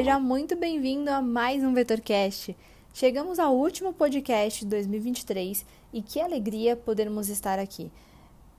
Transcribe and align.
Seja 0.00 0.18
muito 0.18 0.56
bem-vindo 0.56 1.10
a 1.10 1.20
mais 1.20 1.62
um 1.62 1.74
VetorCast. 1.74 2.56
Chegamos 2.94 3.38
ao 3.38 3.54
último 3.54 3.92
podcast 3.92 4.64
de 4.64 4.70
2023 4.70 5.66
e 5.92 6.00
que 6.00 6.18
alegria 6.18 6.74
podermos 6.74 7.28
estar 7.28 7.58
aqui. 7.58 7.92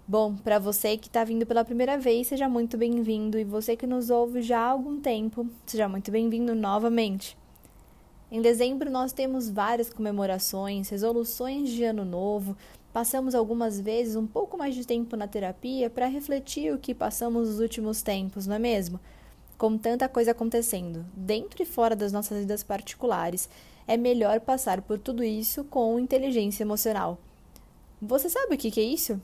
Bom, 0.08 0.36
para 0.36 0.60
você 0.60 0.96
que 0.98 1.08
está 1.08 1.24
vindo 1.24 1.44
pela 1.44 1.66
primeira 1.66 1.98
vez, 1.98 2.28
seja 2.28 2.48
muito 2.48 2.78
bem-vindo 2.78 3.40
e 3.40 3.44
você 3.44 3.76
que 3.76 3.88
nos 3.88 4.12
ouve 4.12 4.44
já 4.44 4.60
há 4.60 4.70
algum 4.70 5.02
tempo, 5.02 5.48
seja 5.66 5.90
muito 5.90 6.12
bem-vindo 6.12 6.54
novamente. 6.54 7.36
Em 8.32 8.40
dezembro 8.40 8.92
nós 8.92 9.12
temos 9.12 9.50
várias 9.50 9.92
comemorações, 9.92 10.90
resoluções 10.90 11.72
de 11.72 11.84
ano 11.84 12.06
novo, 12.06 12.56
passamos 12.94 13.34
algumas 13.34 13.82
vezes 13.82 14.16
um 14.16 14.28
pouco 14.28 14.60
mais 14.60 14.76
de 14.76 14.86
tempo 14.86 15.16
na 15.16 15.28
terapia 15.28 15.90
para 15.90 16.06
refletir 16.06 16.72
o 16.72 16.78
que 16.78 16.94
passamos 16.94 17.50
nos 17.50 17.60
últimos 17.60 18.04
tempos, 18.04 18.46
não 18.46 18.58
é 18.58 18.60
mesmo? 18.60 19.00
Com 19.62 19.78
tanta 19.78 20.10
coisa 20.10 20.32
acontecendo, 20.32 21.06
dentro 21.16 21.62
e 21.62 21.68
fora 21.68 21.96
das 21.96 22.12
nossas 22.12 22.40
vidas 22.40 22.64
particulares, 22.64 23.48
é 23.88 23.96
melhor 23.96 24.40
passar 24.40 24.82
por 24.82 24.98
tudo 24.98 25.24
isso 25.24 25.64
com 25.66 26.00
inteligência 26.00 26.64
emocional. 26.64 27.20
Você 28.02 28.28
sabe 28.28 28.56
o 28.56 28.58
que 28.58 28.82
é 28.82 28.84
isso? 28.84 29.22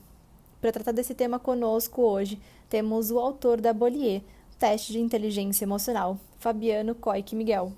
Para 0.62 0.72
tratar 0.72 0.92
desse 0.92 1.16
tema 1.16 1.40
conosco 1.40 2.04
hoje, 2.04 2.40
temos 2.70 3.10
o 3.10 3.18
autor 3.18 3.60
da 3.60 3.74
Bollier, 3.74 4.22
Teste 4.60 4.94
de 4.94 5.00
Inteligência 5.00 5.66
Emocional, 5.66 6.20
Fabiano 6.38 6.94
Coic 6.94 7.36
Miguel. 7.36 7.74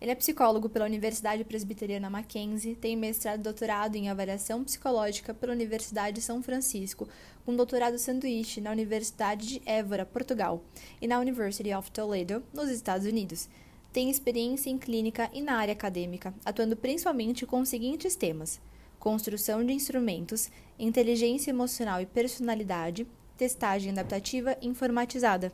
Ele 0.00 0.12
é 0.12 0.14
psicólogo 0.14 0.68
pela 0.68 0.84
Universidade 0.84 1.42
Presbiteriana 1.42 2.08
Mackenzie, 2.08 2.76
tem 2.76 2.94
mestrado 2.94 3.40
e 3.40 3.42
doutorado 3.42 3.96
em 3.96 4.08
avaliação 4.08 4.62
psicológica 4.62 5.34
pela 5.34 5.52
Universidade 5.52 6.16
de 6.16 6.22
São 6.22 6.40
Francisco, 6.44 7.08
com 7.44 7.54
doutorado 7.54 7.98
sanduíche 7.98 8.60
na 8.60 8.70
Universidade 8.70 9.46
de 9.46 9.62
Évora, 9.66 10.06
Portugal, 10.06 10.62
e 11.00 11.06
na 11.06 11.18
University 11.18 11.72
of 11.74 11.90
Toledo, 11.90 12.42
nos 12.52 12.70
Estados 12.70 13.06
Unidos. 13.06 13.48
Tem 13.92 14.10
experiência 14.10 14.70
em 14.70 14.78
clínica 14.78 15.30
e 15.32 15.40
na 15.40 15.56
área 15.56 15.72
acadêmica, 15.72 16.34
atuando 16.44 16.76
principalmente 16.76 17.46
com 17.46 17.60
os 17.60 17.68
seguintes 17.68 18.16
temas: 18.16 18.60
construção 18.98 19.64
de 19.64 19.72
instrumentos, 19.72 20.50
inteligência 20.78 21.50
emocional 21.50 22.00
e 22.00 22.06
personalidade, 22.06 23.06
testagem 23.36 23.92
adaptativa 23.92 24.56
informatizada. 24.62 25.52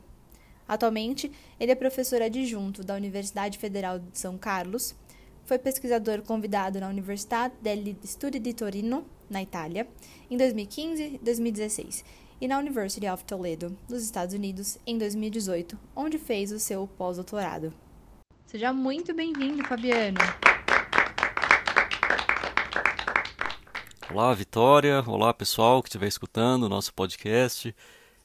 Atualmente, 0.67 1.31
ele 1.59 1.71
é 1.71 1.75
professor 1.75 2.21
adjunto 2.21 2.83
da 2.83 2.95
Universidade 2.95 3.57
Federal 3.57 3.99
de 3.99 4.17
São 4.17 4.37
Carlos, 4.37 4.95
foi 5.43 5.59
pesquisador 5.59 6.21
convidado 6.21 6.79
na 6.79 6.87
Università 6.87 7.51
degli 7.61 7.95
Studi 8.05 8.39
di 8.39 8.53
Torino, 8.53 9.05
na 9.31 9.41
Itália, 9.41 9.87
em 10.29 10.37
2015 10.37 11.03
e 11.03 11.17
2016, 11.19 12.03
e 12.41 12.47
na 12.47 12.59
University 12.59 13.07
of 13.07 13.23
Toledo, 13.23 13.75
nos 13.89 14.03
Estados 14.03 14.35
Unidos, 14.35 14.77
em 14.85 14.97
2018, 14.97 15.79
onde 15.95 16.17
fez 16.17 16.51
o 16.51 16.59
seu 16.59 16.87
pós-doutorado. 16.97 17.73
Seja 18.45 18.73
muito 18.73 19.13
bem-vindo, 19.13 19.65
Fabiano! 19.65 20.19
Olá, 24.11 24.33
Vitória. 24.33 25.01
Olá, 25.07 25.33
pessoal 25.33 25.81
que 25.81 25.87
estiver 25.87 26.07
escutando 26.07 26.63
o 26.63 26.69
nosso 26.69 26.93
podcast. 26.93 27.73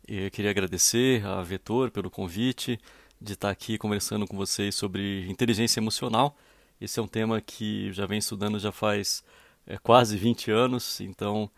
Eu 0.09 0.29
queria 0.33 0.51
agradecer 0.51 1.25
a 1.25 1.41
Vetor 1.43 1.93
pelo 1.93 2.11
convite 2.11 2.81
de 3.21 3.35
estar 3.35 3.51
aqui 3.51 3.79
conversando 3.79 4.27
com 4.27 4.37
vocês 4.37 4.75
sobre 4.75 5.25
inteligência 5.29 5.79
emocional. 5.79 6.37
Esse 6.81 6.99
é 6.99 7.03
um 7.03 7.07
tema 7.07 7.41
que 7.41 7.93
já 7.93 8.05
vem 8.05 8.19
estudando 8.19 8.59
já 8.59 8.73
faz 8.73 9.23
é, 9.67 9.77
quase 9.79 10.17
20 10.17 10.51
anos, 10.51 11.01
então 11.01 11.51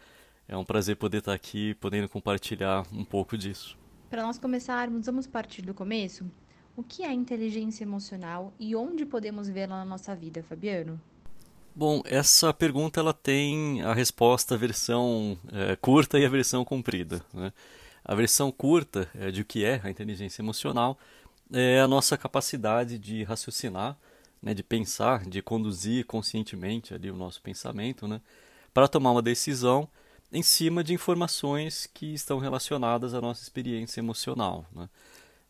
é 0.48 0.56
um 0.56 0.64
prazer 0.64 0.97
poder 0.97 1.19
estar 1.19 1.34
aqui, 1.34 1.75
podendo 1.75 2.09
compartilhar 2.09 2.87
um 2.92 3.05
pouco 3.05 3.37
disso. 3.37 3.77
Para 4.09 4.23
nós 4.23 4.39
começarmos, 4.39 5.06
vamos 5.06 5.27
partir 5.27 5.62
do 5.62 5.74
começo. 5.74 6.24
O 6.74 6.83
que 6.83 7.02
é 7.02 7.13
inteligência 7.13 7.85
emocional 7.85 8.52
e 8.58 8.74
onde 8.74 9.05
podemos 9.05 9.48
vê-la 9.48 9.79
na 9.79 9.85
nossa 9.85 10.14
vida, 10.14 10.42
Fabiano? 10.42 10.98
Bom, 11.74 12.02
essa 12.05 12.52
pergunta 12.52 12.98
ela 12.98 13.13
tem 13.13 13.83
a 13.83 13.92
resposta 13.92 14.55
a 14.55 14.58
versão 14.58 15.39
é, 15.52 15.77
curta 15.77 16.18
e 16.18 16.24
a 16.24 16.29
versão 16.29 16.64
comprida. 16.64 17.23
Né? 17.33 17.52
A 18.05 18.14
versão 18.14 18.51
curta 18.51 19.08
é, 19.14 19.30
de 19.30 19.42
o 19.42 19.45
que 19.45 19.64
é 19.64 19.80
a 19.85 19.91
inteligência 19.91 20.41
emocional 20.41 20.98
é 21.52 21.80
a 21.80 21.86
nossa 21.86 22.17
capacidade 22.17 22.98
de 22.98 23.23
raciocinar, 23.23 23.97
né, 24.42 24.54
de 24.54 24.62
pensar, 24.62 25.24
de 25.24 25.42
conduzir 25.42 26.06
conscientemente 26.06 26.94
ali 26.94 27.10
o 27.10 27.16
nosso 27.16 27.42
pensamento, 27.42 28.06
né, 28.06 28.20
para 28.72 28.88
tomar 28.88 29.12
uma 29.12 29.22
decisão 29.22 29.88
em 30.32 30.42
cima 30.42 30.84
de 30.84 30.92
informações 30.92 31.88
que 31.92 32.12
estão 32.12 32.38
relacionadas 32.38 33.14
à 33.14 33.20
nossa 33.20 33.42
experiência 33.42 34.00
emocional. 34.00 34.66
Né. 34.72 34.88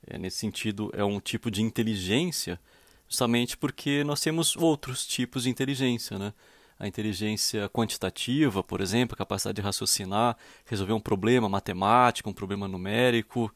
É, 0.07 0.19
nesse 0.19 0.39
sentido, 0.39 0.91
é 0.95 1.05
um 1.05 1.21
tipo 1.21 1.51
de 1.51 1.63
inteligência, 1.63 2.59
justamente 3.09 3.57
porque 3.57 4.05
nós 4.05 4.21
temos 4.21 4.57
outros 4.57 5.07
tipos 5.07 5.43
de 5.43 5.51
inteligência, 5.51 6.19
né? 6.19 6.33
a 6.79 6.87
inteligência 6.87 7.69
quantitativa, 7.69 8.63
por 8.63 8.81
exemplo, 8.81 9.15
a 9.15 9.19
capacidade 9.19 9.57
de 9.57 9.63
raciocinar, 9.63 10.37
resolver 10.65 10.93
um 10.93 11.01
problema 11.01 11.49
matemático, 11.49 12.31
um 12.31 12.33
problema 12.33 12.69
numérico, 12.69 13.53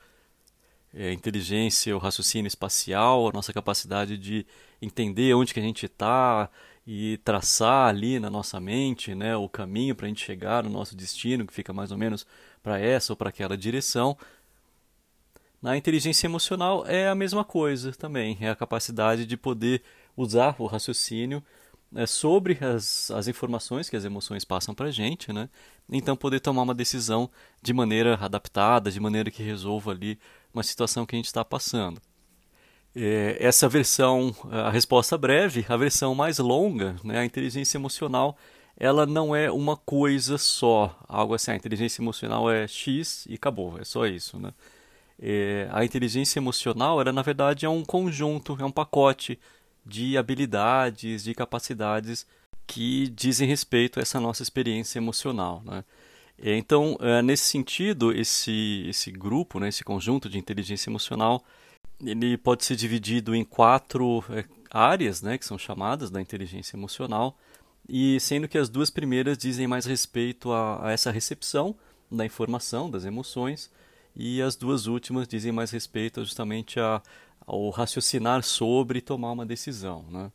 é, 0.95 1.13
inteligência, 1.13 1.97
o 1.97 1.99
raciocínio 1.99 2.47
espacial, 2.47 3.29
a 3.29 3.33
nossa 3.33 3.53
capacidade 3.53 4.19
de 4.19 4.47
entender 4.81 5.35
onde 5.35 5.55
que 5.55 5.61
a 5.61 5.63
gente 5.63 5.87
está 5.87 6.51
e 6.87 7.19
traçar 7.19 7.89
ali 7.89 8.19
na 8.19 8.29
nossa 8.29 8.59
mente 8.61 9.15
né, 9.15 9.37
o 9.37 9.49
caminho 9.49 9.95
para 9.95 10.07
a 10.07 10.09
gente 10.09 10.25
chegar 10.25 10.65
no 10.65 10.71
nosso 10.71 10.97
destino, 10.97 11.47
que 11.47 11.53
fica 11.53 11.73
mais 11.73 11.93
ou 11.93 11.99
menos 11.99 12.27
para 12.63 12.79
essa 12.79 13.13
ou 13.13 13.17
para 13.17 13.29
aquela 13.29 13.57
direção. 13.57 14.17
Na 15.61 15.77
inteligência 15.77 16.27
emocional 16.27 16.85
é 16.87 17.09
a 17.09 17.15
mesma 17.15 17.45
coisa 17.45 17.93
também, 17.93 18.37
é 18.41 18.51
a 18.51 18.57
capacidade 18.57 19.25
de 19.25 19.37
poder 19.37 19.83
usar 20.17 20.57
o 20.59 20.67
raciocínio 20.67 21.43
é, 21.95 22.05
sobre 22.05 22.59
as, 22.61 23.11
as 23.13 23.29
informações 23.29 23.89
que 23.89 23.97
as 23.97 24.05
emoções 24.05 24.45
passam 24.45 24.75
para 24.75 24.87
a 24.87 24.91
gente, 24.91 25.33
né? 25.33 25.49
Então 25.91 26.17
poder 26.17 26.41
tomar 26.41 26.63
uma 26.63 26.75
decisão 26.75 27.31
de 27.63 27.73
maneira 27.73 28.15
adaptada, 28.21 28.91
de 28.91 28.99
maneira 28.99 29.31
que 29.31 29.43
resolva 29.43 29.93
ali 29.93 30.19
uma 30.53 30.63
situação 30.63 31.07
que 31.07 31.15
a 31.15 31.19
gente 31.19 31.27
está 31.27 31.45
passando. 31.45 32.01
É, 32.95 33.37
essa 33.41 33.69
versão, 33.69 34.35
a 34.51 34.71
resposta 34.71 35.17
breve, 35.17 35.65
a 35.69 35.77
versão 35.77 36.15
mais 36.15 36.39
longa, 36.39 36.97
né? 37.03 37.19
A 37.21 37.25
inteligência 37.25 37.79
emocional, 37.79 38.37
ela 38.77 39.07
não 39.07 39.35
é 39.35 39.51
uma 39.51 39.77
coisa 39.77 40.37
só, 40.37 40.99
algo 41.09 41.35
assim. 41.35 41.53
A 41.53 41.57
inteligência 41.57 42.03
emocional 42.03 42.51
é 42.51 42.67
X 42.69 43.27
e 43.29 43.35
acabou, 43.35 43.79
é 43.79 43.85
só 43.85 44.07
isso, 44.07 44.39
né? 44.39 44.53
É, 45.21 45.69
a 45.71 45.85
inteligência 45.85 46.39
emocional, 46.39 47.01
ela 47.01 47.13
na 47.13 47.23
verdade 47.23 47.65
é 47.65 47.69
um 47.69 47.85
conjunto, 47.85 48.57
é 48.61 48.65
um 48.65 48.73
pacote 48.73 49.39
de 49.87 50.17
habilidades, 50.19 51.25
de 51.25 51.35
capacidades 51.35 52.27
que 52.67 53.09
dizem 53.09 53.47
respeito 53.47 53.99
a 53.99 54.03
essa 54.03 54.21
nossa 54.21 54.43
experiência 54.43 54.99
emocional. 54.99 55.63
Né? 55.65 55.85
Então, 56.39 56.97
é, 57.01 57.23
nesse 57.23 57.45
sentido, 57.45 58.13
esse, 58.13 58.87
esse 58.89 59.11
grupo, 59.11 59.61
né, 59.61 59.69
esse 59.69 59.85
conjunto 59.85 60.29
de 60.29 60.39
inteligência 60.39 60.91
emocional, 60.91 61.45
ele 62.05 62.37
pode 62.37 62.65
ser 62.65 62.75
dividido 62.75 63.35
em 63.35 63.45
quatro 63.45 64.25
é, 64.31 64.45
áreas, 64.71 65.23
né, 65.23 65.39
que 65.39 65.45
são 65.45 65.57
chamadas 65.57 66.11
da 66.11 66.21
inteligência 66.21 66.77
emocional, 66.77 67.37
e 67.89 68.19
sendo 68.21 68.49
que 68.49 68.59
as 68.59 68.69
duas 68.69 68.91
primeiras 68.91 69.39
dizem 69.39 69.67
mais 69.67 69.87
respeito 69.87 70.51
a, 70.53 70.89
a 70.89 70.93
essa 70.93 71.11
recepção 71.11 71.77
da 72.11 72.27
informação, 72.27 72.91
das 72.91 73.05
emoções, 73.05 73.71
e 74.15 74.43
as 74.43 74.57
duas 74.57 74.87
últimas 74.87 75.27
dizem 75.27 75.53
mais 75.53 75.71
respeito 75.71 76.23
justamente 76.25 76.79
a, 76.79 77.01
ao 77.47 77.71
raciocinar 77.71 78.43
sobre 78.43 79.01
tomar 79.01 79.33
uma 79.33 79.47
decisão. 79.47 80.05
Né? 80.11 80.31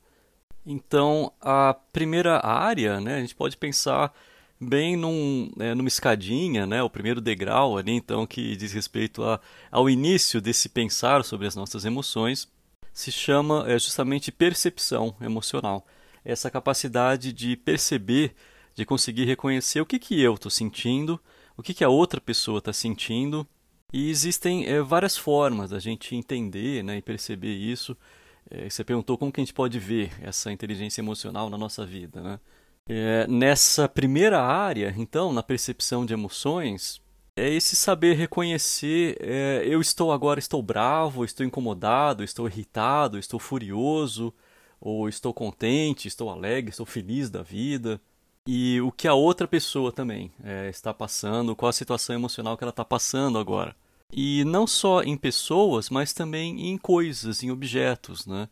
Então, 0.65 1.31
a 1.39 1.75
primeira 1.93 2.45
área, 2.45 2.99
né, 2.99 3.17
a 3.17 3.19
gente 3.19 3.35
pode 3.35 3.55
pensar 3.57 4.13
bem 4.59 4.95
num, 4.95 5.51
é, 5.59 5.73
numa 5.75 5.87
escadinha, 5.87 6.65
né, 6.65 6.81
o 6.81 6.89
primeiro 6.89 7.21
degrau 7.21 7.77
ali, 7.77 7.91
então, 7.91 8.25
que 8.25 8.55
diz 8.55 8.73
respeito 8.73 9.23
a, 9.23 9.39
ao 9.71 9.89
início 9.89 10.41
desse 10.41 10.69
pensar 10.69 11.23
sobre 11.23 11.47
as 11.47 11.55
nossas 11.55 11.85
emoções, 11.85 12.47
se 12.93 13.11
chama 13.11 13.65
é, 13.67 13.77
justamente 13.77 14.31
percepção 14.31 15.15
emocional. 15.21 15.85
Essa 16.25 16.49
capacidade 16.49 17.31
de 17.31 17.55
perceber, 17.55 18.35
de 18.75 18.85
conseguir 18.85 19.25
reconhecer 19.25 19.79
o 19.81 19.85
que, 19.85 19.99
que 19.99 20.19
eu 20.19 20.33
estou 20.33 20.49
sentindo, 20.49 21.19
o 21.55 21.63
que, 21.63 21.73
que 21.73 21.83
a 21.83 21.89
outra 21.89 22.19
pessoa 22.19 22.59
está 22.59 22.73
sentindo 22.73 23.47
e 23.93 24.09
existem 24.09 24.65
é, 24.65 24.81
várias 24.81 25.15
formas 25.15 25.69
da 25.69 25.79
gente 25.79 26.15
entender 26.15 26.83
né, 26.83 26.97
e 26.97 27.01
perceber 27.01 27.53
isso. 27.53 27.95
É, 28.49 28.69
você 28.69 28.83
perguntou 28.83 29.17
como 29.17 29.31
que 29.31 29.39
a 29.39 29.43
gente 29.43 29.53
pode 29.53 29.79
ver 29.79 30.11
essa 30.21 30.51
inteligência 30.51 31.01
emocional 31.01 31.49
na 31.49 31.57
nossa 31.57 31.85
vida. 31.85 32.21
Né? 32.21 32.39
É, 32.89 33.27
nessa 33.27 33.87
primeira 33.87 34.41
área, 34.41 34.93
então, 34.97 35.33
na 35.33 35.43
percepção 35.43 36.05
de 36.05 36.13
emoções, 36.13 37.01
é 37.35 37.49
esse 37.49 37.75
saber 37.75 38.15
reconhecer 38.15 39.17
é, 39.19 39.61
eu 39.65 39.81
estou 39.81 40.11
agora 40.11 40.39
estou 40.39 40.61
bravo, 40.61 41.23
estou 41.25 41.45
incomodado, 41.45 42.23
estou 42.23 42.47
irritado, 42.47 43.19
estou 43.19 43.39
furioso, 43.39 44.33
ou 44.79 45.09
estou 45.09 45.33
contente, 45.33 46.07
estou 46.07 46.29
alegre, 46.29 46.71
estou 46.71 46.85
feliz 46.85 47.29
da 47.29 47.43
vida 47.43 47.99
e 48.47 48.79
o 48.81 48.91
que 48.91 49.07
a 49.07 49.13
outra 49.13 49.47
pessoa 49.47 49.91
também 49.91 50.31
é, 50.43 50.69
está 50.69 50.93
passando, 50.93 51.55
qual 51.55 51.69
a 51.69 51.73
situação 51.73 52.15
emocional 52.15 52.57
que 52.57 52.63
ela 52.63 52.69
está 52.69 52.85
passando 52.85 53.37
agora. 53.37 53.75
E 54.11 54.45
não 54.45 54.65
só 54.65 55.03
em 55.03 55.17
pessoas, 55.17 55.89
mas 55.89 56.13
também 56.13 56.69
em 56.69 56.77
coisas, 56.77 57.43
em 57.43 57.51
objetos. 57.51 58.25
Né? 58.25 58.47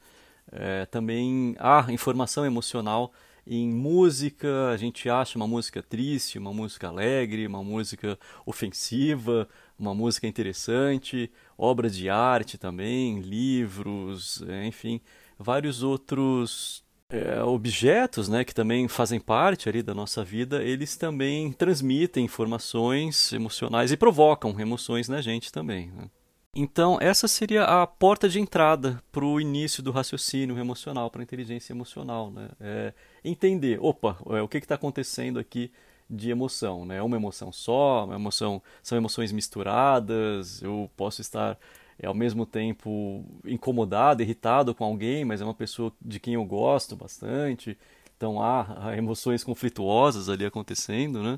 É, 0.52 0.86
também 0.88 1.56
há 1.60 1.86
informação 1.90 2.46
emocional 2.46 3.14
em 3.48 3.72
música, 3.72 4.70
a 4.70 4.78
gente 4.78 5.10
acha 5.10 5.38
uma 5.38 5.48
música 5.48 5.82
triste, 5.84 6.40
uma 6.40 6.54
música 6.54 6.88
alegre, 6.88 7.46
uma 7.46 7.64
música 7.64 8.18
ofensiva, 8.46 9.48
uma 9.78 9.94
música 9.94 10.28
interessante, 10.28 11.32
obras 11.58 11.96
de 11.96 12.10
arte 12.10 12.58
também, 12.58 13.20
livros, 13.20 14.44
é, 14.48 14.66
enfim, 14.66 15.00
vários 15.38 15.84
outros 15.84 16.84
é, 17.10 17.42
objetos, 17.44 18.28
né, 18.28 18.44
que 18.44 18.54
também 18.54 18.88
fazem 18.88 19.20
parte 19.20 19.70
ali 19.70 19.84
da 19.84 19.94
nossa 19.94 20.24
vida, 20.24 20.64
eles 20.64 20.98
também 20.98 21.52
transmitem 21.52 22.26
informações 22.26 23.32
emocionais 23.32 23.92
e 23.92 23.98
provocam 23.98 24.60
emoções 24.60 25.08
na 25.08 25.22
gente 25.22 25.52
também. 25.52 25.92
Né? 25.92 26.10
Então, 26.58 26.98
essa 27.02 27.28
seria 27.28 27.66
a 27.66 27.86
porta 27.86 28.30
de 28.30 28.40
entrada 28.40 29.04
para 29.12 29.26
o 29.26 29.42
início 29.42 29.84
do 29.84 29.92
raciocínio 29.92 30.58
emocional, 30.58 31.12
para 31.12 31.22
a 31.22 31.24
inteligência 31.24 31.74
emocional. 31.74 32.32
Né? 32.32 32.48
É 32.62 32.94
entender, 33.26 33.78
opa, 33.82 34.18
é, 34.30 34.42
o 34.42 34.48
que 34.48 34.58
está 34.58 34.76
acontecendo 34.76 35.38
aqui 35.38 35.70
de 36.10 36.30
emoção? 36.30 36.86
Né? 36.86 36.96
É 36.98 37.04
uma 37.04 37.18
emoção 37.18 37.52
só? 37.52 38.06
Uma 38.06 38.16
emoção, 38.16 38.62
são 38.82 38.98
emoções 38.98 39.34
misturadas? 39.34 40.62
Eu 40.62 40.90
posso 40.96 41.20
estar 41.20 41.60
é, 42.00 42.08
ao 42.08 42.14
mesmo 42.14 42.46
tempo 42.46 43.26
incomodado, 43.44 44.22
irritado 44.24 44.74
com 44.74 44.86
alguém, 44.86 45.26
mas 45.26 45.42
é 45.42 45.44
uma 45.44 45.54
pessoa 45.54 45.92
de 46.02 46.22
quem 46.22 46.36
eu 46.36 46.46
gosto 46.46 46.96
bastante. 46.96 47.78
Então 48.16 48.42
há, 48.42 48.88
há 48.92 48.98
emoções 48.98 49.44
conflituosas 49.44 50.30
ali 50.30 50.46
acontecendo, 50.46 51.22
né? 51.22 51.38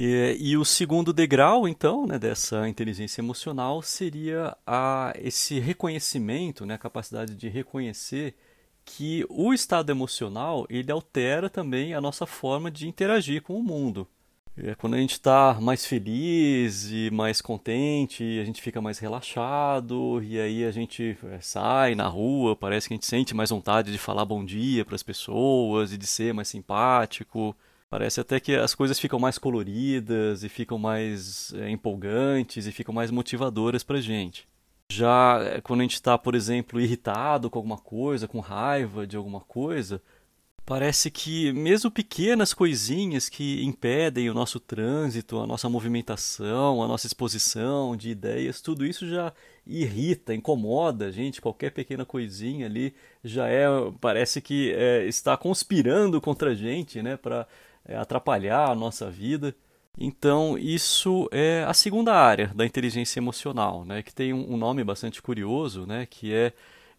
E, 0.00 0.36
e, 0.38 0.56
o 0.56 0.64
segundo 0.64 1.12
degrau, 1.12 1.66
então, 1.66 2.06
né, 2.06 2.20
dessa 2.20 2.68
inteligência 2.68 3.20
emocional 3.20 3.82
seria 3.82 4.56
a, 4.64 5.12
esse 5.18 5.58
reconhecimento, 5.58 6.64
né, 6.64 6.74
a 6.74 6.78
capacidade 6.78 7.34
de 7.34 7.48
reconhecer 7.48 8.36
que 8.84 9.26
o 9.28 9.52
estado 9.52 9.90
emocional 9.90 10.64
ele 10.70 10.92
altera 10.92 11.50
também 11.50 11.94
a 11.94 12.00
nossa 12.00 12.26
forma 12.26 12.70
de 12.70 12.86
interagir 12.86 13.42
com 13.42 13.54
o 13.56 13.62
mundo. 13.62 14.06
É 14.56 14.76
quando 14.76 14.94
a 14.94 14.98
gente 14.98 15.14
está 15.14 15.58
mais 15.60 15.84
feliz 15.84 16.90
e 16.92 17.10
mais 17.10 17.40
contente, 17.40 18.38
a 18.40 18.44
gente 18.44 18.62
fica 18.62 18.80
mais 18.80 19.00
relaxado 19.00 20.22
e 20.22 20.38
aí 20.38 20.64
a 20.64 20.70
gente 20.70 21.18
é, 21.24 21.40
sai 21.40 21.96
na 21.96 22.06
rua, 22.06 22.54
parece 22.54 22.86
que 22.86 22.94
a 22.94 22.96
gente 22.96 23.06
sente 23.06 23.34
mais 23.34 23.50
vontade 23.50 23.90
de 23.90 23.98
falar 23.98 24.24
bom 24.24 24.44
dia 24.44 24.84
para 24.84 24.94
as 24.94 25.02
pessoas 25.02 25.92
e 25.92 25.98
de 25.98 26.06
ser 26.06 26.32
mais 26.32 26.46
simpático. 26.46 27.56
Parece 27.90 28.20
até 28.20 28.38
que 28.38 28.54
as 28.54 28.74
coisas 28.74 28.98
ficam 28.98 29.18
mais 29.18 29.38
coloridas 29.38 30.44
e 30.44 30.48
ficam 30.48 30.78
mais 30.78 31.52
é, 31.54 31.70
empolgantes 31.70 32.66
e 32.66 32.72
ficam 32.72 32.94
mais 32.94 33.10
motivadoras 33.10 33.82
para 33.82 34.00
gente. 34.00 34.46
Já 34.92 35.40
é, 35.42 35.60
quando 35.60 35.80
a 35.80 35.82
gente 35.84 35.94
está, 35.94 36.18
por 36.18 36.34
exemplo, 36.34 36.80
irritado 36.80 37.48
com 37.48 37.58
alguma 37.58 37.78
coisa, 37.78 38.28
com 38.28 38.40
raiva 38.40 39.06
de 39.06 39.16
alguma 39.16 39.40
coisa, 39.40 40.02
parece 40.66 41.10
que 41.10 41.50
mesmo 41.54 41.90
pequenas 41.90 42.52
coisinhas 42.52 43.30
que 43.30 43.64
impedem 43.64 44.28
o 44.28 44.34
nosso 44.34 44.60
trânsito, 44.60 45.38
a 45.38 45.46
nossa 45.46 45.66
movimentação, 45.66 46.82
a 46.82 46.86
nossa 46.86 47.06
exposição 47.06 47.96
de 47.96 48.10
ideias, 48.10 48.60
tudo 48.60 48.84
isso 48.84 49.08
já 49.08 49.32
irrita, 49.66 50.34
incomoda 50.34 51.06
a 51.06 51.10
gente. 51.10 51.40
Qualquer 51.40 51.70
pequena 51.70 52.04
coisinha 52.04 52.66
ali 52.66 52.94
já 53.24 53.48
é, 53.48 53.66
parece 53.98 54.42
que 54.42 54.72
é, 54.72 55.06
está 55.06 55.38
conspirando 55.38 56.20
contra 56.20 56.50
a 56.50 56.54
gente, 56.54 57.00
né, 57.02 57.16
para 57.16 57.46
atrapalhar 57.96 58.70
a 58.70 58.74
nossa 58.74 59.10
vida. 59.10 59.54
Então, 60.00 60.56
isso 60.56 61.28
é 61.32 61.64
a 61.66 61.74
segunda 61.74 62.14
área 62.14 62.52
da 62.54 62.64
inteligência 62.64 63.18
emocional, 63.18 63.84
né, 63.84 64.02
que 64.02 64.14
tem 64.14 64.32
um, 64.32 64.56
nome 64.56 64.84
bastante 64.84 65.20
curioso, 65.20 65.86
né, 65.86 66.06
que 66.06 66.32
é, 66.32 66.52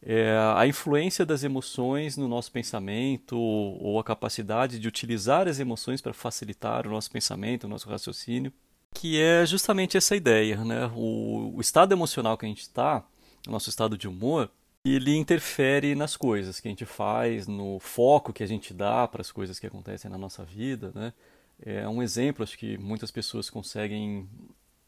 é 0.04 0.38
a 0.56 0.68
influência 0.68 1.26
das 1.26 1.44
emoções 1.44 2.18
no 2.18 2.28
nosso 2.28 2.52
pensamento 2.52 3.38
ou 3.38 4.00
a 4.00 4.04
capacidade 4.04 4.80
de 4.80 4.88
utilizar 4.88 5.48
as 5.48 5.60
emoções 5.60 6.02
para 6.02 6.14
facilitar 6.14 6.86
o 6.86 6.90
nosso 6.90 7.10
pensamento, 7.10 7.64
o 7.64 7.70
nosso 7.70 7.88
raciocínio, 7.88 8.52
que 8.94 9.22
é 9.22 9.46
justamente 9.46 9.96
essa 9.96 10.16
ideia. 10.16 10.58
Né? 10.66 10.92
O, 10.94 11.54
o 11.56 11.62
estado 11.62 11.94
emocional 11.94 12.38
que 12.38 12.46
a 12.46 12.50
gente 12.50 12.62
está, 12.62 13.06
o 13.48 13.52
nosso 13.52 13.70
estado 13.70 13.98
de 13.98 14.10
humor, 14.10 14.52
ele 14.86 15.16
interfere 15.16 15.96
nas 15.96 16.16
coisas 16.16 16.60
que 16.60 16.68
a 16.68 16.72
gente 16.72 16.86
faz, 16.86 17.48
no 17.48 17.80
foco 17.80 18.34
que 18.34 18.44
a 18.44 18.48
gente 18.48 18.74
dá 18.74 19.08
para 19.08 19.22
as 19.22 19.32
coisas 19.32 19.60
que 19.60 19.68
acontecem 19.68 20.10
na 20.10 20.18
nossa 20.18 20.44
vida, 20.44 20.92
né? 20.96 21.14
É 21.62 21.88
um 21.90 22.02
exemplo, 22.02 22.44
acho 22.44 22.58
que 22.58 22.78
muitas 22.78 23.12
pessoas 23.12 23.50
conseguem 23.50 24.30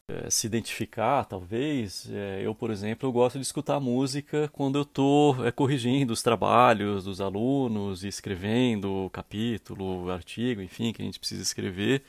é, 0.08 0.30
se 0.30 0.46
identificar, 0.46 1.24
talvez. 1.24 2.08
É, 2.10 2.40
eu, 2.42 2.54
por 2.54 2.70
exemplo, 2.70 3.08
eu 3.08 3.12
gosto 3.12 3.38
de 3.38 3.44
escutar 3.44 3.78
música 3.80 4.48
quando 4.52 4.78
eu 4.78 4.82
estou 4.82 5.46
é, 5.46 5.52
corrigindo 5.52 6.12
os 6.12 6.22
trabalhos 6.22 7.04
dos 7.04 7.20
alunos, 7.20 8.04
escrevendo 8.04 9.10
capítulo, 9.12 10.10
artigo, 10.10 10.62
enfim, 10.62 10.92
que 10.92 11.02
a 11.02 11.04
gente 11.04 11.18
precisa 11.18 11.42
escrever. 11.42 12.02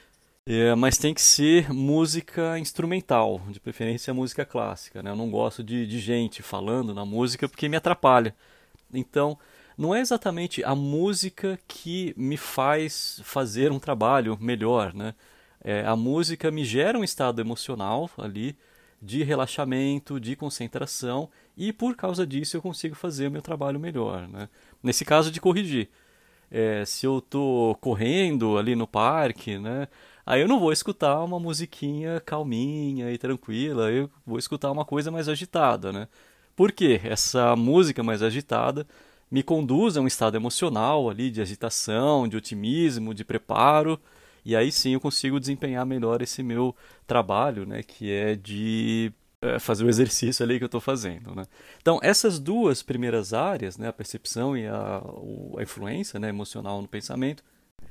É, 0.46 0.76
mas 0.76 0.98
tem 0.98 1.14
que 1.14 1.22
ser 1.22 1.72
música 1.72 2.60
instrumental, 2.60 3.42
de 3.50 3.62
preferência 3.62 4.14
música 4.14 4.44
clássica. 4.44 5.02
Né? 5.02 5.10
Eu 5.10 5.16
não 5.16 5.30
gosto 5.32 5.64
de, 5.64 5.88
de 5.88 6.00
gente 6.00 6.42
falando 6.44 6.94
na 6.94 7.06
música 7.06 7.48
porque 7.48 7.70
me 7.70 7.78
atrapalha. 7.78 8.36
Então, 8.94 9.40
não 9.78 9.96
é 9.96 10.02
exatamente 10.02 10.62
a 10.64 10.76
música 10.76 11.58
que 11.66 12.14
me 12.18 12.36
faz 12.36 13.22
fazer 13.24 13.72
um 13.72 13.80
trabalho 13.80 14.38
melhor. 14.40 14.94
Né? 14.94 15.16
É, 15.64 15.86
a 15.86 15.96
música 15.96 16.52
me 16.52 16.66
gera 16.66 17.00
um 17.00 17.06
estado 17.06 17.40
emocional 17.40 18.10
ali 18.18 18.58
de 19.02 19.24
relaxamento, 19.24 20.20
de 20.20 20.36
concentração, 20.36 21.30
e 21.58 21.74
por 21.74 21.96
causa 21.96 22.26
disso 22.28 22.56
eu 22.58 22.62
consigo 22.62 22.96
fazer 22.96 23.28
o 23.28 23.32
meu 23.32 23.42
trabalho 23.42 23.80
melhor. 23.80 24.28
Né? 24.28 24.50
Nesse 24.82 25.06
caso 25.06 25.32
de 25.32 25.40
corrigir. 25.40 25.90
É, 26.52 26.86
se 26.86 27.06
eu 27.06 27.20
estou 27.20 27.76
correndo 27.76 28.58
ali 28.58 28.76
no 28.76 28.86
parque, 28.86 29.58
né? 29.58 29.88
Aí 30.26 30.42
eu 30.42 30.48
não 30.48 30.60
vou 30.60 30.72
escutar 30.72 31.22
uma 31.24 31.40
musiquinha 31.40 32.22
calminha 32.22 33.12
e 33.12 33.18
tranquila, 33.18 33.92
eu 33.92 34.10
vou 34.26 34.40
escutar 34.40 34.72
uma 34.72 34.86
coisa 34.86 35.12
mais 35.12 35.28
agitada, 35.28 35.92
né? 35.92 36.08
Por 36.56 36.72
quê? 36.72 37.02
Essa 37.04 37.56
música 37.56 38.04
mais 38.04 38.22
agitada 38.24 38.88
me 39.30 39.44
conduz 39.44 39.98
a 39.98 40.02
um 40.02 40.08
estado 40.08 40.38
emocional 40.38 41.10
ali 41.10 41.32
de 41.32 41.42
agitação, 41.42 42.28
de 42.28 42.38
otimismo, 42.38 43.14
de 43.14 43.26
preparo, 43.26 44.00
e 44.46 44.56
aí 44.56 44.72
sim 44.72 44.94
eu 44.94 45.00
consigo 45.00 45.40
desempenhar 45.40 45.86
melhor 45.86 46.22
esse 46.22 46.44
meu 46.44 46.76
trabalho, 47.08 47.66
né, 47.66 47.82
que 47.82 48.12
é 48.12 48.36
de 48.36 49.12
é, 49.42 49.60
fazer 49.60 49.84
o 49.86 49.90
exercício 49.90 50.44
ali 50.44 50.58
que 50.58 50.64
eu 50.64 50.68
estou 50.68 50.82
fazendo, 50.82 51.34
né? 51.36 51.46
Então 51.82 52.00
essas 52.04 52.40
duas 52.40 52.84
primeiras 52.84 53.34
áreas, 53.34 53.78
né, 53.78 53.88
a 53.88 53.94
percepção 53.94 54.56
e 54.56 54.68
a, 54.68 55.02
a 55.58 55.64
influência, 55.64 56.20
né, 56.20 56.30
emocional 56.30 56.82
no 56.82 56.88
pensamento, 56.88 57.44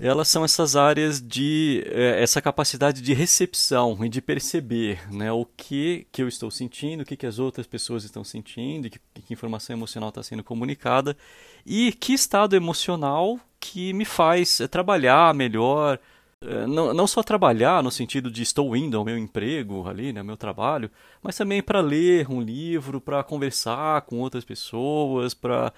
elas 0.03 0.27
são 0.27 0.45
essas 0.45 0.75
áreas 0.75 1.23
de 1.23 1.85
é, 1.87 2.21
essa 2.21 2.43
capacidade 2.43 3.01
de 3.01 3.15
recepção 3.15 4.05
e 4.05 4.09
de 4.09 4.21
perceber 4.21 5.01
né, 5.13 5.31
o 5.31 5.45
que, 5.45 6.09
que 6.11 6.21
eu 6.21 6.27
estou 6.27 6.51
sentindo, 6.51 7.03
o 7.03 7.05
que, 7.05 7.17
que 7.17 7.25
as 7.25 7.39
outras 7.39 7.69
pessoas 7.69 8.03
estão 8.03 8.25
sentindo, 8.25 8.91
que, 8.91 8.99
que 8.99 9.33
informação 9.33 9.77
emocional 9.77 10.09
está 10.09 10.21
sendo 10.21 10.43
comunicada 10.43 11.17
e 11.65 11.93
que 11.93 12.13
estado 12.13 12.57
emocional 12.57 13.39
que 13.61 13.93
me 13.93 14.05
faz 14.05 14.61
é, 14.61 14.67
trabalhar 14.67 15.33
melhor, 15.35 16.01
é, 16.41 16.67
não, 16.67 16.93
não 16.93 17.07
só 17.07 17.23
trabalhar 17.23 17.81
no 17.81 17.91
sentido 17.93 18.29
de 18.29 18.43
estou 18.43 18.75
indo 18.77 18.99
ao 18.99 19.05
meu 19.05 19.17
emprego 19.17 19.89
ali, 19.89 20.13
né, 20.13 20.19
ao 20.19 20.27
meu 20.27 20.37
trabalho, 20.37 20.91
mas 21.23 21.37
também 21.37 21.63
para 21.63 21.81
ler 21.81 22.29
um 22.29 22.41
livro, 22.41 23.01
para 23.01 23.23
conversar 23.23 24.03
com 24.03 24.19
outras 24.19 24.45
pessoas, 24.45 25.33
para 25.33 25.73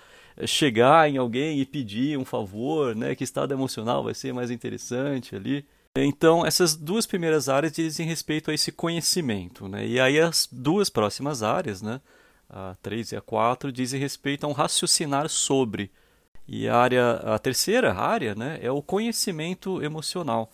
chegar 0.47 1.09
em 1.09 1.17
alguém 1.17 1.61
e 1.61 1.67
pedir 1.67 2.19
um 2.19 2.25
favor, 2.25 2.95
né? 2.95 3.14
Que 3.14 3.25
estado 3.25 3.53
emocional 3.53 4.03
vai 4.03 4.14
ser 4.14 4.33
mais 4.33 4.50
interessante 4.50 5.37
ali. 5.37 5.64
Então, 5.97 6.45
essas 6.45 6.75
duas 6.75 7.07
primeiras 7.07 7.49
áreas 7.49 7.73
dizem 7.73 8.07
respeito 8.07 8.50
a 8.50 8.55
esse 8.55 8.73
conhecimento, 8.73 9.69
né? 9.69 9.87
E 9.87 10.00
aí 10.00 10.19
as 10.19 10.49
duas 10.50 10.91
próximas 10.91 11.43
áreas, 11.43 11.81
né? 11.81 12.00
A 12.50 12.76
3 12.83 13.12
e 13.12 13.17
a 13.17 13.21
4, 13.21 13.71
dizem 13.71 14.00
respeito 14.00 14.45
a 14.45 14.49
um 14.49 14.53
raciocinar 14.53 15.29
sobre. 15.29 15.91
E 16.47 16.69
a 16.69 16.76
área, 16.76 17.12
a 17.12 17.38
terceira 17.38 17.95
área, 17.95 18.35
né, 18.35 18.59
é 18.61 18.71
o 18.71 18.83
conhecimento 18.83 19.83
emocional 19.83 20.50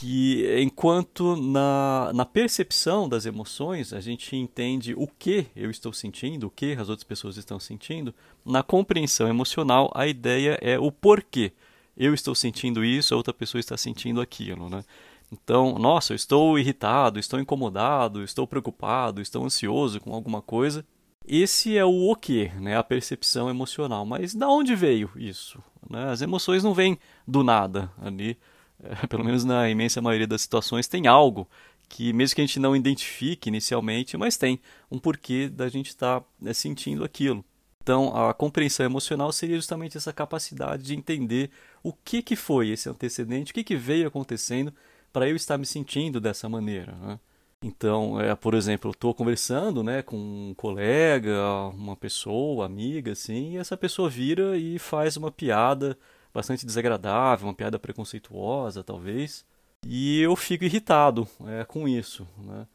que 0.00 0.58
enquanto 0.58 1.36
na, 1.36 2.10
na 2.14 2.24
percepção 2.24 3.06
das 3.06 3.26
emoções 3.26 3.92
a 3.92 4.00
gente 4.00 4.34
entende 4.34 4.94
o 4.96 5.06
que 5.06 5.46
eu 5.54 5.70
estou 5.70 5.92
sentindo, 5.92 6.46
o 6.46 6.50
que 6.50 6.72
as 6.72 6.88
outras 6.88 7.04
pessoas 7.04 7.36
estão 7.36 7.60
sentindo, 7.60 8.14
na 8.42 8.62
compreensão 8.62 9.28
emocional 9.28 9.90
a 9.94 10.06
ideia 10.06 10.58
é 10.62 10.78
o 10.78 10.90
porquê 10.90 11.52
eu 11.94 12.14
estou 12.14 12.34
sentindo 12.34 12.82
isso, 12.82 13.12
a 13.12 13.16
outra 13.18 13.34
pessoa 13.34 13.60
está 13.60 13.76
sentindo 13.76 14.22
aquilo, 14.22 14.70
né? 14.70 14.82
Então, 15.30 15.78
nossa, 15.78 16.14
eu 16.14 16.16
estou 16.16 16.58
irritado, 16.58 17.18
estou 17.18 17.38
incomodado, 17.38 18.24
estou 18.24 18.46
preocupado, 18.46 19.20
estou 19.20 19.44
ansioso 19.44 20.00
com 20.00 20.14
alguma 20.14 20.40
coisa. 20.40 20.82
Esse 21.28 21.76
é 21.76 21.84
o 21.84 22.10
o 22.10 22.16
que, 22.16 22.48
né? 22.58 22.74
A 22.74 22.82
percepção 22.82 23.50
emocional. 23.50 24.06
Mas 24.06 24.34
da 24.34 24.48
onde 24.48 24.74
veio 24.74 25.10
isso? 25.14 25.62
Né? 25.88 26.10
As 26.10 26.22
emoções 26.22 26.64
não 26.64 26.72
vêm 26.72 26.98
do 27.28 27.44
nada 27.44 27.92
ali 28.00 28.38
pelo 29.08 29.24
menos 29.24 29.44
na 29.44 29.68
imensa 29.68 30.00
maioria 30.00 30.26
das 30.26 30.42
situações, 30.42 30.88
tem 30.88 31.06
algo 31.06 31.48
que, 31.88 32.12
mesmo 32.12 32.36
que 32.36 32.40
a 32.40 32.46
gente 32.46 32.60
não 32.60 32.76
identifique 32.76 33.48
inicialmente, 33.48 34.16
mas 34.16 34.36
tem 34.36 34.60
um 34.90 34.98
porquê 34.98 35.48
da 35.48 35.68
gente 35.68 35.88
estar 35.88 36.20
tá, 36.20 36.26
né, 36.40 36.52
sentindo 36.52 37.04
aquilo. 37.04 37.44
Então, 37.82 38.14
a 38.14 38.32
compreensão 38.32 38.86
emocional 38.86 39.32
seria 39.32 39.56
justamente 39.56 39.96
essa 39.96 40.12
capacidade 40.12 40.84
de 40.84 40.94
entender 40.94 41.50
o 41.82 41.92
que, 41.92 42.22
que 42.22 42.36
foi 42.36 42.68
esse 42.68 42.88
antecedente, 42.88 43.50
o 43.50 43.54
que, 43.54 43.64
que 43.64 43.74
veio 43.74 44.06
acontecendo 44.06 44.72
para 45.12 45.28
eu 45.28 45.34
estar 45.34 45.58
me 45.58 45.66
sentindo 45.66 46.20
dessa 46.20 46.48
maneira. 46.48 46.92
Né? 46.92 47.18
Então, 47.62 48.20
é, 48.20 48.34
por 48.34 48.54
exemplo, 48.54 48.90
eu 48.90 48.92
estou 48.92 49.14
conversando 49.14 49.82
né, 49.82 50.02
com 50.02 50.16
um 50.16 50.54
colega, 50.54 51.36
uma 51.74 51.96
pessoa, 51.96 52.66
amiga, 52.66 53.12
assim, 53.12 53.54
e 53.54 53.56
essa 53.56 53.76
pessoa 53.76 54.08
vira 54.08 54.56
e 54.56 54.78
faz 54.78 55.16
uma 55.16 55.32
piada 55.32 55.98
bastante 56.32 56.64
desagradável, 56.64 57.46
uma 57.46 57.54
piada 57.54 57.78
preconceituosa, 57.78 58.84
talvez, 58.84 59.44
e 59.86 60.20
eu 60.20 60.36
fico 60.36 60.64
irritado 60.64 61.26
é, 61.46 61.64
com 61.64 61.88
isso. 61.88 62.26
Né? 62.38 62.66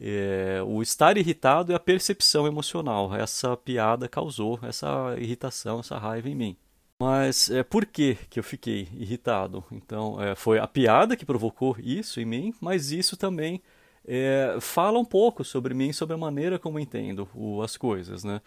É, 0.00 0.62
o 0.64 0.80
estar 0.80 1.16
irritado 1.16 1.72
é 1.72 1.74
a 1.74 1.80
percepção 1.80 2.46
emocional. 2.46 3.14
Essa 3.14 3.56
piada 3.56 4.08
causou 4.08 4.58
essa 4.62 5.16
irritação, 5.18 5.80
essa 5.80 5.98
raiva 5.98 6.28
em 6.28 6.34
mim. 6.34 6.56
Mas 7.00 7.50
é, 7.50 7.62
por 7.62 7.86
que, 7.86 8.16
que 8.28 8.38
eu 8.38 8.44
fiquei 8.44 8.88
irritado? 8.92 9.64
Então, 9.70 10.20
é, 10.20 10.34
foi 10.34 10.58
a 10.58 10.66
piada 10.66 11.16
que 11.16 11.24
provocou 11.24 11.76
isso 11.78 12.20
em 12.20 12.24
mim, 12.24 12.54
mas 12.60 12.90
isso 12.90 13.16
também 13.16 13.62
é, 14.04 14.56
fala 14.60 14.98
um 14.98 15.04
pouco 15.04 15.44
sobre 15.44 15.74
mim, 15.74 15.92
sobre 15.92 16.14
a 16.14 16.18
maneira 16.18 16.58
como 16.58 16.80
entendo 16.80 17.28
o, 17.34 17.62
as 17.62 17.76
coisas. 17.76 18.24
Né? 18.24 18.40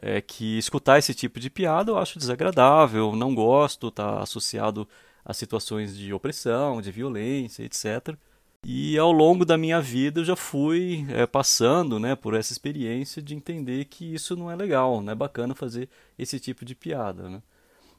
É 0.00 0.20
que 0.20 0.58
escutar 0.58 0.98
esse 0.98 1.14
tipo 1.14 1.38
de 1.38 1.48
piada 1.48 1.90
eu 1.92 1.98
acho 1.98 2.18
desagradável, 2.18 3.14
não 3.14 3.34
gosto, 3.34 3.88
está 3.88 4.20
associado 4.20 4.88
a 5.24 5.32
situações 5.32 5.96
de 5.96 6.12
opressão, 6.12 6.82
de 6.82 6.90
violência, 6.90 7.62
etc. 7.62 8.16
E 8.66 8.98
ao 8.98 9.12
longo 9.12 9.44
da 9.44 9.58
minha 9.58 9.80
vida 9.80 10.20
eu 10.20 10.24
já 10.24 10.34
fui 10.34 11.06
é, 11.10 11.26
passando 11.26 12.00
né, 12.00 12.16
por 12.16 12.34
essa 12.34 12.52
experiência 12.52 13.22
de 13.22 13.34
entender 13.34 13.84
que 13.84 14.14
isso 14.14 14.34
não 14.34 14.50
é 14.50 14.56
legal, 14.56 15.02
não 15.02 15.12
é 15.12 15.14
bacana 15.14 15.54
fazer 15.54 15.88
esse 16.18 16.40
tipo 16.40 16.64
de 16.64 16.74
piada. 16.74 17.28
Né? 17.28 17.42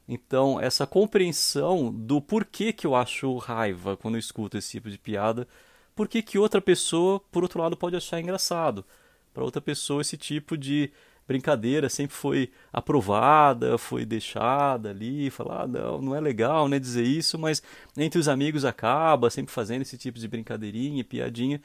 Então, 0.08 0.60
essa 0.60 0.86
compreensão 0.86 1.92
do 1.92 2.20
porquê 2.20 2.72
que 2.72 2.86
eu 2.86 2.94
acho 2.94 3.36
raiva 3.38 3.96
quando 3.96 4.14
eu 4.16 4.20
escuto 4.20 4.58
esse 4.58 4.72
tipo 4.72 4.90
de 4.90 4.98
piada, 4.98 5.46
porquê 5.94 6.22
que 6.22 6.38
outra 6.38 6.60
pessoa, 6.60 7.20
por 7.30 7.42
outro 7.42 7.60
lado, 7.60 7.76
pode 7.76 7.96
achar 7.96 8.20
engraçado. 8.20 8.84
Para 9.32 9.44
outra 9.44 9.60
pessoa, 9.60 10.00
esse 10.00 10.16
tipo 10.16 10.56
de 10.56 10.90
brincadeira 11.26 11.88
sempre 11.88 12.14
foi 12.14 12.50
aprovada, 12.72 13.76
foi 13.78 14.04
deixada 14.04 14.90
ali, 14.90 15.30
falar, 15.30 15.62
ah, 15.62 15.66
não, 15.66 16.00
não 16.00 16.14
é 16.14 16.20
legal 16.20 16.68
né, 16.68 16.78
dizer 16.78 17.04
isso, 17.04 17.38
mas 17.38 17.62
entre 17.96 18.18
os 18.18 18.28
amigos 18.28 18.64
acaba 18.64 19.30
sempre 19.30 19.52
fazendo 19.52 19.82
esse 19.82 19.98
tipo 19.98 20.18
de 20.18 20.28
brincadeirinha, 20.28 21.04
piadinha. 21.04 21.60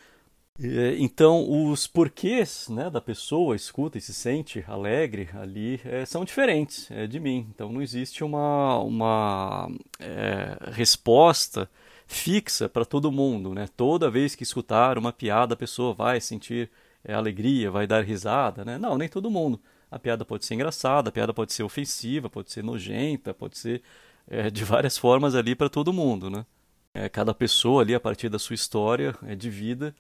Então, 1.00 1.72
os 1.72 1.88
porquês 1.88 2.68
né, 2.70 2.90
da 2.90 3.02
pessoa 3.02 3.56
escuta 3.56 3.98
e 3.98 4.02
se 4.02 4.14
sente 4.14 4.64
alegre 4.68 5.30
ali 5.34 5.80
é, 5.84 6.06
são 6.06 6.24
diferentes 6.24 6.90
é, 6.92 7.08
de 7.08 7.20
mim. 7.20 7.48
Então, 7.54 7.72
não 7.72 7.82
existe 7.82 8.24
uma, 8.24 8.78
uma 8.80 9.72
é, 10.00 10.58
resposta 10.72 11.70
fixa 12.06 12.70
para 12.70 12.86
todo 12.86 13.12
mundo. 13.12 13.56
Né? 13.56 13.68
Toda 13.76 14.12
vez 14.12 14.36
que 14.36 14.44
escutar 14.44 14.98
uma 14.98 15.12
piada, 15.14 15.54
a 15.54 15.58
pessoa 15.58 15.94
vai 15.94 16.22
sentir 16.22 16.70
é, 17.04 17.14
alegria, 17.14 17.72
vai 17.72 17.88
dar 17.88 18.04
risada, 18.04 18.66
né? 18.66 18.78
Não, 18.78 18.98
nem 18.98 19.10
todo 19.10 19.32
mundo. 19.32 19.62
A 19.90 20.00
piada 20.00 20.24
pode 20.26 20.46
ser 20.46 20.56
engraçada, 20.56 21.10
a 21.10 21.12
piada 21.12 21.34
pode 21.34 21.54
ser 21.54 21.64
ofensiva, 21.64 22.30
pode 22.30 22.52
ser 22.52 22.64
nojenta, 22.64 23.34
pode 23.34 23.58
ser 23.58 23.82
é, 24.28 24.50
de 24.52 24.64
várias 24.64 24.98
formas 24.98 25.36
ali 25.36 25.56
para 25.56 25.70
todo 25.70 25.94
mundo, 25.94 26.30
né? 26.30 26.46
É, 26.94 27.08
cada 27.10 27.34
pessoa 27.34 27.82
ali, 27.84 27.96
a 27.96 28.00
partir 28.00 28.30
da 28.30 28.40
sua 28.40 28.54
história 28.54 29.16
é, 29.24 29.36
de 29.36 29.50
vida, 29.50 29.96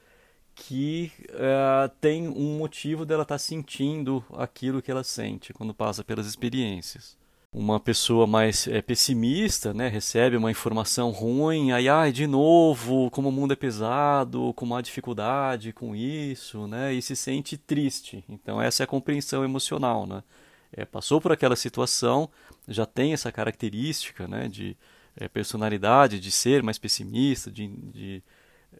que 0.55 1.11
é, 1.29 1.89
tem 2.01 2.27
um 2.27 2.57
motivo 2.57 3.05
dela 3.05 3.23
estar 3.23 3.35
tá 3.35 3.39
sentindo 3.39 4.23
aquilo 4.33 4.81
que 4.81 4.91
ela 4.91 5.03
sente 5.03 5.53
quando 5.53 5.73
passa 5.73 6.03
pelas 6.03 6.27
experiências 6.27 7.20
uma 7.53 7.79
pessoa 7.81 8.25
mais 8.25 8.65
é, 8.67 8.81
pessimista, 8.81 9.73
né, 9.73 9.89
recebe 9.89 10.37
uma 10.37 10.49
informação 10.49 11.11
ruim, 11.11 11.71
aí, 11.73 11.89
ai, 11.89 12.11
de 12.11 12.25
novo, 12.25 13.11
como 13.11 13.27
o 13.27 13.31
mundo 13.31 13.51
é 13.51 13.55
pesado, 13.57 14.53
como 14.55 14.73
há 14.73 14.81
dificuldade 14.81 15.73
com 15.73 15.93
isso, 15.93 16.65
né, 16.67 16.93
e 16.93 17.01
se 17.01 17.13
sente 17.13 17.57
triste. 17.57 18.23
Então, 18.29 18.61
essa 18.61 18.83
é 18.83 18.85
a 18.85 18.87
compreensão 18.87 19.43
emocional, 19.43 20.07
né. 20.07 20.23
É, 20.71 20.85
passou 20.85 21.19
por 21.19 21.33
aquela 21.33 21.57
situação, 21.57 22.29
já 22.67 22.85
tem 22.85 23.11
essa 23.11 23.29
característica, 23.33 24.27
né, 24.29 24.47
de 24.47 24.77
é, 25.17 25.27
personalidade, 25.27 26.21
de 26.21 26.31
ser 26.31 26.63
mais 26.63 26.77
pessimista, 26.77 27.51
de, 27.51 27.67
de 27.67 28.23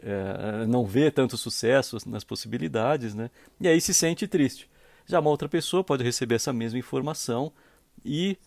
é, 0.02 0.66
não 0.66 0.86
ver 0.86 1.12
tanto 1.12 1.38
sucesso 1.38 1.98
nas 2.06 2.24
possibilidades, 2.24 3.14
né, 3.14 3.30
e 3.60 3.68
aí 3.68 3.82
se 3.82 3.94
sente 3.94 4.28
triste. 4.28 4.70
Já 5.06 5.20
uma 5.20 5.30
outra 5.30 5.50
pessoa 5.50 5.84
pode 5.84 6.06
receber 6.06 6.36
essa 6.36 6.54
mesma 6.54 6.80
informação 6.80 7.52
e 8.06 8.38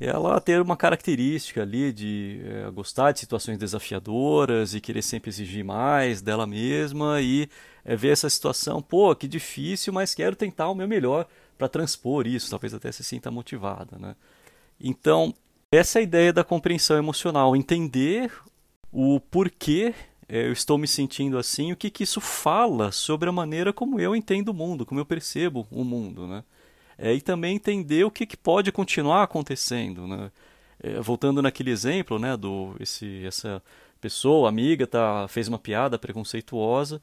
ela 0.00 0.40
ter 0.40 0.60
uma 0.60 0.76
característica 0.76 1.62
ali 1.62 1.92
de 1.92 2.40
é, 2.44 2.70
gostar 2.70 3.12
de 3.12 3.20
situações 3.20 3.58
desafiadoras 3.58 4.74
e 4.74 4.80
querer 4.80 5.02
sempre 5.02 5.30
exigir 5.30 5.64
mais 5.64 6.20
dela 6.20 6.46
mesma 6.46 7.20
e 7.20 7.48
é, 7.84 7.94
ver 7.94 8.08
essa 8.08 8.28
situação, 8.28 8.82
pô, 8.82 9.14
que 9.14 9.28
difícil, 9.28 9.92
mas 9.92 10.14
quero 10.14 10.34
tentar 10.34 10.68
o 10.68 10.74
meu 10.74 10.88
melhor 10.88 11.26
para 11.56 11.68
transpor 11.68 12.26
isso, 12.26 12.50
talvez 12.50 12.74
até 12.74 12.90
se 12.90 13.04
sinta 13.04 13.30
motivada, 13.30 13.96
né? 13.98 14.16
Então, 14.80 15.32
essa 15.70 15.98
é 15.98 16.00
a 16.00 16.02
ideia 16.02 16.32
da 16.32 16.42
compreensão 16.42 16.96
emocional, 16.96 17.54
entender 17.54 18.32
o 18.90 19.20
porquê 19.20 19.94
é, 20.28 20.46
eu 20.46 20.52
estou 20.52 20.78
me 20.78 20.88
sentindo 20.88 21.38
assim, 21.38 21.72
o 21.72 21.76
que, 21.76 21.90
que 21.90 22.02
isso 22.02 22.20
fala 22.20 22.90
sobre 22.90 23.28
a 23.28 23.32
maneira 23.32 23.72
como 23.72 24.00
eu 24.00 24.16
entendo 24.16 24.48
o 24.48 24.54
mundo, 24.54 24.86
como 24.86 25.00
eu 25.00 25.06
percebo 25.06 25.66
o 25.70 25.84
mundo, 25.84 26.26
né? 26.26 26.42
É, 26.98 27.12
e 27.12 27.20
também 27.20 27.56
entender 27.56 28.04
o 28.04 28.10
que, 28.10 28.26
que 28.26 28.36
pode 28.36 28.70
continuar 28.72 29.22
acontecendo. 29.22 30.06
Né? 30.06 30.30
É, 30.82 31.00
voltando 31.00 31.40
naquele 31.42 31.70
exemplo, 31.70 32.18
né, 32.18 32.36
do 32.36 32.74
esse, 32.80 33.24
essa 33.26 33.62
pessoa, 34.00 34.48
amiga, 34.48 34.86
tá, 34.86 35.26
fez 35.28 35.48
uma 35.48 35.58
piada 35.58 35.98
preconceituosa, 35.98 37.00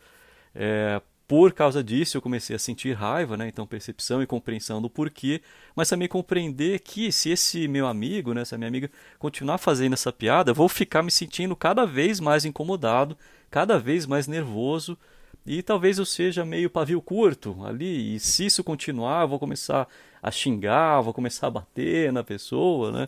é, 0.54 1.02
por 1.28 1.54
causa 1.54 1.82
disso 1.82 2.18
eu 2.18 2.22
comecei 2.22 2.54
a 2.56 2.60
sentir 2.60 2.94
raiva, 2.94 3.38
né? 3.38 3.48
então 3.48 3.66
percepção 3.66 4.22
e 4.22 4.28
compreensão 4.28 4.82
do 4.82 4.90
porquê, 4.90 5.42
mas 5.74 5.88
também 5.88 6.08
compreender 6.08 6.80
que 6.80 7.10
se 7.10 7.30
esse 7.30 7.68
meu 7.70 7.88
amigo, 7.88 8.34
né, 8.34 8.42
essa 8.42 8.58
minha 8.58 8.68
amiga, 8.68 8.92
continuar 9.18 9.58
fazendo 9.58 9.94
essa 9.94 10.12
piada, 10.12 10.52
eu 10.52 10.56
vou 10.56 10.68
ficar 10.68 11.02
me 11.02 11.10
sentindo 11.10 11.56
cada 11.56 11.86
vez 11.86 12.20
mais 12.20 12.44
incomodado, 12.44 13.18
cada 13.50 13.80
vez 13.80 14.06
mais 14.06 14.28
nervoso, 14.28 14.98
e 15.46 15.62
talvez 15.64 15.98
eu 15.98 16.06
seja 16.06 16.46
meio 16.46 16.70
pavio 16.70 17.02
curto 17.02 17.58
ali, 17.66 18.16
e 18.16 18.20
se 18.20 18.46
isso 18.46 18.64
continuar, 18.64 19.24
eu 19.24 19.28
vou 19.28 19.40
começar 19.40 19.88
a 20.22 20.32
xingar, 20.32 21.02
vou 21.02 21.14
começar 21.14 21.48
a 21.48 21.52
bater 21.52 22.12
na 22.14 22.24
pessoa, 22.24 22.92
né? 22.92 23.08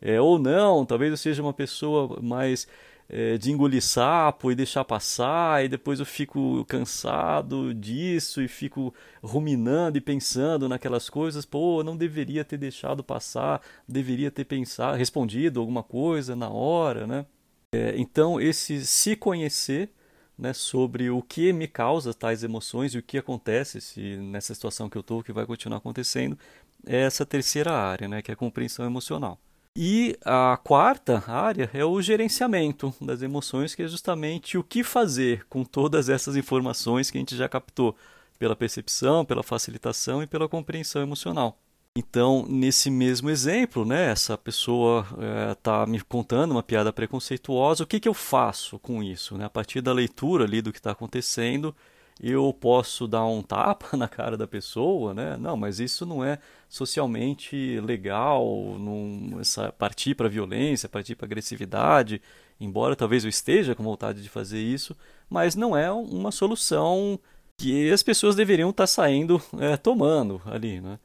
É, 0.00 0.20
ou 0.20 0.38
não, 0.38 0.84
talvez 0.84 1.10
eu 1.10 1.16
seja 1.16 1.42
uma 1.42 1.52
pessoa 1.52 2.20
mais 2.22 2.68
é, 3.08 3.38
de 3.38 3.50
engolir 3.50 3.82
sapo 3.82 4.52
e 4.52 4.54
deixar 4.54 4.84
passar, 4.84 5.64
e 5.64 5.68
depois 5.68 5.98
eu 5.98 6.06
fico 6.06 6.64
cansado 6.66 7.72
disso 7.74 8.42
e 8.42 8.48
fico 8.48 8.94
ruminando 9.22 9.96
e 9.98 10.00
pensando 10.00 10.68
naquelas 10.68 11.08
coisas, 11.08 11.44
pô, 11.44 11.82
não 11.82 11.96
deveria 11.96 12.44
ter 12.44 12.58
deixado 12.58 13.02
passar, 13.02 13.62
deveria 13.88 14.30
ter 14.30 14.44
pensado, 14.44 14.96
respondido 14.96 15.60
alguma 15.60 15.82
coisa 15.82 16.36
na 16.36 16.48
hora, 16.50 17.06
né? 17.06 17.26
É, 17.72 17.94
então, 17.96 18.40
esse 18.40 18.84
se 18.86 19.16
conhecer 19.16 19.90
né, 20.38 20.52
sobre 20.52 21.10
o 21.10 21.20
que 21.20 21.52
me 21.52 21.66
causa 21.66 22.14
tais 22.14 22.44
emoções 22.44 22.94
e 22.94 22.98
o 22.98 23.02
que 23.02 23.18
acontece 23.18 23.80
se 23.80 24.16
nessa 24.18 24.54
situação 24.54 24.88
que 24.88 24.96
eu 24.96 25.00
estou, 25.00 25.22
que 25.22 25.32
vai 25.32 25.44
continuar 25.44 25.78
acontecendo, 25.78 26.38
é 26.86 27.00
essa 27.00 27.26
terceira 27.26 27.72
área, 27.72 28.06
né, 28.06 28.22
que 28.22 28.30
é 28.30 28.34
a 28.34 28.36
compreensão 28.36 28.86
emocional. 28.86 29.38
E 29.76 30.16
a 30.24 30.58
quarta 30.62 31.22
área 31.30 31.70
é 31.72 31.84
o 31.84 32.00
gerenciamento 32.02 32.92
das 33.00 33.22
emoções, 33.22 33.74
que 33.74 33.82
é 33.82 33.88
justamente 33.88 34.58
o 34.58 34.64
que 34.64 34.82
fazer 34.82 35.46
com 35.48 35.64
todas 35.64 36.08
essas 36.08 36.36
informações 36.36 37.10
que 37.10 37.18
a 37.18 37.20
gente 37.20 37.36
já 37.36 37.48
captou 37.48 37.94
pela 38.38 38.56
percepção, 38.56 39.24
pela 39.24 39.42
facilitação 39.42 40.22
e 40.22 40.26
pela 40.26 40.48
compreensão 40.48 41.02
emocional. 41.02 41.58
Então, 41.96 42.46
nesse 42.48 42.90
mesmo 42.90 43.28
exemplo, 43.28 43.84
né, 43.84 44.10
essa 44.10 44.38
pessoa 44.38 45.04
está 45.52 45.80
eh, 45.80 45.82
é, 45.82 45.86
me 45.86 46.00
contando 46.00 46.52
uma 46.52 46.62
piada 46.62 46.92
preconceituosa, 46.92 47.82
o 47.82 47.86
que, 47.86 47.98
que 47.98 48.08
eu 48.08 48.14
faço 48.14 48.78
com 48.78 49.02
isso? 49.02 49.36
Né? 49.36 49.44
A 49.44 49.50
partir 49.50 49.80
da 49.80 49.92
leitura 49.92 50.44
ali 50.44 50.62
do 50.62 50.72
que 50.72 50.78
está 50.78 50.92
acontecendo, 50.92 51.74
eu 52.20 52.52
posso 52.52 53.06
dar 53.06 53.24
um 53.26 53.42
tapa 53.42 53.94
na 53.96 54.08
cara 54.08 54.36
da 54.36 54.46
pessoa, 54.46 55.14
né? 55.14 55.36
Não, 55.36 55.56
mas 55.56 55.78
isso 55.80 56.04
não 56.04 56.24
é 56.24 56.38
socialmente 56.68 57.80
legal, 57.80 58.44
não, 58.78 59.40
essa, 59.40 59.72
partir 59.72 60.14
para 60.14 60.28
violência, 60.28 60.88
partir 60.88 61.14
para 61.14 61.26
agressividade, 61.26 62.20
embora 62.60 62.96
talvez 62.96 63.24
eu 63.24 63.30
esteja 63.30 63.74
com 63.74 63.82
vontade 63.82 64.22
de 64.22 64.28
fazer 64.28 64.60
isso, 64.60 64.96
mas 65.30 65.54
não 65.54 65.76
é 65.76 65.90
uma 65.90 66.32
solução 66.32 67.18
que 67.56 67.90
as 67.90 68.02
pessoas 68.02 68.36
deveriam 68.36 68.70
estar 68.70 68.84
tá 68.84 68.86
saindo 68.86 69.40
é, 69.58 69.76
tomando 69.76 70.40
ali, 70.46 70.80
né? 70.80 70.98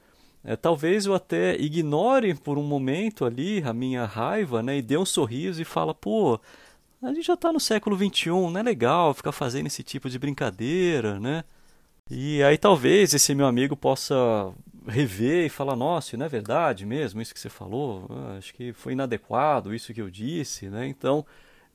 É, 0.44 0.56
talvez 0.56 1.06
eu 1.06 1.14
até 1.14 1.56
ignore 1.56 2.34
por 2.36 2.58
um 2.58 2.64
momento 2.64 3.26
ali 3.26 3.64
a 3.64 3.74
minha 3.74 4.06
raiva, 4.06 4.62
né, 4.62 4.78
e 4.78 4.82
dê 4.82 4.98
um 4.98 5.06
sorriso 5.06 5.62
e 5.62 5.66
fala, 5.66 5.94
pô, 5.94 6.40
a 7.02 7.14
gente 7.14 7.28
já 7.28 7.34
está 7.34 7.52
no 7.52 7.60
século 7.60 7.98
XXI, 7.98 8.30
não 8.30 8.58
é 8.58 8.64
legal 8.64 9.14
ficar 9.14 9.32
fazendo 9.32 9.68
esse 9.68 9.84
tipo 9.84 10.10
de 10.10 10.20
brincadeira, 10.20 11.20
né? 11.20 11.44
E 12.10 12.44
aí 12.44 12.58
talvez 12.58 13.14
esse 13.14 13.34
meu 13.34 13.46
amigo 13.46 13.76
possa 13.76 14.54
rever 14.88 15.46
e 15.46 15.50
falar, 15.50 15.76
nossa, 15.76 16.18
não 16.18 16.26
é 16.26 16.30
verdade 16.30 16.86
mesmo 16.86 17.22
isso 17.22 17.34
que 17.34 17.40
você 17.40 17.50
falou? 17.50 18.08
Ah, 18.10 18.38
acho 18.38 18.54
que 18.54 18.74
foi 18.74 18.94
inadequado 18.94 19.74
isso 19.74 19.94
que 19.94 20.02
eu 20.02 20.10
disse, 20.10 20.70
né? 20.70 20.88
Então, 20.88 21.26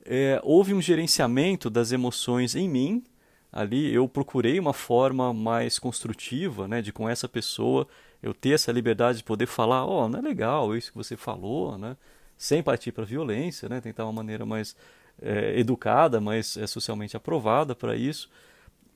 é, 0.04 0.40
houve 0.42 0.75
um 0.75 0.80
gerenciamento 0.80 1.70
das 1.70 1.92
emoções 1.92 2.54
em 2.54 2.68
mim. 2.68 3.04
Ali 3.50 3.92
eu 3.92 4.06
procurei 4.08 4.58
uma 4.58 4.75
forma 4.75 5.32
mais 5.32 5.78
construtiva, 5.78 6.68
né, 6.68 6.82
de 6.82 6.92
com 6.92 7.08
essa 7.08 7.28
pessoa 7.28 7.88
eu 8.22 8.34
ter 8.34 8.50
essa 8.50 8.72
liberdade 8.72 9.18
de 9.18 9.25
poder 9.25 9.46
falar, 9.46 9.84
ó, 9.84 10.04
oh, 10.04 10.08
não 10.08 10.18
é 10.18 10.22
legal 10.22 10.76
isso 10.76 10.90
que 10.90 10.98
você 10.98 11.16
falou, 11.16 11.78
né, 11.78 11.96
sem 12.37 12.62
partir 12.62 12.92
para 12.92 13.04
violência, 13.04 13.68
né, 13.68 13.80
tentar 13.80 14.04
uma 14.04 14.12
maneira 14.12 14.44
mais 14.44 14.76
é, 15.20 15.58
educada, 15.58 16.20
mais 16.20 16.56
é, 16.56 16.66
socialmente 16.66 17.16
aprovada 17.16 17.75
para 17.75 17.96
isso. 17.96 18.28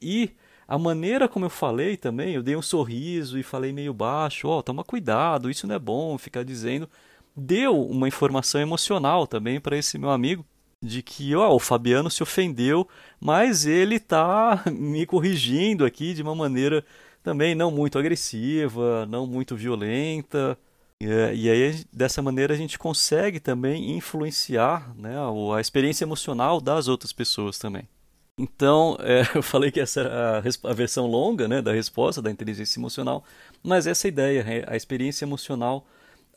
E 0.00 0.30
a 0.66 0.78
maneira 0.78 1.28
como 1.28 1.44
eu 1.44 1.50
falei 1.50 1.96
também, 1.96 2.34
eu 2.34 2.42
dei 2.42 2.56
um 2.56 2.62
sorriso 2.62 3.38
e 3.38 3.42
falei 3.42 3.72
meio 3.72 3.94
baixo, 3.94 4.48
ó, 4.48 4.58
oh, 4.58 4.62
toma 4.62 4.84
cuidado, 4.84 5.50
isso 5.50 5.66
não 5.66 5.74
é 5.74 5.78
bom, 5.78 6.18
ficar 6.18 6.44
dizendo, 6.44 6.88
deu 7.36 7.80
uma 7.80 8.08
informação 8.08 8.60
emocional 8.60 9.26
também 9.26 9.60
para 9.60 9.76
esse 9.76 9.98
meu 9.98 10.10
amigo 10.10 10.44
de 10.82 11.00
que 11.00 11.34
ó, 11.34 11.54
o 11.54 11.60
Fabiano 11.60 12.10
se 12.10 12.22
ofendeu, 12.22 12.88
mas 13.20 13.64
ele 13.64 13.96
está 13.96 14.64
me 14.66 15.06
corrigindo 15.06 15.84
aqui 15.84 16.12
de 16.12 16.22
uma 16.22 16.34
maneira 16.34 16.84
também 17.22 17.54
não 17.54 17.70
muito 17.70 17.98
agressiva, 17.98 19.06
não 19.06 19.26
muito 19.26 19.56
violenta. 19.56 20.58
E 21.00 21.50
aí, 21.50 21.84
dessa 21.92 22.22
maneira, 22.22 22.54
a 22.54 22.56
gente 22.56 22.78
consegue 22.78 23.40
também 23.40 23.96
influenciar 23.96 24.94
né, 24.96 25.14
a 25.56 25.60
experiência 25.60 26.04
emocional 26.04 26.60
das 26.60 26.86
outras 26.86 27.12
pessoas 27.12 27.58
também. 27.58 27.88
Então, 28.38 28.96
é, 29.02 29.22
eu 29.36 29.42
falei 29.42 29.70
que 29.70 29.80
essa 29.80 30.00
era 30.00 30.38
a, 30.38 30.70
a, 30.70 30.72
versão 30.72 31.06
longa 31.06 31.48
né, 31.48 31.60
da 31.60 31.72
resposta 31.72 32.22
da 32.22 32.30
inteligência 32.30 32.78
emocional, 32.78 33.24
mas 33.62 33.86
essa 33.86 34.06
é 34.06 34.08
ideia, 34.08 34.64
a 34.68 34.76
experiência 34.76 35.24
emocional, 35.24 35.86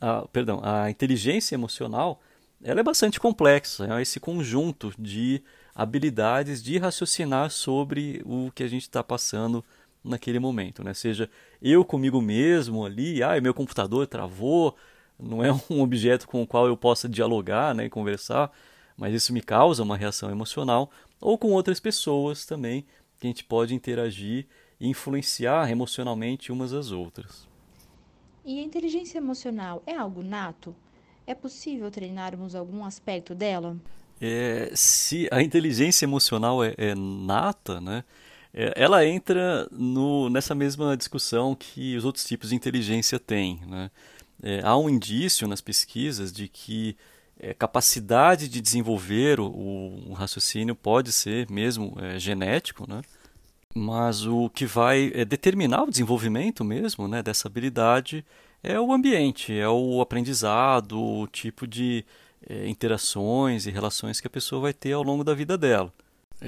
a, 0.00 0.26
perdão, 0.28 0.60
a 0.62 0.90
inteligência 0.90 1.54
emocional 1.54 2.20
ela 2.62 2.80
é 2.80 2.82
bastante 2.82 3.20
complexa, 3.20 3.86
é 3.86 4.02
esse 4.02 4.18
conjunto 4.18 4.92
de 4.98 5.42
habilidades 5.74 6.62
de 6.62 6.78
raciocinar 6.78 7.50
sobre 7.50 8.22
o 8.24 8.50
que 8.54 8.62
a 8.62 8.68
gente 8.68 8.82
está 8.82 9.04
passando 9.04 9.64
naquele 10.06 10.38
momento, 10.38 10.82
né? 10.82 10.94
Seja 10.94 11.28
eu 11.60 11.84
comigo 11.84 12.20
mesmo 12.20 12.84
ali, 12.84 13.22
ah, 13.22 13.40
meu 13.40 13.52
computador 13.52 14.06
travou, 14.06 14.76
não 15.18 15.44
é 15.44 15.50
um 15.70 15.82
objeto 15.82 16.26
com 16.26 16.42
o 16.42 16.46
qual 16.46 16.66
eu 16.66 16.76
possa 16.76 17.08
dialogar, 17.08 17.74
né, 17.74 17.86
e 17.86 17.90
conversar, 17.90 18.50
mas 18.96 19.14
isso 19.14 19.32
me 19.32 19.42
causa 19.42 19.82
uma 19.82 19.96
reação 19.96 20.30
emocional, 20.30 20.90
ou 21.20 21.36
com 21.36 21.52
outras 21.52 21.80
pessoas 21.80 22.46
também 22.46 22.86
que 23.18 23.26
a 23.26 23.28
gente 23.28 23.44
pode 23.44 23.74
interagir 23.74 24.46
e 24.78 24.88
influenciar 24.88 25.70
emocionalmente 25.70 26.52
umas 26.52 26.72
às 26.72 26.90
outras. 26.92 27.48
E 28.44 28.60
a 28.60 28.62
inteligência 28.62 29.18
emocional 29.18 29.82
é 29.86 29.94
algo 29.94 30.22
nato? 30.22 30.74
É 31.26 31.34
possível 31.34 31.90
treinarmos 31.90 32.54
algum 32.54 32.84
aspecto 32.84 33.34
dela? 33.34 33.76
É, 34.20 34.70
se 34.74 35.28
a 35.32 35.42
inteligência 35.42 36.04
emocional 36.04 36.62
é, 36.62 36.74
é 36.78 36.94
nata, 36.94 37.80
né? 37.80 38.04
É, 38.52 38.72
ela 38.76 39.06
entra 39.06 39.68
no, 39.70 40.28
nessa 40.30 40.54
mesma 40.54 40.96
discussão 40.96 41.54
que 41.54 41.96
os 41.96 42.04
outros 42.04 42.24
tipos 42.24 42.50
de 42.50 42.54
inteligência 42.54 43.18
têm. 43.18 43.60
Né? 43.66 43.90
É, 44.42 44.60
há 44.62 44.76
um 44.76 44.88
indício 44.88 45.46
nas 45.46 45.60
pesquisas 45.60 46.32
de 46.32 46.48
que 46.48 46.96
é, 47.38 47.52
capacidade 47.52 48.48
de 48.48 48.60
desenvolver 48.60 49.40
o, 49.40 49.46
o, 49.46 50.12
raciocínio 50.14 50.74
pode 50.74 51.12
ser 51.12 51.50
mesmo 51.50 51.94
é, 52.00 52.18
genético, 52.18 52.88
né? 52.88 53.02
mas 53.74 54.26
o 54.26 54.48
que 54.48 54.64
vai 54.64 55.12
é, 55.14 55.24
determinar 55.24 55.82
o 55.84 55.90
desenvolvimento 55.90 56.64
mesmo 56.64 57.06
né, 57.06 57.22
dessa 57.22 57.46
habilidade 57.46 58.24
é 58.62 58.80
o 58.80 58.92
ambiente, 58.92 59.56
é 59.56 59.68
o 59.68 60.00
aprendizado, 60.00 60.98
o 60.98 61.26
tipo 61.26 61.66
de 61.66 62.04
é, 62.48 62.66
interações 62.68 63.66
e 63.66 63.70
relações 63.70 64.20
que 64.20 64.26
a 64.26 64.30
pessoa 64.30 64.62
vai 64.62 64.72
ter 64.72 64.92
ao 64.92 65.02
longo 65.02 65.22
da 65.22 65.34
vida 65.34 65.58
dela. 65.58 65.92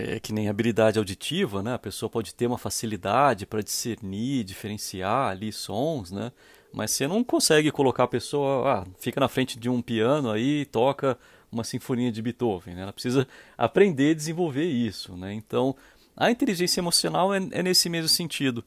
É 0.01 0.21
que 0.21 0.33
nem 0.33 0.49
habilidade 0.49 0.97
auditiva, 0.97 1.61
né? 1.61 1.75
A 1.75 1.79
pessoa 1.79 2.09
pode 2.09 2.33
ter 2.33 2.47
uma 2.47 2.57
facilidade 2.57 3.45
para 3.45 3.61
discernir, 3.61 4.45
diferenciar 4.45 5.31
ali 5.31 5.53
sons, 5.53 6.13
né? 6.13 6.31
Mas 6.73 6.93
você 6.93 7.09
não 7.09 7.25
consegue 7.25 7.73
colocar 7.73 8.05
a 8.05 8.09
pessoa, 8.09 8.73
ah, 8.73 8.87
fica 9.01 9.19
na 9.19 9.27
frente 9.27 9.59
de 9.59 9.69
um 9.69 9.83
piano 9.83 10.31
aí 10.31 10.61
e 10.61 10.67
toca 10.67 11.19
uma 11.51 11.65
sinfonia 11.65 12.13
de 12.13 12.23
Beethoven, 12.23 12.77
né? 12.77 12.83
Ela 12.83 12.93
precisa 12.93 13.27
aprender 13.57 14.13
a 14.13 14.15
desenvolver 14.15 14.67
isso, 14.67 15.17
né? 15.17 15.33
Então, 15.33 15.75
a 16.17 16.31
inteligência 16.31 16.81
emocional 16.81 17.35
é, 17.35 17.39
é 17.51 17.63
nesse 17.63 17.89
mesmo 17.89 18.09
sentido. 18.09 18.65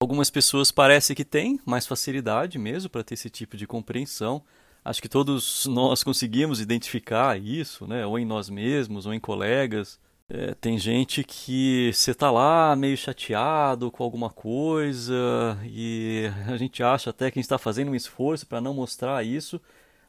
Algumas 0.00 0.30
pessoas 0.30 0.72
parece 0.72 1.14
que 1.14 1.26
têm 1.26 1.60
mais 1.66 1.86
facilidade 1.86 2.58
mesmo 2.58 2.88
para 2.88 3.04
ter 3.04 3.14
esse 3.14 3.28
tipo 3.28 3.54
de 3.54 3.66
compreensão. 3.66 4.42
Acho 4.82 5.02
que 5.02 5.10
todos 5.10 5.66
nós 5.66 6.02
conseguimos 6.02 6.58
identificar 6.58 7.38
isso, 7.38 7.86
né? 7.86 8.06
ou 8.06 8.18
em 8.18 8.24
nós 8.24 8.48
mesmos, 8.48 9.04
ou 9.04 9.12
em 9.12 9.20
colegas. 9.20 10.00
É, 10.32 10.54
tem 10.54 10.78
gente 10.78 11.24
que 11.24 11.90
você 11.92 12.12
está 12.12 12.30
lá 12.30 12.76
meio 12.76 12.96
chateado 12.96 13.90
com 13.90 14.04
alguma 14.04 14.30
coisa 14.30 15.58
e 15.64 16.30
a 16.46 16.56
gente 16.56 16.84
acha 16.84 17.10
até 17.10 17.28
que 17.30 17.38
a 17.38 17.40
gente 17.40 17.46
está 17.46 17.58
fazendo 17.58 17.90
um 17.90 17.96
esforço 17.96 18.46
para 18.46 18.60
não 18.60 18.72
mostrar 18.72 19.24
isso, 19.26 19.60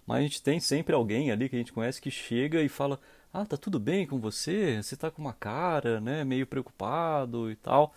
mas 0.06 0.20
a 0.20 0.22
gente 0.22 0.44
tem 0.44 0.60
sempre 0.60 0.94
alguém 0.94 1.32
ali 1.32 1.50
que 1.50 1.56
a 1.56 1.60
gente 1.60 1.74
conhece 1.74 2.00
que 2.00 2.12
chega 2.12 2.62
e 2.62 2.70
fala: 2.70 3.00
Ah, 3.34 3.46
tá 3.46 3.58
tudo 3.58 3.80
bem 3.80 4.06
com 4.06 4.20
você? 4.20 4.80
Você 4.84 4.94
está 4.94 5.10
com 5.10 5.24
uma 5.24 5.34
cara 5.34 6.00
né, 6.00 6.24
meio 6.24 6.46
preocupado 6.46 7.50
e 7.50 7.56
tal. 7.56 7.92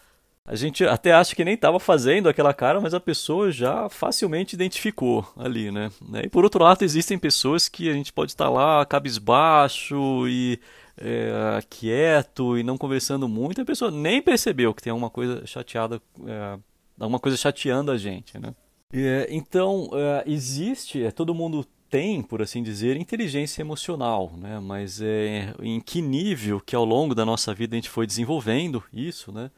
A 0.46 0.56
gente 0.56 0.84
até 0.84 1.12
acha 1.12 1.34
que 1.34 1.44
nem 1.44 1.54
estava 1.54 1.80
fazendo 1.80 2.28
aquela 2.28 2.52
cara, 2.54 2.80
mas 2.80 2.94
a 2.94 3.00
pessoa 3.00 3.50
já 3.50 3.88
facilmente 3.88 4.54
identificou 4.54 5.26
ali, 5.37 5.70
né? 5.70 5.90
E 6.22 6.28
por 6.28 6.44
outro 6.44 6.62
lado, 6.62 6.82
existem 6.84 7.18
pessoas 7.18 7.68
que 7.68 7.88
a 7.88 7.94
gente 7.94 8.12
pode 8.12 8.32
estar 8.32 8.50
lá 8.50 8.84
cabisbaixo 8.84 10.26
e 10.28 10.58
é, 10.96 11.61
quieto 11.68 12.59
e 12.59 12.62
não 12.62 12.76
conversando 12.76 13.28
muito, 13.28 13.61
a 13.61 13.64
pessoa 13.64 13.90
nem 13.90 14.22
percebeu 14.22 14.72
que 14.74 14.83
tem 14.83 14.90
alguma 14.90 15.11
coisa 15.11 15.46
chateada, 15.46 16.00
é, 16.26 16.59
alguma 16.98 17.18
coisa 17.18 17.37
chateando 17.37 17.90
a 17.90 17.96
gente, 17.96 18.38
né? 18.38 18.54
É, 18.92 19.26
então, 19.30 19.90
é, 19.92 20.24
existe, 20.26 21.02
é, 21.02 21.11
todo 21.11 21.35
mundo 21.35 21.66
tem, 21.90 22.22
por 22.22 22.42
assim 22.42 22.62
dizer, 22.62 22.96
inteligência 22.96 23.61
emocional, 23.61 24.33
né? 24.37 24.61
Mas 24.61 25.00
é, 25.00 25.54
em 25.61 25.80
que 25.80 26.00
nível 26.00 26.61
que 26.61 26.74
ao 26.74 26.85
longo 26.85 27.14
da 27.14 27.24
nossa 27.24 27.52
vida 27.54 27.74
a 27.74 27.78
gente 27.78 27.90
foi 27.90 28.07
desenvolvendo 28.07 28.83
isso, 28.92 29.33
né? 29.33 29.50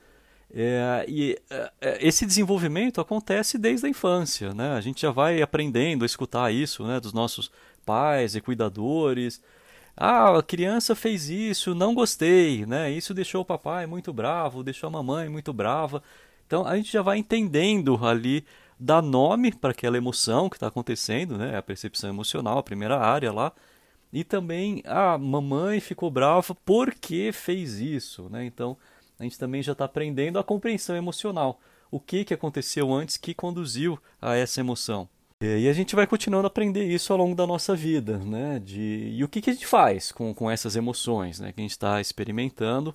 É, 0.54 1.04
e 1.08 1.38
é, 1.50 1.72
é, 1.80 2.06
esse 2.06 2.24
desenvolvimento 2.24 3.00
acontece 3.00 3.58
desde 3.58 3.86
a 3.86 3.88
infância, 3.88 4.54
né? 4.54 4.72
A 4.72 4.80
gente 4.80 5.02
já 5.02 5.10
vai 5.10 5.42
aprendendo 5.42 6.02
a 6.02 6.06
escutar 6.06 6.52
isso, 6.52 6.86
né, 6.86 7.00
dos 7.00 7.12
nossos 7.12 7.50
pais 7.84 8.34
e 8.34 8.40
cuidadores. 8.40 9.42
Ah, 9.96 10.38
a 10.38 10.42
criança 10.42 10.94
fez 10.94 11.30
isso, 11.30 11.74
não 11.74 11.94
gostei, 11.94 12.66
né? 12.66 12.90
Isso 12.90 13.14
deixou 13.14 13.40
o 13.40 13.44
papai 13.44 13.86
muito 13.86 14.12
bravo, 14.12 14.62
deixou 14.62 14.88
a 14.88 14.90
mamãe 14.90 15.28
muito 15.28 15.52
brava. 15.54 16.02
Então 16.46 16.66
a 16.66 16.76
gente 16.76 16.92
já 16.92 17.00
vai 17.00 17.16
entendendo 17.18 17.98
ali 18.04 18.44
dar 18.78 19.02
nome 19.02 19.52
para 19.52 19.70
aquela 19.70 19.96
emoção 19.96 20.50
que 20.50 20.56
está 20.56 20.66
acontecendo, 20.66 21.38
né? 21.38 21.56
A 21.56 21.62
percepção 21.62 22.10
emocional, 22.10 22.58
a 22.58 22.62
primeira 22.62 22.98
área 22.98 23.32
lá. 23.32 23.52
E 24.12 24.22
também 24.22 24.82
a 24.86 25.14
ah, 25.14 25.18
mamãe 25.18 25.80
ficou 25.80 26.10
brava 26.10 26.54
porque 26.54 27.32
fez 27.32 27.80
isso, 27.80 28.28
né? 28.28 28.44
Então 28.44 28.76
a 29.18 29.22
gente 29.24 29.38
também 29.38 29.62
já 29.62 29.72
está 29.72 29.86
aprendendo 29.86 30.38
a 30.38 30.44
compreensão 30.44 30.94
emocional. 30.94 31.58
O 31.90 31.98
que, 31.98 32.24
que 32.24 32.34
aconteceu 32.34 32.92
antes 32.92 33.16
que 33.16 33.32
conduziu 33.32 33.98
a 34.20 34.34
essa 34.36 34.60
emoção. 34.60 35.08
E 35.42 35.68
a 35.68 35.72
gente 35.72 35.94
vai 35.94 36.06
continuando 36.06 36.46
a 36.46 36.48
aprender 36.48 36.84
isso 36.84 37.12
ao 37.12 37.18
longo 37.18 37.34
da 37.34 37.46
nossa 37.46 37.76
vida, 37.76 38.18
né? 38.18 38.58
De, 38.58 39.10
e 39.14 39.22
o 39.22 39.28
que, 39.28 39.42
que 39.42 39.50
a 39.50 39.52
gente 39.52 39.66
faz 39.66 40.10
com, 40.10 40.32
com 40.32 40.50
essas 40.50 40.76
emoções 40.76 41.38
né? 41.38 41.52
que 41.52 41.60
a 41.60 41.62
gente 41.62 41.72
está 41.72 42.00
experimentando 42.00 42.94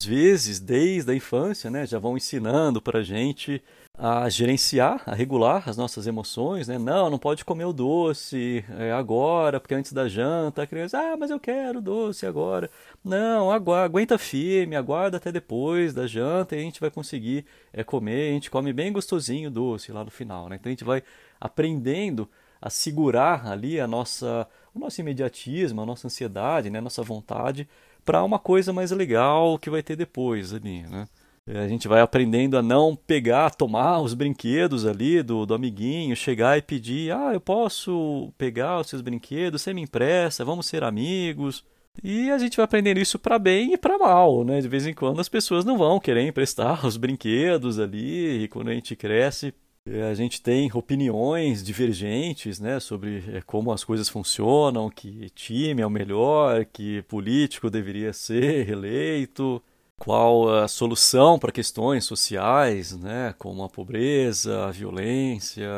às 0.00 0.06
vezes, 0.06 0.58
desde 0.58 1.10
a 1.10 1.14
infância, 1.14 1.70
né, 1.70 1.86
já 1.86 1.98
vão 1.98 2.16
ensinando 2.16 2.80
para 2.80 3.00
a 3.00 3.02
gente 3.02 3.62
a 3.98 4.28
gerenciar, 4.30 5.02
a 5.04 5.14
regular 5.14 5.68
as 5.68 5.76
nossas 5.76 6.06
emoções, 6.06 6.66
né? 6.68 6.78
Não, 6.78 7.10
não 7.10 7.18
pode 7.18 7.44
comer 7.44 7.66
o 7.66 7.72
doce 7.72 8.64
é, 8.78 8.92
agora, 8.92 9.60
porque 9.60 9.74
antes 9.74 9.92
da 9.92 10.08
janta 10.08 10.62
a 10.62 10.66
criança, 10.66 10.98
ah, 10.98 11.16
mas 11.18 11.30
eu 11.30 11.38
quero 11.38 11.82
doce 11.82 12.24
agora. 12.24 12.70
Não, 13.04 13.50
aguenta 13.50 14.16
firme, 14.16 14.74
aguarda 14.74 15.18
até 15.18 15.30
depois 15.30 15.92
da 15.92 16.06
janta 16.06 16.56
e 16.56 16.60
a 16.60 16.62
gente 16.62 16.80
vai 16.80 16.90
conseguir 16.90 17.44
é, 17.72 17.84
comer, 17.84 18.30
a 18.30 18.32
gente 18.32 18.50
come 18.50 18.72
bem 18.72 18.90
gostosinho 18.92 19.50
doce 19.50 19.92
lá 19.92 20.02
no 20.02 20.10
final, 20.10 20.48
né? 20.48 20.56
Então 20.56 20.70
a 20.70 20.72
gente 20.72 20.84
vai 20.84 21.02
aprendendo 21.38 22.28
a 22.60 22.70
segurar 22.70 23.46
ali 23.46 23.80
a 23.80 23.86
nossa, 23.86 24.46
o 24.74 24.78
nosso 24.78 25.00
imediatismo, 25.00 25.82
a 25.82 25.86
nossa 25.86 26.06
ansiedade, 26.06 26.70
né, 26.70 26.78
a 26.78 26.82
nossa 26.82 27.02
vontade 27.02 27.68
para 28.04 28.22
uma 28.24 28.38
coisa 28.38 28.72
mais 28.72 28.90
legal 28.90 29.58
que 29.58 29.70
vai 29.70 29.82
ter 29.82 29.96
depois 29.96 30.52
ali, 30.54 30.82
né? 30.82 31.06
A 31.54 31.66
gente 31.68 31.88
vai 31.88 32.00
aprendendo 32.00 32.56
a 32.56 32.62
não 32.62 32.94
pegar, 32.94 33.50
tomar 33.50 34.00
os 34.00 34.14
brinquedos 34.14 34.86
ali 34.86 35.22
do, 35.22 35.44
do 35.44 35.54
amiguinho, 35.54 36.14
chegar 36.14 36.56
e 36.56 36.62
pedir: 36.62 37.12
ah, 37.12 37.32
eu 37.32 37.40
posso 37.40 38.32
pegar 38.38 38.80
os 38.80 38.88
seus 38.88 39.02
brinquedos, 39.02 39.62
você 39.62 39.74
me 39.74 39.82
empresta, 39.82 40.44
vamos 40.44 40.66
ser 40.66 40.84
amigos. 40.84 41.64
E 42.02 42.30
a 42.30 42.38
gente 42.38 42.56
vai 42.56 42.64
aprendendo 42.64 43.00
isso 43.00 43.18
para 43.18 43.38
bem 43.38 43.72
e 43.74 43.76
para 43.76 43.98
mal, 43.98 44.44
né? 44.44 44.60
De 44.60 44.68
vez 44.68 44.86
em 44.86 44.94
quando 44.94 45.20
as 45.20 45.28
pessoas 45.28 45.64
não 45.64 45.76
vão 45.76 45.98
querer 45.98 46.26
emprestar 46.26 46.84
os 46.86 46.96
brinquedos 46.96 47.78
ali, 47.80 48.44
e 48.44 48.48
quando 48.48 48.68
a 48.68 48.74
gente 48.74 48.94
cresce, 48.96 49.52
É, 49.86 50.02
a 50.10 50.14
gente 50.14 50.42
tem 50.42 50.70
opiniões 50.74 51.62
divergentes 51.64 52.60
né, 52.60 52.78
sobre 52.80 53.24
é, 53.32 53.40
como 53.40 53.72
as 53.72 53.82
coisas 53.82 54.10
funcionam, 54.10 54.90
que 54.90 55.30
time 55.30 55.80
é 55.80 55.86
o 55.86 55.90
melhor, 55.90 56.66
que 56.66 57.02
político 57.02 57.70
deveria 57.70 58.12
ser 58.14 58.66
reeleito, 58.66 59.62
qual 60.00 60.48
a 60.48 60.66
solução 60.66 61.38
para 61.38 61.52
questões 61.52 62.06
sociais, 62.06 62.96
né, 62.96 63.34
como 63.38 63.62
a 63.62 63.68
pobreza, 63.68 64.64
a 64.64 64.70
violência, 64.70 65.68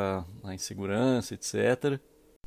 a 0.44 0.54
insegurança, 0.54 1.34
etc. 1.34 1.98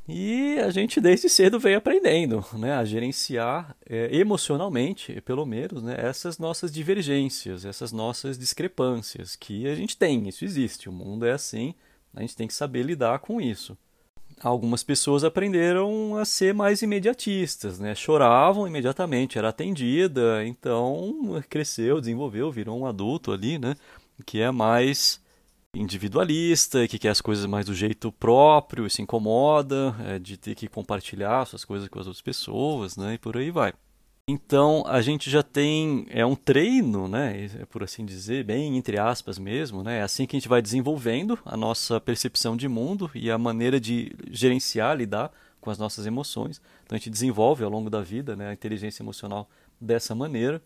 E 0.08 0.58
a 0.60 0.70
gente 0.70 1.02
desde 1.02 1.28
cedo 1.28 1.60
veio 1.60 1.78
aprendendo 1.78 2.46
né, 2.54 2.72
a 2.72 2.86
gerenciar 2.86 3.76
é, 3.86 4.08
emocionalmente, 4.16 5.20
pelo 5.20 5.46
menos, 5.46 5.84
né, 5.84 5.98
essas 5.98 6.40
nossas 6.40 6.72
divergências, 6.72 7.66
essas 7.66 7.92
nossas 7.92 8.40
discrepâncias, 8.40 9.36
que 9.36 9.68
a 9.68 9.76
gente 9.76 9.98
tem, 9.98 10.30
isso 10.30 10.46
existe, 10.46 10.88
o 10.88 10.94
mundo 10.94 11.26
é 11.26 11.34
assim, 11.34 11.76
a 12.14 12.22
gente 12.22 12.38
tem 12.38 12.48
que 12.48 12.54
saber 12.54 12.84
lidar 12.84 13.20
com 13.20 13.42
isso. 13.42 13.78
Algumas 14.42 14.84
pessoas 14.84 15.24
aprenderam 15.24 16.18
a 16.18 16.26
ser 16.26 16.54
mais 16.54 16.82
imediatistas, 16.82 17.80
né? 17.80 17.96
choravam 17.96 18.68
imediatamente, 18.68 19.38
era 19.38 19.50
atendida, 19.50 20.46
então 20.46 21.42
cresceu, 21.50 22.00
desenvolveu, 22.00 22.52
virou 22.52 22.78
um 22.78 22.86
adulto 22.86 23.32
ali, 23.32 23.58
né? 23.58 23.76
que 24.26 24.42
é 24.42 24.52
mais 24.52 25.22
individualista, 25.74 26.88
que 26.88 26.98
quer 26.98 27.10
as 27.10 27.22
coisas 27.22 27.46
mais 27.46 27.66
do 27.66 27.74
jeito 27.74 28.12
próprio, 28.12 28.90
se 28.90 29.02
incomoda 29.02 29.96
é, 30.06 30.20
de 30.20 30.38
ter 30.38 30.56
que 30.56 30.68
compartilhar 30.68 31.46
suas 31.46 31.66
coisas 31.66 31.88
com 31.90 32.00
as 32.00 32.08
outras 32.08 32.22
pessoas, 32.22 32.96
né, 32.96 33.16
e 33.16 33.18
por 33.18 33.36
aí 33.38 33.52
vai. 33.52 33.74
Então 34.28 34.84
a 34.88 35.04
gente 35.04 35.30
já 35.30 35.44
tem 35.44 36.08
é 36.10 36.26
um 36.26 36.36
treino, 36.36 37.08
né, 37.08 37.48
é 37.62 37.66
por 37.66 37.84
assim 37.84 38.04
dizer, 38.04 38.44
bem 38.44 38.76
entre 38.76 38.98
aspas 38.98 39.38
mesmo, 39.38 39.84
né, 39.84 40.00
é 40.00 40.02
assim 40.02 40.26
que 40.26 40.36
a 40.36 40.40
gente 40.40 40.50
vai 40.50 40.64
desenvolvendo 40.64 41.38
a 41.46 41.56
nossa 41.56 42.02
percepção 42.02 42.58
de 42.58 42.68
mundo 42.68 43.12
e 43.14 43.30
a 43.30 43.38
maneira 43.38 43.80
de 43.80 44.16
gerenciar, 44.32 44.98
lidar 44.98 45.32
com 45.62 45.70
as 45.70 45.78
nossas 45.78 46.08
emoções. 46.08 46.60
Então 46.84 46.96
a 46.96 46.98
gente 46.98 47.12
desenvolve 47.12 47.64
ao 47.64 47.70
longo 47.70 47.88
da 47.88 48.02
vida, 48.02 48.36
né, 48.36 48.50
a 48.50 48.54
inteligência 48.54 49.04
emocional 49.04 49.48
dessa 49.80 50.16
maneira. 50.16 50.60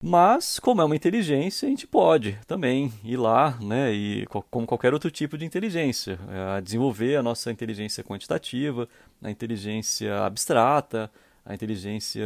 Mas, 0.00 0.60
como 0.60 0.80
é 0.80 0.84
uma 0.84 0.96
inteligência, 0.96 1.66
a 1.66 1.68
gente 1.68 1.88
pode 1.88 2.38
também 2.46 2.92
ir 3.04 3.16
lá, 3.16 3.58
né, 3.60 3.92
e 3.92 4.24
como 4.26 4.66
qualquer 4.68 4.94
outro 4.94 5.10
tipo 5.10 5.36
de 5.36 5.44
inteligência, 5.44 6.16
é, 6.56 6.60
desenvolver 6.60 7.16
a 7.16 7.22
nossa 7.24 7.50
inteligência 7.50 8.04
quantitativa, 8.04 8.88
a 9.20 9.30
inteligência 9.30 10.24
abstrata, 10.24 11.10
a 11.44 11.54
inteligência 11.54 12.24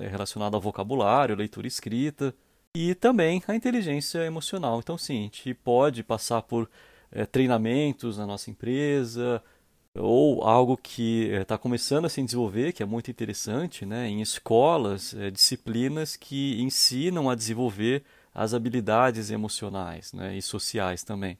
é, 0.00 0.08
relacionada 0.08 0.56
ao 0.56 0.60
vocabulário, 0.60 1.34
leitura 1.34 1.66
escrita, 1.66 2.34
e 2.74 2.94
também 2.94 3.42
a 3.48 3.54
inteligência 3.54 4.18
emocional. 4.24 4.78
Então, 4.80 4.98
sim, 4.98 5.20
a 5.20 5.22
gente 5.22 5.54
pode 5.54 6.02
passar 6.02 6.42
por 6.42 6.68
é, 7.10 7.24
treinamentos 7.24 8.18
na 8.18 8.26
nossa 8.26 8.50
empresa, 8.50 9.42
ou 9.98 10.42
algo 10.44 10.76
que 10.76 11.28
está 11.32 11.54
eh, 11.54 11.58
começando 11.58 12.04
a 12.04 12.08
se 12.08 12.22
desenvolver, 12.22 12.72
que 12.72 12.82
é 12.82 12.86
muito 12.86 13.10
interessante, 13.10 13.86
né, 13.86 14.08
em 14.08 14.20
escolas, 14.20 15.14
é, 15.14 15.30
disciplinas 15.30 16.16
que 16.16 16.60
ensinam 16.60 17.30
a 17.30 17.34
desenvolver 17.34 18.04
as 18.34 18.52
habilidades 18.52 19.30
emocionais 19.30 20.12
né, 20.12 20.36
e 20.36 20.42
sociais 20.42 21.02
também. 21.02 21.38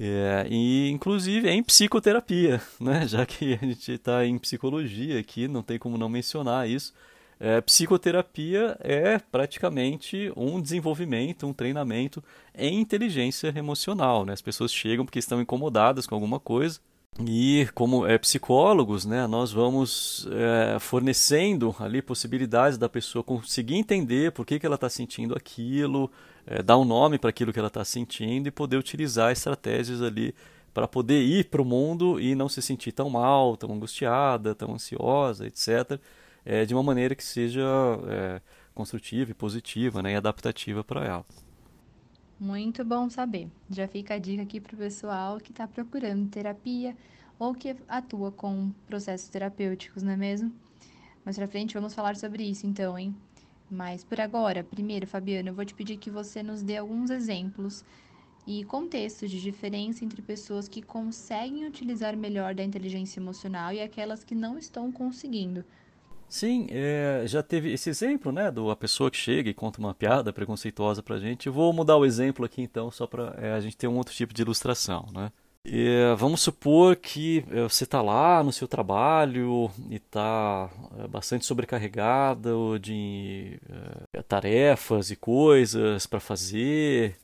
É, 0.00 0.46
e 0.48 0.88
inclusive 0.90 1.50
em 1.50 1.60
psicoterapia, 1.60 2.62
né, 2.80 3.08
já 3.08 3.26
que 3.26 3.54
a 3.54 3.66
gente 3.66 3.90
está 3.90 4.24
em 4.24 4.38
psicologia 4.38 5.18
aqui, 5.18 5.48
não 5.48 5.60
tem 5.60 5.76
como 5.76 5.98
não 5.98 6.08
mencionar 6.08 6.68
isso. 6.68 6.94
É, 7.40 7.60
psicoterapia 7.60 8.76
é 8.80 9.18
praticamente 9.18 10.32
um 10.36 10.60
desenvolvimento, 10.60 11.46
um 11.46 11.52
treinamento 11.52 12.22
em 12.56 12.80
inteligência 12.80 13.52
emocional. 13.56 14.24
Né? 14.24 14.32
As 14.32 14.42
pessoas 14.42 14.72
chegam 14.72 15.04
porque 15.04 15.18
estão 15.18 15.40
incomodadas 15.40 16.06
com 16.06 16.14
alguma 16.14 16.38
coisa 16.38 16.80
e 17.20 17.68
como 17.74 18.06
é, 18.06 18.16
psicólogos, 18.16 19.04
né, 19.04 19.26
nós 19.26 19.50
vamos 19.50 20.28
é, 20.30 20.78
fornecendo 20.78 21.74
ali 21.80 22.00
possibilidades 22.00 22.78
da 22.78 22.88
pessoa 22.88 23.24
conseguir 23.24 23.74
entender 23.74 24.30
por 24.30 24.46
que, 24.46 24.58
que 24.58 24.66
ela 24.66 24.76
está 24.76 24.88
sentindo 24.88 25.36
aquilo, 25.36 26.10
é, 26.46 26.62
dar 26.62 26.78
um 26.78 26.84
nome 26.84 27.18
para 27.18 27.30
aquilo 27.30 27.52
que 27.52 27.58
ela 27.58 27.68
está 27.68 27.84
sentindo 27.84 28.46
e 28.46 28.52
poder 28.52 28.76
utilizar 28.76 29.32
estratégias 29.32 30.00
ali 30.00 30.32
para 30.72 30.86
poder 30.86 31.20
ir 31.20 31.46
para 31.46 31.60
o 31.60 31.64
mundo 31.64 32.20
e 32.20 32.36
não 32.36 32.48
se 32.48 32.62
sentir 32.62 32.92
tão 32.92 33.10
mal, 33.10 33.56
tão 33.56 33.72
angustiada, 33.72 34.54
tão 34.54 34.74
ansiosa, 34.74 35.46
etc., 35.46 36.00
é, 36.44 36.64
de 36.64 36.72
uma 36.72 36.84
maneira 36.84 37.16
que 37.16 37.24
seja 37.24 37.66
é, 38.06 38.40
construtiva 38.74 39.32
e 39.32 39.34
positiva 39.34 40.00
né, 40.02 40.12
e 40.12 40.16
adaptativa 40.16 40.84
para 40.84 41.04
ela. 41.04 41.26
Muito 42.38 42.84
bom 42.84 43.10
saber. 43.10 43.50
Já 43.68 43.88
fica 43.88 44.14
a 44.14 44.18
dica 44.18 44.42
aqui 44.42 44.60
para 44.60 44.74
o 44.74 44.78
pessoal 44.78 45.38
que 45.38 45.50
está 45.50 45.66
procurando 45.66 46.28
terapia 46.30 46.96
ou 47.38 47.52
que 47.52 47.74
atua 47.88 48.30
com 48.30 48.70
processos 48.86 49.28
terapêuticos, 49.28 50.02
não 50.02 50.12
é 50.12 50.16
mesmo? 50.16 50.52
Mais 51.24 51.36
pra 51.36 51.48
frente 51.48 51.74
vamos 51.74 51.94
falar 51.94 52.16
sobre 52.16 52.44
isso 52.44 52.66
então, 52.66 52.96
hein? 52.98 53.14
Mas 53.70 54.04
por 54.04 54.20
agora, 54.20 54.62
primeiro, 54.62 55.06
Fabiana, 55.06 55.50
eu 55.50 55.54
vou 55.54 55.64
te 55.64 55.74
pedir 55.74 55.96
que 55.98 56.10
você 56.10 56.42
nos 56.42 56.62
dê 56.62 56.76
alguns 56.76 57.10
exemplos 57.10 57.84
e 58.46 58.64
contextos 58.64 59.30
de 59.30 59.40
diferença 59.40 60.04
entre 60.04 60.22
pessoas 60.22 60.68
que 60.68 60.80
conseguem 60.80 61.66
utilizar 61.66 62.16
melhor 62.16 62.54
da 62.54 62.64
inteligência 62.64 63.20
emocional 63.20 63.72
e 63.72 63.82
aquelas 63.82 64.22
que 64.24 64.34
não 64.34 64.56
estão 64.56 64.92
conseguindo. 64.92 65.64
Sim, 66.28 66.66
é, 66.70 67.22
já 67.26 67.42
teve 67.42 67.72
esse 67.72 67.88
exemplo, 67.88 68.30
né, 68.30 68.50
do 68.50 68.70
a 68.70 68.76
pessoa 68.76 69.10
que 69.10 69.16
chega 69.16 69.48
e 69.48 69.54
conta 69.54 69.80
uma 69.80 69.94
piada 69.94 70.32
preconceituosa 70.32 71.02
pra 71.02 71.18
gente. 71.18 71.48
Vou 71.48 71.72
mudar 71.72 71.96
o 71.96 72.04
exemplo 72.04 72.44
aqui 72.44 72.60
então, 72.62 72.90
só 72.90 73.06
para 73.06 73.34
é, 73.38 73.52
a 73.52 73.60
gente 73.60 73.76
ter 73.76 73.88
um 73.88 73.96
outro 73.96 74.14
tipo 74.14 74.34
de 74.34 74.42
ilustração, 74.42 75.06
né? 75.12 75.32
E, 75.64 76.14
vamos 76.16 76.40
supor 76.40 76.96
que 76.96 77.44
é, 77.50 77.62
você 77.62 77.84
está 77.84 78.00
lá 78.00 78.42
no 78.42 78.52
seu 78.52 78.66
trabalho 78.68 79.70
e 79.90 79.96
está 79.96 80.70
é, 80.98 81.08
bastante 81.08 81.44
sobrecarregado 81.44 82.78
de 82.78 83.58
é, 84.12 84.22
tarefas 84.22 85.10
e 85.10 85.16
coisas 85.16 86.06
para 86.06 86.20
fazer 86.20 87.16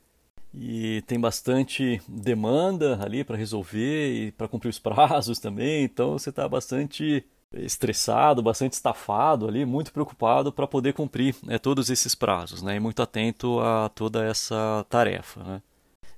e 0.52 1.02
tem 1.06 1.18
bastante 1.18 2.00
demanda 2.06 3.02
ali 3.02 3.24
para 3.24 3.36
resolver 3.36 4.12
e 4.12 4.32
para 4.32 4.48
cumprir 4.48 4.68
os 4.68 4.78
prazos 4.80 5.38
também, 5.38 5.84
então 5.84 6.12
você 6.12 6.30
está 6.30 6.48
bastante 6.48 7.24
estressado, 7.56 8.42
bastante 8.42 8.72
estafado 8.72 9.48
ali, 9.48 9.64
muito 9.64 9.92
preocupado 9.92 10.52
para 10.52 10.66
poder 10.66 10.92
cumprir 10.92 11.34
né, 11.42 11.58
todos 11.58 11.90
esses 11.90 12.14
prazos, 12.14 12.62
né, 12.62 12.76
e 12.76 12.80
muito 12.80 13.02
atento 13.02 13.60
a 13.60 13.88
toda 13.88 14.24
essa 14.24 14.84
tarefa, 14.88 15.42
né. 15.42 15.62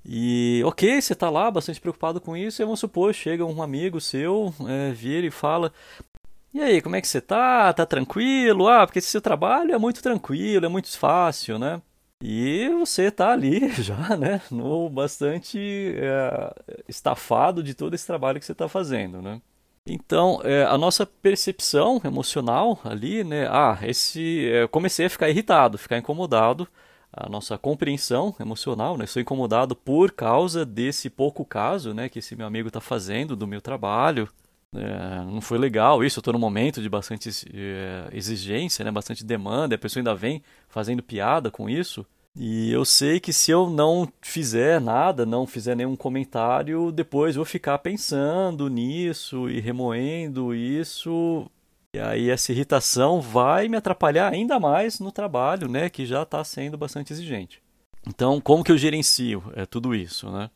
E 0.09 0.63
ok, 0.65 1.01
você 1.01 1.15
está 1.15 1.29
lá 1.29 1.51
bastante 1.51 1.81
preocupado 1.81 2.21
com 2.21 2.37
isso, 2.37 2.63
e 2.63 2.65
vamos 2.65 2.79
supor, 2.79 3.13
chega 3.13 3.45
um 3.45 3.61
amigo 3.61 4.01
seu, 4.01 4.55
é, 4.69 4.93
vira 4.93 5.27
e 5.27 5.31
fala, 5.33 5.73
e 6.57 6.63
aí, 6.63 6.81
como 6.81 6.97
é 6.97 7.03
que 7.03 7.09
você 7.09 7.21
tá? 7.21 7.71
Tá 7.75 7.85
tranquilo? 7.85 8.67
Ah, 8.67 8.87
porque 8.87 8.99
esse 8.99 9.11
seu 9.11 9.21
trabalho 9.21 9.75
é 9.75 9.79
muito 9.79 10.03
tranquilo, 10.03 10.65
é 10.65 10.69
muito 10.71 10.89
fácil, 10.99 11.59
né? 11.59 11.83
E 12.23 12.71
você 12.71 13.11
tá 13.11 13.33
ali 13.33 13.69
já, 13.83 14.17
né, 14.17 14.41
no 14.51 14.89
bastante 14.89 15.59
é, 15.59 16.81
estafado 16.89 17.63
de 17.63 17.75
todo 17.75 17.93
esse 17.95 18.07
trabalho 18.07 18.41
que 18.41 18.47
você 18.47 18.53
está 18.53 18.69
fazendo, 18.69 19.21
né? 19.21 19.43
Então, 19.87 20.41
é, 20.43 20.65
a 20.65 20.77
nossa 20.77 21.07
percepção 21.07 22.01
emocional 22.05 22.81
ali, 22.85 23.23
né? 23.23 23.47
Ah, 23.49 23.79
esse. 23.83 24.49
É, 24.51 24.67
comecei 24.67 25.07
a 25.07 25.11
ficar 25.11 25.31
irritado, 25.31 25.79
ficar 25.79 25.99
incomodado. 25.99 26.67
A 27.13 27.29
nossa 27.31 27.57
compreensão 27.57 28.35
emocional, 28.41 28.99
né? 28.99 29.07
Sou 29.07 29.23
incomodado 29.23 29.75
por 29.77 30.13
causa 30.13 30.67
desse 30.67 31.09
pouco 31.09 31.45
caso, 31.47 31.95
né? 31.95 32.09
Que 32.09 32.19
esse 32.19 32.35
meu 32.37 32.47
amigo 32.47 32.69
está 32.69 32.81
fazendo 32.81 33.37
do 33.37 33.47
meu 33.47 33.61
trabalho. 33.63 34.29
É, 34.75 35.25
não 35.25 35.41
foi 35.41 35.57
legal 35.57 36.05
isso. 36.05 36.19
Eu 36.19 36.21
estou 36.21 36.33
num 36.35 36.39
momento 36.41 36.83
de 36.83 36.89
bastante 36.89 37.31
é, 37.55 38.09
exigência, 38.13 38.85
né? 38.85 38.91
Bastante 38.91 39.25
demanda. 39.25 39.77
A 39.77 39.79
pessoa 39.79 40.01
ainda 40.01 40.15
vem 40.15 40.43
fazendo 40.69 41.03
piada 41.03 41.51
com 41.51 41.71
isso. 41.71 42.05
E 42.39 42.71
eu 42.71 42.85
sei 42.85 43.19
que 43.19 43.33
se 43.33 43.51
eu 43.51 43.71
não 43.71 44.07
fizer 44.21 44.79
nada, 44.79 45.25
não 45.25 45.47
fizer 45.47 45.75
nenhum 45.75 45.97
comentário, 45.97 46.93
depois 46.93 47.35
vou 47.35 47.47
ficar 47.47 47.79
pensando 47.79 48.69
nisso 48.69 49.49
e 49.49 49.59
remoendo 49.59 50.55
isso. 50.55 51.51
E 51.95 51.99
aí 51.99 52.29
essa 52.29 52.53
irritação 52.53 53.23
vai 53.23 53.69
me 53.69 53.77
atrapalhar 53.79 54.31
ainda 54.31 54.61
mais 54.61 55.01
no 55.01 55.11
trabalho, 55.11 55.67
né, 55.67 55.89
que 55.89 56.05
já 56.05 56.25
está 56.25 56.45
sendo 56.45 56.77
bastante 56.77 57.11
exigente. 57.11 57.63
Então, 58.07 58.39
como 58.39 58.63
que 58.63 58.71
eu 58.71 58.77
gerencio 58.77 59.43
é, 59.55 59.65
tudo 59.65 59.95
isso, 59.95 60.31
né? 60.31 60.51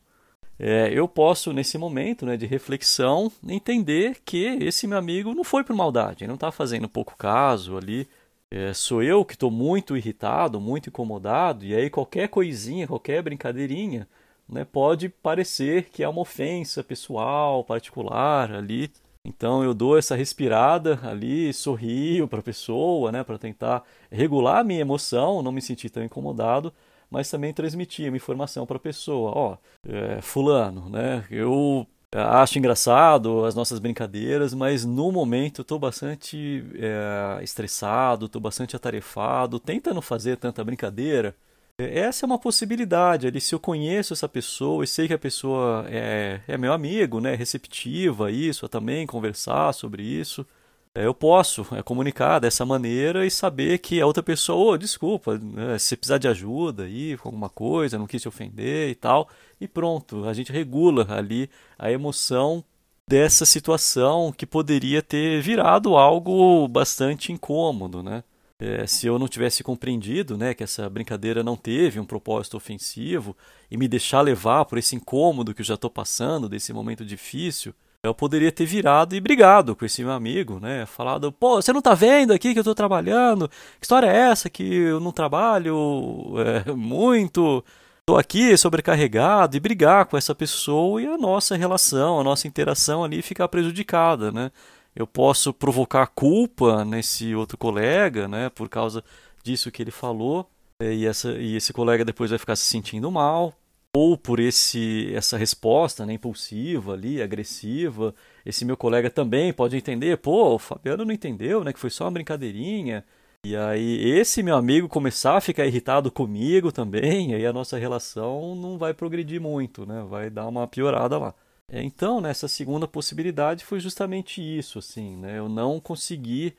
É, 0.59 0.91
eu 0.93 1.07
posso, 1.07 1.51
nesse 1.51 1.75
momento 1.75 2.23
né, 2.23 2.37
de 2.37 2.45
reflexão, 2.45 3.31
entender 3.47 4.19
que 4.23 4.45
esse 4.61 4.85
meu 4.85 4.99
amigo 4.99 5.33
não 5.33 5.43
foi 5.43 5.63
por 5.63 5.75
maldade, 5.75 6.23
ele 6.23 6.27
não 6.27 6.35
está 6.35 6.51
fazendo 6.51 6.87
pouco 6.87 7.17
caso 7.17 7.75
ali, 7.75 8.07
é, 8.51 8.73
sou 8.73 9.01
eu 9.01 9.23
que 9.23 9.33
estou 9.33 9.49
muito 9.49 9.95
irritado, 9.95 10.59
muito 10.59 10.89
incomodado, 10.89 11.63
e 11.65 11.73
aí 11.73 11.89
qualquer 11.89 12.27
coisinha, 12.27 12.85
qualquer 12.85 13.23
brincadeirinha, 13.23 14.07
né, 14.47 14.65
pode 14.65 15.07
parecer 15.07 15.89
que 15.89 16.03
é 16.03 16.09
uma 16.09 16.21
ofensa 16.21 16.83
pessoal, 16.83 17.63
particular 17.63 18.51
ali. 18.53 18.91
Então 19.23 19.63
eu 19.63 19.73
dou 19.73 19.97
essa 19.97 20.15
respirada 20.15 20.99
ali, 21.03 21.53
sorrio 21.53 22.27
para 22.27 22.39
a 22.39 22.43
pessoa, 22.43 23.11
né, 23.11 23.23
para 23.23 23.37
tentar 23.37 23.83
regular 24.11 24.59
a 24.59 24.63
minha 24.63 24.81
emoção, 24.81 25.41
não 25.41 25.51
me 25.51 25.61
sentir 25.61 25.89
tão 25.89 26.03
incomodado, 26.03 26.73
mas 27.09 27.29
também 27.29 27.53
transmitir 27.53 28.09
uma 28.09 28.17
informação 28.17 28.65
para 28.65 28.77
a 28.77 28.79
pessoa, 28.79 29.31
ó, 29.33 29.57
é, 29.87 30.21
fulano, 30.21 30.89
né, 30.89 31.23
eu 31.31 31.87
acho 32.13 32.57
engraçado 32.59 33.45
as 33.45 33.55
nossas 33.55 33.79
brincadeiras, 33.79 34.53
mas 34.53 34.83
no 34.85 35.11
momento 35.11 35.61
estou 35.61 35.79
bastante 35.79 36.63
é, 36.75 37.43
estressado, 37.43 38.25
estou 38.25 38.41
bastante 38.41 38.75
atarefado, 38.75 39.59
tenta 39.59 39.93
não 39.93 40.01
fazer 40.01 40.37
tanta 40.37 40.63
brincadeira. 40.63 41.35
Essa 41.77 42.25
é 42.25 42.27
uma 42.27 42.37
possibilidade 42.37 43.25
ali, 43.25 43.41
se 43.41 43.55
eu 43.55 43.59
conheço 43.59 44.13
essa 44.13 44.29
pessoa 44.29 44.83
e 44.83 44.87
sei 44.87 45.07
que 45.07 45.13
a 45.13 45.19
pessoa 45.19 45.85
é, 45.89 46.41
é 46.47 46.57
meu 46.57 46.73
amigo, 46.73 47.19
né, 47.19 47.33
receptiva 47.33 48.27
a 48.27 48.31
isso, 48.31 48.65
a 48.65 48.69
também 48.69 49.07
conversar 49.07 49.73
sobre 49.73 50.03
isso, 50.03 50.45
eu 50.93 51.13
posso 51.13 51.65
é, 51.71 51.81
comunicar 51.81 52.39
dessa 52.39 52.65
maneira 52.65 53.25
e 53.25 53.31
saber 53.31 53.79
que 53.79 54.01
a 54.01 54.05
outra 54.05 54.21
pessoa, 54.21 54.73
oh, 54.73 54.77
desculpa, 54.77 55.37
né, 55.37 55.77
se 55.79 55.95
precisar 55.95 56.17
de 56.17 56.27
ajuda 56.27 56.83
aí, 56.83 57.17
com 57.17 57.29
alguma 57.29 57.49
coisa, 57.49 57.97
não 57.97 58.07
quis 58.07 58.21
te 58.21 58.27
ofender 58.27 58.89
e 58.89 58.95
tal, 58.95 59.29
e 59.59 59.67
pronto, 59.67 60.25
a 60.27 60.33
gente 60.33 60.51
regula 60.51 61.07
ali 61.09 61.49
a 61.79 61.91
emoção 61.91 62.63
dessa 63.07 63.45
situação 63.45 64.31
que 64.31 64.45
poderia 64.45 65.01
ter 65.01 65.41
virado 65.41 65.95
algo 65.95 66.67
bastante 66.67 67.31
incômodo, 67.31 68.03
né? 68.03 68.23
É, 68.59 68.85
se 68.85 69.07
eu 69.07 69.17
não 69.17 69.27
tivesse 69.27 69.63
compreendido 69.63 70.37
né, 70.37 70.53
que 70.53 70.63
essa 70.63 70.87
brincadeira 70.87 71.43
não 71.43 71.57
teve 71.57 71.99
um 71.99 72.05
propósito 72.05 72.55
ofensivo 72.55 73.35
e 73.71 73.75
me 73.75 73.87
deixar 73.87 74.21
levar 74.21 74.65
por 74.65 74.77
esse 74.77 74.95
incômodo 74.95 75.51
que 75.51 75.61
eu 75.61 75.65
já 75.65 75.73
estou 75.73 75.89
passando, 75.89 76.47
desse 76.47 76.71
momento 76.71 77.03
difícil, 77.03 77.73
eu 78.03 78.13
poderia 78.15 78.51
ter 78.51 78.65
virado 78.65 79.15
e 79.15 79.21
brigado 79.21 79.75
com 79.75 79.85
esse 79.85 80.03
meu 80.03 80.13
amigo, 80.13 80.59
né? 80.59 80.85
Falado, 80.85 81.31
pô, 81.31 81.61
você 81.61 81.71
não 81.71 81.81
tá 81.81 81.93
vendo 81.93 82.33
aqui 82.33 82.53
que 82.53 82.59
eu 82.59 82.61
estou 82.61 82.75
trabalhando? 82.75 83.47
Que 83.79 83.83
história 83.85 84.07
é 84.07 84.31
essa 84.31 84.49
que 84.49 84.63
eu 84.63 84.99
não 84.99 85.11
trabalho 85.11 86.33
é, 86.67 86.71
muito? 86.73 87.63
Estou 87.99 88.17
aqui 88.17 88.57
sobrecarregado 88.57 89.55
e 89.55 89.59
brigar 89.59 90.05
com 90.05 90.17
essa 90.17 90.33
pessoa 90.33 91.01
e 91.01 91.05
a 91.07 91.17
nossa 91.17 91.55
relação, 91.55 92.19
a 92.19 92.23
nossa 92.23 92.47
interação 92.47 93.03
ali 93.03 93.21
ficar 93.21 93.47
prejudicada, 93.47 94.31
né? 94.31 94.51
eu 94.95 95.07
posso 95.07 95.53
provocar 95.53 96.07
culpa 96.07 96.83
nesse 96.83 97.33
outro 97.35 97.57
colega, 97.57 98.27
né, 98.27 98.49
por 98.49 98.69
causa 98.69 99.03
disso 99.43 99.71
que 99.71 99.81
ele 99.81 99.91
falou, 99.91 100.49
é, 100.81 100.93
e, 100.93 101.05
essa, 101.05 101.31
e 101.33 101.55
esse 101.55 101.73
colega 101.73 102.05
depois 102.05 102.29
vai 102.29 102.39
ficar 102.39 102.55
se 102.55 102.65
sentindo 102.65 103.09
mal, 103.11 103.53
ou 103.95 104.17
por 104.17 104.39
esse 104.39 105.13
essa 105.15 105.37
resposta 105.37 106.05
né, 106.05 106.13
impulsiva 106.13 106.93
ali, 106.93 107.21
agressiva, 107.21 108.15
esse 108.45 108.63
meu 108.65 108.77
colega 108.77 109.09
também 109.09 109.51
pode 109.53 109.75
entender, 109.75 110.17
pô, 110.17 110.55
o 110.55 110.59
Fabiano 110.59 111.05
não 111.05 111.13
entendeu, 111.13 111.63
né, 111.63 111.73
que 111.73 111.79
foi 111.79 111.89
só 111.89 112.05
uma 112.05 112.11
brincadeirinha, 112.11 113.05
e 113.45 113.55
aí 113.55 114.09
esse 114.09 114.43
meu 114.43 114.55
amigo 114.55 114.87
começar 114.87 115.37
a 115.37 115.41
ficar 115.41 115.65
irritado 115.65 116.11
comigo 116.11 116.71
também, 116.71 117.33
aí 117.35 117.45
a 117.45 117.53
nossa 117.53 117.77
relação 117.77 118.55
não 118.55 118.77
vai 118.77 118.93
progredir 118.93 119.41
muito, 119.41 119.85
né, 119.85 120.03
vai 120.07 120.29
dar 120.29 120.47
uma 120.47 120.67
piorada 120.67 121.17
lá. 121.17 121.33
Então, 121.73 122.19
nessa 122.19 122.47
segunda 122.49 122.87
possibilidade 122.87 123.63
foi 123.63 123.79
justamente 123.79 124.41
isso, 124.41 124.77
assim, 124.79 125.15
né? 125.15 125.39
Eu 125.39 125.47
não 125.47 125.79
consegui, 125.79 126.53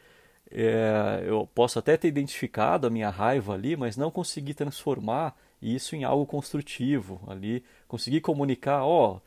é, 0.50 1.22
eu 1.26 1.46
posso 1.54 1.78
até 1.78 1.98
ter 1.98 2.08
identificado 2.08 2.86
a 2.86 2.90
minha 2.90 3.10
raiva 3.10 3.52
ali, 3.52 3.76
mas 3.76 3.96
não 3.96 4.10
consegui 4.10 4.54
transformar 4.54 5.36
isso 5.62 5.96
em 5.96 6.04
algo 6.04 6.26
construtivo 6.26 7.20
ali, 7.26 7.64
consegui 7.88 8.20
comunicar, 8.20 8.84
ó, 8.84 9.16
oh, 9.16 9.20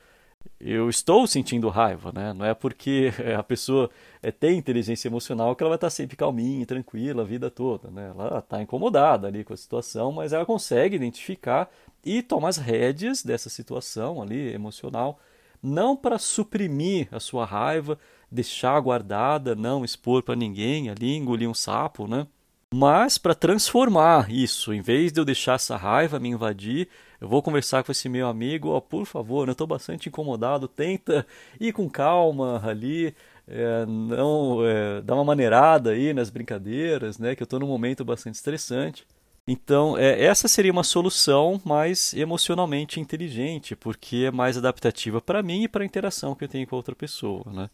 eu 0.60 0.89
estou 0.89 1.26
sentindo 1.26 1.69
raiva, 1.69 2.12
né? 2.12 2.34
Não 2.34 2.45
é 2.45 2.54
porque 2.54 3.12
a 3.38 3.43
pessoa 3.43 3.89
é, 4.21 4.32
tem 4.32 4.58
inteligência 4.58 5.08
emocional 5.08 5.56
que 5.56 5.63
ela 5.63 5.71
vai 5.71 5.78
estar 5.78 5.89
sempre 5.89 6.15
calminha 6.15 6.65
tranquila 6.65 7.24
a 7.24 7.26
vida 7.26 7.50
toda, 7.50 7.89
né? 7.89 8.10
Ela 8.10 8.39
está 8.39 8.62
incomodada 8.62 9.28
ali 9.28 9.43
com 9.43 9.54
a 9.54 9.58
situação, 9.58 10.12
mas 10.12 10.34
ela 10.34 10.45
consegue 10.45 10.95
identificar 10.95 11.69
e 12.04 12.21
toma 12.21 12.50
as 12.50 12.58
rédeas 12.58 13.24
dessa 13.24 13.50
situação 13.50 14.21
ali 14.21 14.54
emocional 14.54 15.19
não 15.65 15.95
para 15.95 16.19
suprimir 16.19 17.08
a 17.12 17.19
sua 17.19 17.43
raiva, 17.43 17.98
deixar 18.32 18.80
guardada, 18.80 19.56
não 19.56 19.84
expor 19.84 20.21
para 20.21 20.36
ninguém 20.36 20.89
ali, 20.89 21.15
engolir 21.15 21.50
um 21.50 21.54
sapo, 21.54 22.08
né? 22.08 22.28
Mas 22.73 23.17
para 23.17 23.34
transformar 23.36 24.30
isso, 24.30 24.73
em 24.73 24.82
vez 24.82 25.12
de 25.12 25.19
eu 25.19 25.25
deixar 25.25 25.56
essa 25.56 25.78
raiva 25.78 26.19
me 26.19 26.30
invadir, 26.30 26.89
eu 27.21 27.28
vou 27.28 27.41
conversar 27.41 27.84
com 27.84 27.91
esse 27.91 28.10
meu 28.10 28.28
amigo, 28.28 28.69
oh, 28.69 28.82
por 28.82 29.06
favor, 29.06 29.47
eu 29.47 29.54
estou 29.54 29.65
bastante 29.65 30.10
incomodado, 30.10 30.67
tenta 30.67 31.25
ir 31.60 31.71
com 31.71 31.89
calma 31.89 32.62
ali, 32.65 33.15
é, 33.47 33.86
não 33.86 34.65
é, 34.65 35.01
dar 35.01 35.15
uma 35.15 35.23
maneirada 35.23 35.91
aí 35.91 36.13
nas 36.13 36.30
brincadeiras, 36.30 37.17
né? 37.17 37.36
Que 37.36 37.43
eu 37.43 37.45
estou 37.45 37.60
num 37.60 37.67
momento 37.67 38.04
bastante 38.04 38.36
estressante. 38.36 39.06
Então, 39.47 39.95
é, 39.97 40.23
essa 40.23 40.47
seria 40.47 40.71
uma 40.71 40.84
solução 40.84 41.62
mais 41.63 42.13
emocionalmente 42.13 42.99
inteligente, 42.99 43.75
porque 43.75 44.25
é 44.28 44.32
mais 44.32 44.58
adaptativa 44.58 45.21
para 45.21 45.43
mim 45.43 45.63
e 45.63 45.67
para 45.67 45.84
a 45.84 45.86
interação 45.86 46.34
que 46.34 46.43
eu 46.43 46.47
tenho 46.47 46.65
com 46.67 46.75
a 46.75 46.80
outra 46.80 46.95
pessoa, 46.95 47.43
né? 47.54 47.69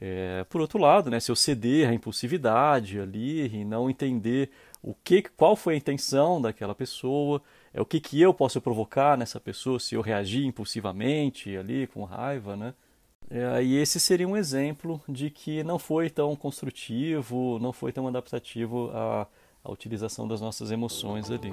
É, 0.00 0.44
por 0.48 0.60
outro 0.60 0.78
lado, 0.78 1.10
né, 1.10 1.20
se 1.20 1.30
eu 1.30 1.36
ceder 1.36 1.88
à 1.88 1.94
impulsividade 1.94 2.98
ali 2.98 3.46
e 3.48 3.64
não 3.64 3.90
entender 3.90 4.50
o 4.82 4.94
que, 4.94 5.22
qual 5.22 5.54
foi 5.54 5.74
a 5.74 5.76
intenção 5.76 6.40
daquela 6.40 6.74
pessoa, 6.74 7.42
é 7.72 7.80
o 7.80 7.86
que, 7.86 8.00
que 8.00 8.20
eu 8.20 8.34
posso 8.34 8.60
provocar 8.60 9.16
nessa 9.16 9.38
pessoa 9.38 9.78
se 9.78 9.94
eu 9.94 10.00
reagir 10.00 10.44
impulsivamente 10.44 11.56
ali 11.56 11.86
com 11.86 12.04
raiva, 12.04 12.56
né? 12.56 12.74
É, 13.30 13.62
e 13.62 13.76
esse 13.76 13.98
seria 13.98 14.28
um 14.28 14.36
exemplo 14.36 15.00
de 15.08 15.30
que 15.30 15.62
não 15.62 15.78
foi 15.78 16.10
tão 16.10 16.34
construtivo, 16.36 17.58
não 17.60 17.72
foi 17.72 17.92
tão 17.92 18.06
adaptativo 18.06 18.90
a 18.92 19.26
utilização 19.70 20.26
das 20.26 20.40
nossas 20.40 20.70
emoções 20.70 21.30
ali. 21.30 21.52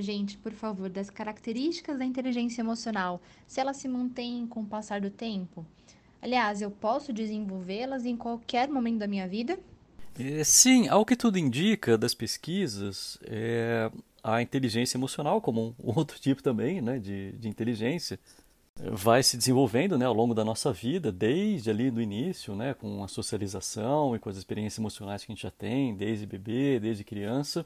Gente, 0.00 0.36
por 0.38 0.52
favor, 0.52 0.88
das 0.88 1.10
características 1.10 1.98
da 1.98 2.04
inteligência 2.04 2.60
emocional, 2.60 3.20
se 3.46 3.60
elas 3.60 3.76
se 3.76 3.88
mantêm 3.88 4.46
com 4.46 4.60
o 4.60 4.66
passar 4.66 5.00
do 5.00 5.10
tempo? 5.10 5.64
Aliás, 6.20 6.60
eu 6.62 6.70
posso 6.70 7.12
desenvolvê-las 7.12 8.04
em 8.04 8.16
qualquer 8.16 8.68
momento 8.68 8.98
da 8.98 9.06
minha 9.06 9.28
vida? 9.28 9.58
É, 10.18 10.42
sim, 10.44 10.88
ao 10.88 11.04
que 11.04 11.14
tudo 11.14 11.38
indica 11.38 11.96
das 11.98 12.14
pesquisas, 12.14 13.18
é, 13.22 13.90
a 14.24 14.40
inteligência 14.40 14.96
emocional, 14.96 15.40
como 15.40 15.74
um 15.82 15.92
outro 15.96 16.18
tipo 16.18 16.42
também 16.42 16.80
né, 16.80 16.98
de, 16.98 17.32
de 17.32 17.48
inteligência, 17.48 18.18
vai 18.78 19.22
se 19.22 19.36
desenvolvendo 19.36 19.96
né, 19.96 20.04
ao 20.04 20.14
longo 20.14 20.34
da 20.34 20.44
nossa 20.44 20.72
vida, 20.72 21.12
desde 21.12 21.70
ali 21.70 21.90
do 21.90 22.00
início, 22.00 22.54
né, 22.54 22.74
com 22.74 23.02
a 23.02 23.08
socialização 23.08 24.14
e 24.14 24.18
com 24.18 24.28
as 24.28 24.36
experiências 24.36 24.78
emocionais 24.78 25.24
que 25.24 25.32
a 25.32 25.34
gente 25.34 25.42
já 25.42 25.50
tem, 25.50 25.94
desde 25.94 26.26
bebê, 26.26 26.78
desde 26.80 27.04
criança 27.04 27.64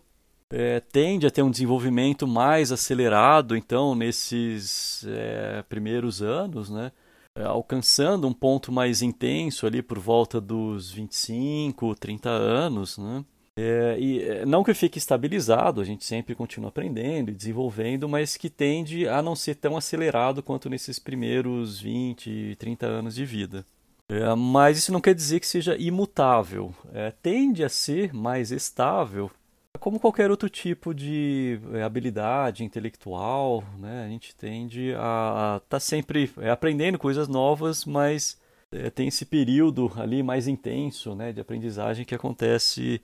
é, 0.51 0.81
tende 0.81 1.27
a 1.27 1.31
ter 1.31 1.43
um 1.43 1.51
desenvolvimento 1.51 2.27
mais 2.27 2.73
acelerado, 2.73 3.57
então, 3.57 3.95
nesses 3.95 5.05
é, 5.07 5.63
primeiros 5.69 6.21
anos, 6.21 6.69
né? 6.69 6.91
É, 7.39 7.45
alcançando 7.45 8.27
um 8.27 8.33
ponto 8.33 8.73
mais 8.73 9.03
intenso 9.03 9.65
ali 9.65 9.81
por 9.81 10.01
volta 10.01 10.41
dos 10.41 10.91
25, 10.91 11.95
30 11.95 12.29
anos, 12.29 12.99
né? 12.99 13.25
É, 13.57 13.97
e 14.01 14.23
é, 14.23 14.47
não 14.47 14.65
que 14.65 14.75
fique 14.75 14.99
estabilizado, 14.99 15.81
a 15.81 15.85
gente 15.85 16.05
sempre 16.05 16.35
continua 16.35 16.71
aprendendo 16.71 17.31
e 17.31 17.35
desenvolvendo, 17.35 18.09
mas 18.09 18.37
que 18.37 18.51
tende 18.51 19.07
a 19.07 19.23
não 19.23 19.37
ser 19.37 19.55
tão 19.57 19.77
acelerado 19.77 20.43
quanto 20.43 20.69
nesses 20.69 20.99
primeiros 20.99 21.81
20, 21.81 22.57
30 22.59 22.87
anos 22.87 23.15
de 23.15 23.25
vida. 23.25 23.65
É, 24.09 24.35
mas 24.35 24.79
isso 24.79 24.93
não 24.93 25.01
quer 25.01 25.15
dizer 25.15 25.39
que 25.39 25.47
seja 25.47 25.77
imutável. 25.77 26.75
É, 26.93 27.13
tende 27.23 27.63
a 27.63 27.69
ser 27.69 28.13
mais 28.13 28.51
estável 28.51 29.31
como 29.79 30.01
qualquer 30.01 30.31
outro 30.31 30.49
tipo 30.49 30.93
de 30.93 31.61
é, 31.73 31.83
habilidade 31.83 32.65
intelectual, 32.65 33.63
né, 33.79 34.05
a 34.05 34.09
gente 34.09 34.35
tende 34.35 34.93
a 34.95 35.57
estar 35.57 35.69
tá 35.69 35.81
sempre 35.81 36.31
é, 36.39 36.51
aprendendo 36.51 36.99
coisas 36.99 37.29
novas, 37.29 37.85
mas 37.85 38.39
é, 38.73 38.91
tem 38.91 39.09
esse 39.09 39.25
período 39.25 39.91
ali 39.97 40.23
mais 40.23 40.49
intenso 40.49 41.15
né, 41.15 41.33
de 41.33 41.41
aprendizagem 41.41 42.05
que 42.05 42.15
acontece 42.15 43.01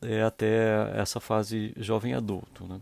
é, 0.00 0.22
até 0.22 0.90
essa 1.00 1.20
fase 1.20 1.74
jovem 1.76 2.14
adulto. 2.14 2.64
Né? 2.64 2.80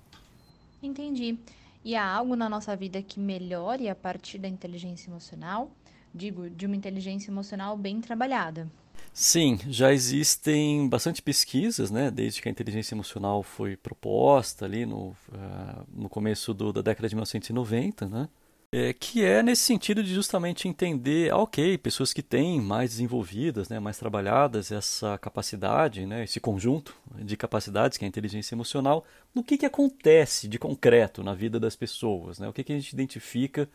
Entendi. 0.83 1.39
E 1.85 1.97
há 1.97 2.07
algo 2.07 2.35
na 2.37 2.49
nossa 2.49 2.75
vida 2.75 3.03
que 3.03 3.21
melhore 3.21 3.89
a 3.89 3.95
partir 3.95 4.39
da 4.39 4.49
inteligência 4.49 5.11
emocional? 5.11 5.71
Digo, 6.15 6.49
de 6.49 6.67
uma 6.67 6.77
inteligência 6.77 7.31
emocional 7.31 7.77
bem 7.77 8.01
trabalhada. 8.01 8.71
Sim, 9.13 9.59
já 9.69 9.93
existem 9.93 10.89
bastante 10.89 11.23
pesquisas, 11.23 11.91
né, 11.91 12.11
desde 12.11 12.43
que 12.43 12.49
a 12.49 12.51
inteligência 12.51 12.95
emocional 12.95 13.43
foi 13.43 13.77
proposta 13.77 14.65
ali 14.65 14.85
no, 14.85 15.09
uh, 15.09 15.87
no 15.93 16.09
começo 16.09 16.53
do, 16.53 16.73
da 16.73 16.83
década 16.83 17.09
de 17.09 17.15
1990, 17.15 18.09
né, 18.09 18.29
é, 18.77 18.93
que 18.93 19.25
é 19.25 19.41
nesse 19.41 19.63
sentido 19.63 20.03
de 20.03 20.13
justamente 20.13 20.67
entender, 20.67 21.31
ah, 21.31 21.37
ok, 21.37 21.79
pessoas 21.79 22.13
que 22.13 22.21
têm 22.21 22.61
mais 22.61 22.91
desenvolvidas, 22.91 23.69
né, 23.69 23.79
mais 23.79 23.97
trabalhadas 23.97 24.73
essa 24.73 25.17
capacidade, 25.17 26.05
né, 26.05 26.25
esse 26.25 26.41
conjunto 26.41 26.97
de 27.21 27.37
capacidades 27.37 27.97
que 27.97 28.05
é 28.05 28.07
a 28.07 28.09
inteligência 28.09 28.53
emocional, 28.53 29.05
no 29.33 29.45
que, 29.45 29.57
que 29.57 29.65
acontece 29.65 30.49
de 30.49 30.59
concreto 30.59 31.23
na 31.23 31.35
vida 31.35 31.61
das 31.61 31.77
pessoas, 31.77 32.41
né, 32.41 32.49
o 32.49 32.53
que, 32.53 32.65
que 32.65 32.73
a 32.73 32.77
gente 32.77 32.93
identifica 32.93 33.69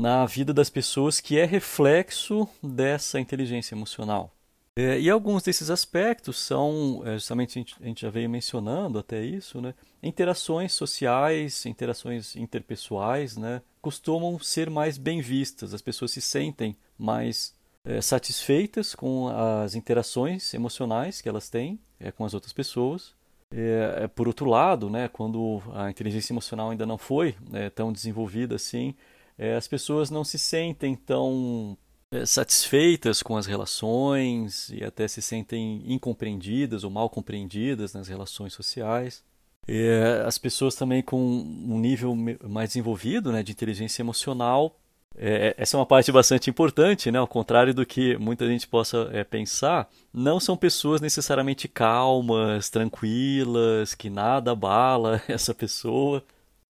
na 0.00 0.24
vida 0.24 0.54
das 0.54 0.70
pessoas 0.70 1.20
que 1.20 1.38
é 1.38 1.44
reflexo 1.44 2.48
dessa 2.62 3.20
inteligência 3.20 3.74
emocional. 3.74 4.32
É, 4.74 4.98
e 4.98 5.10
alguns 5.10 5.42
desses 5.42 5.68
aspectos 5.68 6.38
são, 6.38 7.02
é, 7.04 7.12
justamente 7.14 7.50
a 7.50 7.60
gente, 7.60 7.76
a 7.78 7.84
gente, 7.84 8.00
já 8.00 8.08
veio 8.08 8.30
mencionando 8.30 8.98
até 8.98 9.22
isso, 9.22 9.60
né? 9.60 9.74
interações 10.02 10.72
sociais, 10.72 11.66
interações 11.66 12.34
interpessoais, 12.34 13.36
né? 13.36 13.60
costumam 13.82 14.38
ser 14.38 14.70
mais 14.70 14.96
bem 14.96 15.20
vistas, 15.20 15.74
as 15.74 15.82
pessoas 15.82 16.12
se 16.12 16.22
sentem 16.22 16.74
mais 16.96 17.54
é, 17.84 18.00
satisfeitas 18.00 18.94
com 18.94 19.28
as 19.28 19.74
interações 19.74 20.54
emocionais 20.54 21.20
que 21.20 21.28
elas 21.28 21.50
têm 21.50 21.78
é, 21.98 22.10
com 22.10 22.24
as 22.24 22.32
outras 22.32 22.54
pessoas. 22.54 23.14
É, 23.52 24.06
por 24.08 24.28
outro 24.28 24.46
lado, 24.46 24.88
né, 24.88 25.08
quando 25.08 25.60
a 25.74 25.90
inteligência 25.90 26.32
emocional 26.32 26.70
ainda 26.70 26.86
não 26.86 26.96
foi 26.96 27.34
né, 27.50 27.68
tão 27.68 27.92
desenvolvida 27.92 28.54
assim, 28.54 28.94
é, 29.40 29.56
as 29.56 29.66
pessoas 29.66 30.10
não 30.10 30.22
se 30.22 30.38
sentem 30.38 30.94
tão 30.94 31.74
é, 32.12 32.26
satisfeitas 32.26 33.22
com 33.22 33.38
as 33.38 33.46
relações 33.46 34.68
e 34.68 34.84
até 34.84 35.08
se 35.08 35.22
sentem 35.22 35.82
incompreendidas 35.86 36.84
ou 36.84 36.90
mal 36.90 37.08
compreendidas 37.08 37.94
nas 37.94 38.06
relações 38.06 38.52
sociais. 38.52 39.24
É, 39.66 40.22
as 40.26 40.36
pessoas 40.36 40.74
também 40.74 41.02
com 41.02 41.16
um 41.18 41.78
nível 41.80 42.14
mais 42.46 42.68
desenvolvido 42.68 43.32
né, 43.32 43.42
de 43.42 43.52
inteligência 43.52 44.02
emocional, 44.02 44.76
é, 45.16 45.54
essa 45.56 45.74
é 45.74 45.80
uma 45.80 45.86
parte 45.86 46.12
bastante 46.12 46.50
importante, 46.50 47.10
né, 47.10 47.18
ao 47.18 47.26
contrário 47.26 47.72
do 47.72 47.86
que 47.86 48.18
muita 48.18 48.46
gente 48.46 48.68
possa 48.68 49.08
é, 49.10 49.24
pensar, 49.24 49.88
não 50.12 50.38
são 50.38 50.54
pessoas 50.54 51.00
necessariamente 51.00 51.66
calmas, 51.66 52.68
tranquilas, 52.68 53.94
que 53.94 54.10
nada 54.10 54.52
abala 54.52 55.22
essa 55.28 55.54
pessoa. 55.54 56.22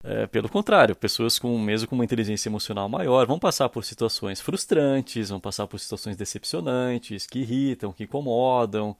É, 0.02 0.26
pelo 0.26 0.48
contrário, 0.48 0.96
pessoas 0.96 1.38
com 1.38 1.58
mesmo 1.58 1.86
com 1.86 1.94
uma 1.94 2.04
inteligência 2.04 2.48
emocional 2.48 2.88
maior 2.88 3.26
vão 3.26 3.38
passar 3.38 3.68
por 3.68 3.84
situações 3.84 4.40
frustrantes, 4.40 5.28
vão 5.28 5.38
passar 5.38 5.66
por 5.66 5.78
situações 5.78 6.16
decepcionantes, 6.16 7.26
que 7.26 7.40
irritam, 7.40 7.92
que 7.92 8.04
incomodam. 8.04 8.96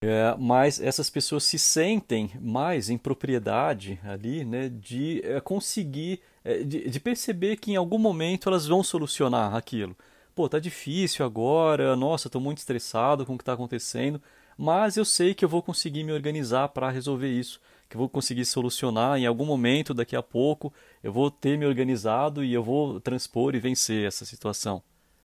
É, 0.00 0.34
mas 0.38 0.80
essas 0.80 1.10
pessoas 1.10 1.44
se 1.44 1.58
sentem 1.58 2.30
mais 2.40 2.90
em 2.90 2.98
propriedade 2.98 3.98
ali, 4.04 4.44
né, 4.44 4.68
de 4.68 5.22
é, 5.24 5.40
conseguir, 5.40 6.20
é, 6.44 6.62
de, 6.62 6.88
de 6.90 7.00
perceber 7.00 7.56
que 7.56 7.72
em 7.72 7.76
algum 7.76 7.98
momento 7.98 8.48
elas 8.48 8.66
vão 8.66 8.82
solucionar 8.82 9.54
aquilo. 9.56 9.96
Pô, 10.34 10.48
tá 10.48 10.58
difícil 10.58 11.24
agora, 11.24 11.96
nossa, 11.96 12.28
estou 12.28 12.40
muito 12.40 12.58
estressado 12.58 13.24
com 13.24 13.34
o 13.34 13.38
que 13.38 13.42
está 13.42 13.54
acontecendo, 13.54 14.20
mas 14.58 14.96
eu 14.96 15.04
sei 15.04 15.34
que 15.34 15.44
eu 15.44 15.48
vou 15.48 15.62
conseguir 15.62 16.04
me 16.04 16.12
organizar 16.12 16.68
para 16.68 16.90
resolver 16.90 17.28
isso 17.30 17.60
que 17.88 17.96
eu 17.96 17.98
vou 17.98 18.08
conseguir 18.08 18.44
solucionar 18.44 19.18
em 19.18 19.26
algum 19.26 19.44
momento, 19.44 19.94
daqui 19.94 20.16
a 20.16 20.22
pouco, 20.22 20.72
eu 21.02 21.12
vou 21.12 21.30
ter 21.30 21.56
me 21.58 21.66
organizado 21.66 22.44
e 22.44 22.52
eu 22.52 22.62
vou 22.62 23.00
transpor 23.00 23.54
e 23.54 23.60
vencer 23.60 24.06
essa 24.06 24.24
situação. 24.24 24.82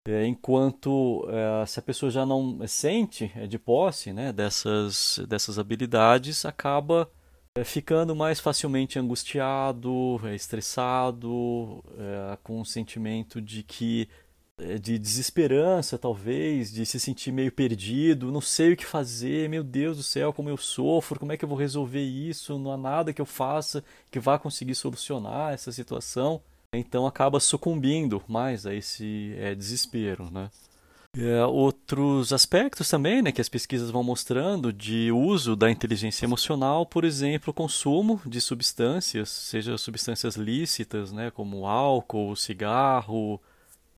É, 0.08 0.26
enquanto 0.26 1.28
é, 1.30 1.66
se 1.66 1.80
a 1.80 1.84
pessoa 1.84 2.10
já 2.10 2.26
não 2.26 2.66
sente 2.68 3.32
é, 3.36 3.46
de 3.46 3.60
posse 3.60 4.14
né, 4.14 4.32
dessas, 4.32 5.20
dessas 5.28 5.60
habilidades, 5.60 6.46
acaba 6.46 7.10
é, 7.56 7.64
ficando 7.64 8.16
mais 8.16 8.40
facilmente 8.40 8.98
angustiado, 8.98 10.20
é, 10.24 10.36
estressado, 10.36 11.84
é, 11.98 12.38
com 12.42 12.62
um 12.62 12.66
sentimento 12.66 13.42
de 13.42 13.64
que 13.64 14.08
de 14.82 15.00
desesperança, 15.00 15.98
talvez, 15.98 16.72
de 16.72 16.86
se 16.86 17.00
sentir 17.00 17.32
meio 17.32 17.52
perdido, 17.52 18.32
não 18.32 18.42
sei 18.42 18.74
o 18.74 18.78
que 18.78 18.86
fazer, 18.86 19.50
meu 19.50 19.64
Deus 19.64 19.98
do 19.98 20.04
céu, 20.04 20.34
como 20.34 20.50
eu 20.50 20.58
sofro, 20.58 21.20
como 21.20 21.32
é 21.32 21.38
que 21.38 21.46
eu 21.46 21.50
vou 21.50 21.58
resolver 21.58 22.04
isso? 22.04 22.60
Não 22.60 22.72
há 22.72 22.78
nada 22.78 23.14
que 23.14 23.22
eu 23.22 23.26
faça 23.26 23.84
que 24.12 24.20
vá 24.20 24.38
conseguir 24.38 24.76
solucionar 24.76 25.54
essa 25.54 25.72
situação. 25.72 26.42
Então 26.74 27.08
acaba 27.08 27.40
sucumbindo 27.40 28.22
mais 28.28 28.66
a 28.66 28.74
esse 28.74 29.34
é, 29.38 29.56
desespero, 29.56 30.30
né? 30.30 30.50
É, 31.18 31.44
outros 31.44 32.32
aspectos 32.32 32.88
também, 32.88 33.24
né, 33.24 33.32
que 33.32 33.42
as 33.42 33.50
pesquisas 33.50 33.90
vão 33.90 34.04
mostrando 34.04 34.72
de 34.72 35.12
uso 35.12 35.56
da 35.56 35.72
inteligência 35.72 36.24
emocional, 36.24 36.86
por 36.86 37.04
exemplo, 37.04 37.52
consumo 37.52 38.22
de 38.28 38.40
substâncias, 38.40 39.30
seja 39.30 39.76
substâncias 39.76 40.36
lícitas, 40.36 41.12
né, 41.12 41.32
como 41.32 41.66
álcool, 41.66 42.36
cigarro, 42.36 43.42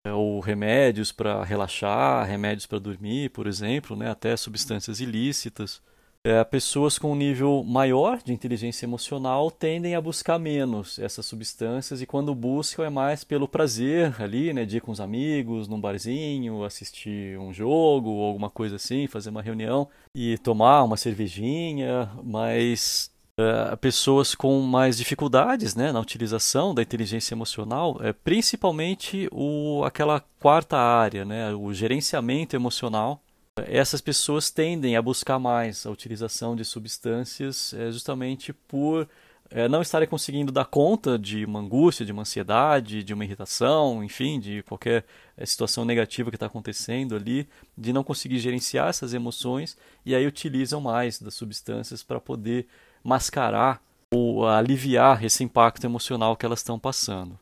ou 0.07 0.41
remédios 0.41 1.13
para 1.13 1.45
relaxar, 1.45 2.27
remédios 2.27 2.67
para 2.67 2.79
dormir, 2.79 3.31
por 3.31 3.47
exemplo, 3.47 3.95
né, 3.95 4.11
até 4.11 4.37
substâncias 4.37 5.01
ilícitas. 5.01 5.83
É, 6.23 6.45
pessoas 6.45 6.99
com 6.99 7.13
um 7.13 7.17
nível 7.17 7.65
maior 7.65 8.23
de 8.23 8.31
inteligência 8.31 8.85
emocional 8.85 9.51
tendem 9.51 9.95
a 9.95 10.01
buscar 10.03 10.39
menos 10.39 10.99
essas 10.99 11.25
substâncias 11.25 12.03
e 12.03 12.07
quando 12.07 12.35
buscam 12.35 12.85
é 12.85 12.91
mais 12.91 13.25
pelo 13.25 13.49
prazer 13.49 14.21
ali, 14.21 14.53
né, 14.53 14.67
de 14.67 14.77
ir 14.77 14.81
com 14.81 14.93
os 14.93 15.01
amigos, 15.01 15.67
num 15.67 15.81
barzinho, 15.81 16.63
assistir 16.63 17.39
um 17.39 17.55
jogo 17.55 18.11
ou 18.11 18.27
alguma 18.27 18.51
coisa 18.51 18.77
assim, 18.77 19.07
fazer 19.07 19.31
uma 19.31 19.41
reunião 19.41 19.89
e 20.15 20.37
tomar 20.39 20.85
uma 20.85 20.99
cervejinha, 20.99 22.11
mas 22.23 23.10
uh, 23.41 23.77
pessoas 23.79 24.35
com 24.35 24.61
mais 24.61 24.97
dificuldades 24.97 25.75
né, 25.75 25.91
na 25.93 26.01
utilização 26.01 26.75
da 26.75 26.83
inteligência 26.83 27.35
emocional, 27.35 27.99
é, 28.01 28.13
principalmente 28.13 29.29
o, 29.33 29.83
aquela 29.85 30.21
quarta 30.39 30.77
área, 30.77 31.25
né, 31.25 31.53
o 31.55 31.73
gerenciamento 31.73 32.55
emocional. 32.55 33.23
Essas 33.67 34.01
pessoas 34.01 34.51
tendem 34.51 34.97
a 34.97 35.03
buscar 35.03 35.39
mais 35.39 35.85
a 35.85 35.91
utilização 35.91 36.55
de 36.55 36.65
substâncias 36.65 37.75
é, 37.75 37.91
justamente 37.91 38.53
por 38.53 39.09
é, 39.51 39.69
não 39.69 39.83
estarem 39.83 40.07
conseguindo 40.07 40.53
dar 40.53 40.65
conta 40.65 41.19
de 41.19 41.45
uma 41.45 41.59
angústia, 41.59 42.07
de 42.07 42.13
uma 42.13 42.23
ansiedade, 42.23 43.03
de 43.03 43.13
uma 43.13 43.25
irritação, 43.25 44.03
enfim, 44.05 44.39
de 44.39 44.63
qualquer 44.63 45.05
situação 45.45 45.85
negativa 45.85 46.31
que 46.31 46.37
está 46.37 46.47
acontecendo 46.47 47.17
ali, 47.17 47.49
de 47.77 47.93
não 47.93 48.05
conseguir 48.05 48.39
gerenciar 48.39 48.89
essas 48.89 49.13
emoções 49.13 49.77
e 50.07 50.15
aí 50.15 50.25
utilizam 50.25 50.81
mais 50.81 51.21
das 51.21 51.35
substâncias 51.35 52.03
para 52.03 52.21
poder 52.21 52.69
mascarar 53.03 53.83
ou 54.13 54.47
aliviar 54.47 55.25
esse 55.25 55.45
impacto 55.45 55.85
emocional 55.85 56.37
que 56.37 56.45
elas 56.45 56.61
estão 56.61 56.79
passando. 56.79 57.39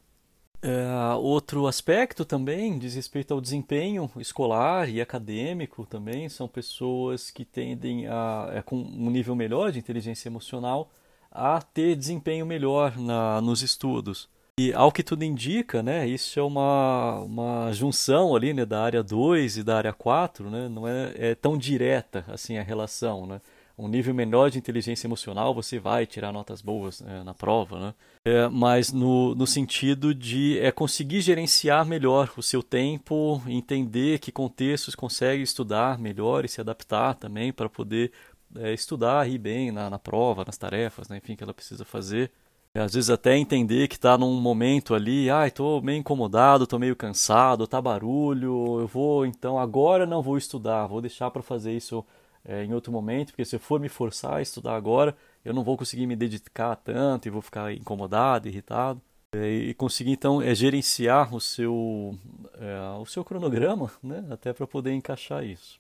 É, 0.61 1.15
outro 1.15 1.69
aspecto 1.69 2.25
também 2.25 2.79
diz 2.79 2.97
respeito 2.97 3.33
ao 3.33 3.41
desempenho 3.41 4.11
escolar 4.17 4.89
e 4.89 5.01
acadêmico 5.01 5.87
também. 5.87 6.29
São 6.29 6.49
pessoas 6.49 7.31
que 7.31 7.45
tendem 7.45 8.09
a 8.09 8.51
é, 8.53 8.63
com 8.63 8.77
um 8.77 9.09
nível 9.11 9.37
melhor 9.37 9.71
de 9.71 9.79
inteligência 9.79 10.29
emocional 10.29 10.91
a 11.31 11.63
ter 11.63 11.95
desempenho 11.95 12.45
melhor 12.45 12.99
na, 12.99 13.41
nos 13.41 13.63
estudos. 13.63 14.29
E 14.59 14.73
ao 14.75 14.91
que 14.91 15.05
tudo 15.05 15.23
indica 15.23 15.85
né 15.85 16.05
isso 16.09 16.41
é 16.41 16.43
uma, 16.43 17.21
uma 17.21 17.73
junção 17.73 18.35
ali 18.35 18.53
né 18.53 18.67
da 18.67 18.83
área 18.83 19.05
2 19.05 19.59
e 19.59 19.63
da 19.63 19.77
área 19.77 19.93
4 19.93 20.51
né 20.51 20.69
não 20.69 20.89
é, 20.89 21.13
é 21.15 21.35
tão 21.37 21.57
direta 21.57 22.25
assim 22.27 22.59
a 22.59 22.63
relação 22.65 23.25
né 23.25 23.41
um 23.79 23.87
nível 23.87 24.13
menor 24.13 24.51
de 24.51 24.59
inteligência 24.59 25.07
emocional, 25.07 25.55
você 25.55 25.79
vai 25.79 26.05
tirar 26.05 26.33
notas 26.33 26.61
boas 26.61 27.01
é, 27.01 27.23
na 27.23 27.33
prova, 27.33 27.79
né? 27.79 27.95
É, 28.25 28.49
mas 28.49 28.93
no, 28.93 29.37
no 29.37 29.47
sentido 29.47 30.13
de 30.13 30.59
é, 30.59 30.73
conseguir 30.73 31.21
gerenciar 31.21 31.87
melhor 31.87 32.33
o 32.37 32.43
seu 32.43 32.63
tempo, 32.63 33.41
entender 33.47 34.19
que 34.19 34.33
contextos 34.33 34.97
consegue 34.97 35.43
estudar 35.43 35.99
melhor 35.99 36.45
e 36.45 36.49
se 36.49 36.61
adaptar 36.61 37.15
também 37.15 37.53
para 37.53 37.69
poder 37.69 38.11
é, 38.57 38.75
estudar 38.75 39.29
e 39.29 39.35
ir 39.35 39.39
bem 39.39 39.71
na, 39.71 39.89
na 39.89 39.99
prova, 39.99 40.45
nas 40.45 40.59
tarefas, 40.59 41.09
né? 41.09 41.19
enfim, 41.19 41.37
que 41.37 41.45
ela 41.45 41.55
precisa 41.55 41.85
fazer. 41.85 42.33
Às 42.75 42.95
vezes 42.95 43.11
até 43.11 43.37
entender 43.37 43.89
que 43.89 43.97
está 43.97 44.19
num 44.19 44.41
momento 44.41 44.95
ali, 44.95 45.31
ah, 45.31 45.47
estou 45.47 45.81
meio 45.83 45.99
incomodado, 45.99 46.65
estou 46.65 46.79
meio 46.79 46.95
cansado, 46.95 47.65
está 47.65 47.81
barulho, 47.81 48.81
eu 48.81 48.87
vou, 48.87 49.25
então 49.25 49.59
agora 49.59 50.07
não 50.07 50.23
vou 50.23 50.37
estudar, 50.37 50.87
vou 50.87 51.01
deixar 51.01 51.31
para 51.31 51.43
fazer 51.43 51.77
isso 51.77 52.05
é, 52.49 52.65
em 52.65 52.73
outro 52.73 52.91
momento, 52.91 53.29
porque 53.29 53.45
se 53.45 53.55
eu 53.55 53.61
for 53.61 53.79
me 53.79 53.91
forçar 53.91 54.35
a 54.37 54.43
estudar 54.43 54.75
agora, 54.75 55.15
eu 55.45 55.53
não 55.53 55.63
vou 55.63 55.77
conseguir 55.77 56.07
me 56.07 56.17
dedicar 56.17 56.75
tanto 56.77 57.29
e 57.29 57.31
vou 57.31 57.43
ficar 57.43 57.73
incomodado, 57.75 58.49
irritado. 58.49 59.01
é, 59.35 59.47
e 59.51 59.75
conseguir 59.75 60.13
então 60.13 60.41
é, 60.41 60.55
gerenciar 60.55 61.35
o 61.35 61.41
seu, 61.41 62.19
é, 62.59 62.99
o 62.99 63.05
seu 63.05 63.23
cronograma, 63.23 63.91
né, 64.03 64.25
até 64.31 64.55
para 64.55 64.67
poder 64.67 64.93
encaixar 64.95 65.45
isso. 65.45 65.79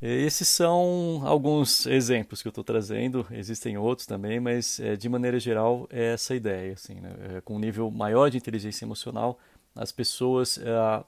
Esses 0.00 0.48
são 0.48 1.22
alguns 1.24 1.86
exemplos 1.86 2.42
que 2.42 2.48
eu 2.48 2.50
estou 2.50 2.64
trazendo, 2.64 3.26
existem 3.30 3.78
outros 3.78 4.06
também, 4.06 4.38
mas 4.38 4.78
é, 4.78 4.94
de 4.94 5.08
maneira 5.08 5.40
geral 5.40 5.86
é 5.90 6.12
essa 6.12 6.34
ideia. 6.34 6.74
Assim, 6.74 6.94
né? 6.94 7.14
é, 7.36 7.40
com 7.40 7.56
um 7.56 7.58
nível 7.58 7.90
maior 7.90 8.30
de 8.30 8.36
inteligência 8.36 8.84
emocional, 8.84 9.38
as 9.74 9.92
pessoas 9.92 10.58
é, 10.58 11.04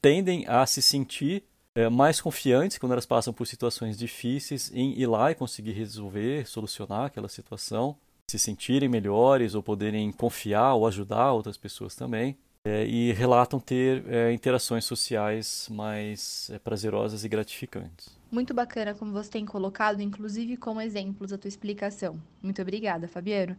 tendem 0.00 0.46
a 0.48 0.64
se 0.64 0.80
sentir 0.80 1.44
é, 1.80 1.88
mais 1.88 2.20
confiantes 2.20 2.78
quando 2.78 2.92
elas 2.92 3.06
passam 3.06 3.32
por 3.32 3.46
situações 3.46 3.96
difíceis 3.96 4.70
em 4.74 4.98
ir 4.98 5.06
lá 5.06 5.30
e 5.30 5.34
conseguir 5.34 5.72
resolver, 5.72 6.46
solucionar 6.46 7.06
aquela 7.06 7.28
situação, 7.28 7.96
se 8.30 8.38
sentirem 8.38 8.88
melhores 8.88 9.54
ou 9.54 9.62
poderem 9.62 10.12
confiar 10.12 10.74
ou 10.74 10.86
ajudar 10.86 11.32
outras 11.32 11.56
pessoas 11.56 11.94
também 11.94 12.36
é, 12.64 12.86
e 12.86 13.12
relatam 13.12 13.58
ter 13.58 14.04
é, 14.06 14.32
interações 14.32 14.84
sociais 14.84 15.68
mais 15.70 16.50
é, 16.50 16.58
prazerosas 16.58 17.24
e 17.24 17.28
gratificantes. 17.28 18.18
Muito 18.30 18.52
bacana 18.52 18.94
como 18.94 19.12
você 19.12 19.30
tem 19.30 19.46
colocado, 19.46 20.00
inclusive 20.00 20.56
como 20.56 20.80
exemplos, 20.80 21.32
a 21.32 21.38
tua 21.38 21.48
explicação. 21.48 22.20
Muito 22.42 22.60
obrigada, 22.62 23.08
Fabiano. 23.08 23.56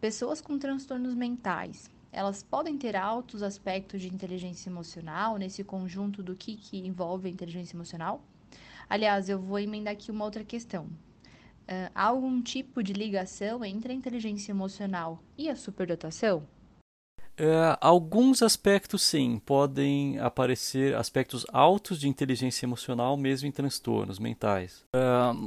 Pessoas 0.00 0.40
com 0.40 0.58
transtornos 0.58 1.14
mentais, 1.14 1.90
elas 2.12 2.42
podem 2.42 2.76
ter 2.76 2.96
altos 2.96 3.42
aspectos 3.42 4.00
de 4.00 4.08
inteligência 4.08 4.68
emocional 4.68 5.36
nesse 5.36 5.62
conjunto 5.62 6.22
do 6.22 6.34
que, 6.34 6.56
que 6.56 6.78
envolve 6.78 7.28
a 7.28 7.30
inteligência 7.30 7.76
emocional? 7.76 8.22
Aliás, 8.88 9.28
eu 9.28 9.38
vou 9.38 9.58
emendar 9.58 9.92
aqui 9.92 10.10
uma 10.10 10.24
outra 10.24 10.44
questão. 10.44 10.84
Uh, 10.84 11.90
há 11.94 12.04
algum 12.04 12.40
tipo 12.40 12.82
de 12.82 12.94
ligação 12.94 13.62
entre 13.64 13.92
a 13.92 13.94
inteligência 13.94 14.52
emocional 14.52 15.22
e 15.36 15.50
a 15.50 15.56
superdotação? 15.56 16.46
É, 17.38 17.78
alguns 17.80 18.42
aspectos, 18.42 19.00
sim, 19.02 19.40
podem 19.46 20.18
aparecer 20.18 20.96
aspectos 20.96 21.46
altos 21.52 22.00
de 22.00 22.08
inteligência 22.08 22.66
emocional 22.66 23.16
mesmo 23.16 23.46
em 23.46 23.52
transtornos 23.52 24.18
mentais, 24.18 24.84
é, 24.92 24.98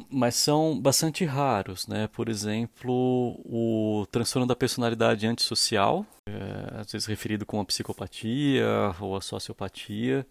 mas 0.10 0.36
são 0.36 0.80
bastante 0.80 1.26
raros, 1.26 1.88
né? 1.88 2.08
Por 2.08 2.30
exemplo, 2.30 3.38
o 3.44 4.08
transtorno 4.10 4.48
da 4.48 4.56
personalidade 4.56 5.28
antissocial, 5.28 6.06
é, 6.30 6.80
às 6.80 6.92
vezes 6.92 7.06
referido 7.08 7.46
como 7.46 7.62
a 7.62 7.66
psicopatia 7.66 8.66
ou 9.00 9.18
a 9.18 9.22
sociopatia, 9.22 10.26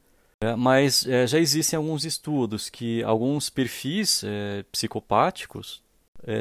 mas 0.56 1.06
já 1.28 1.38
existem 1.38 1.76
alguns 1.76 2.06
estudos 2.06 2.70
que 2.70 3.02
alguns 3.02 3.50
perfis 3.50 4.24
psicopáticos 4.72 5.82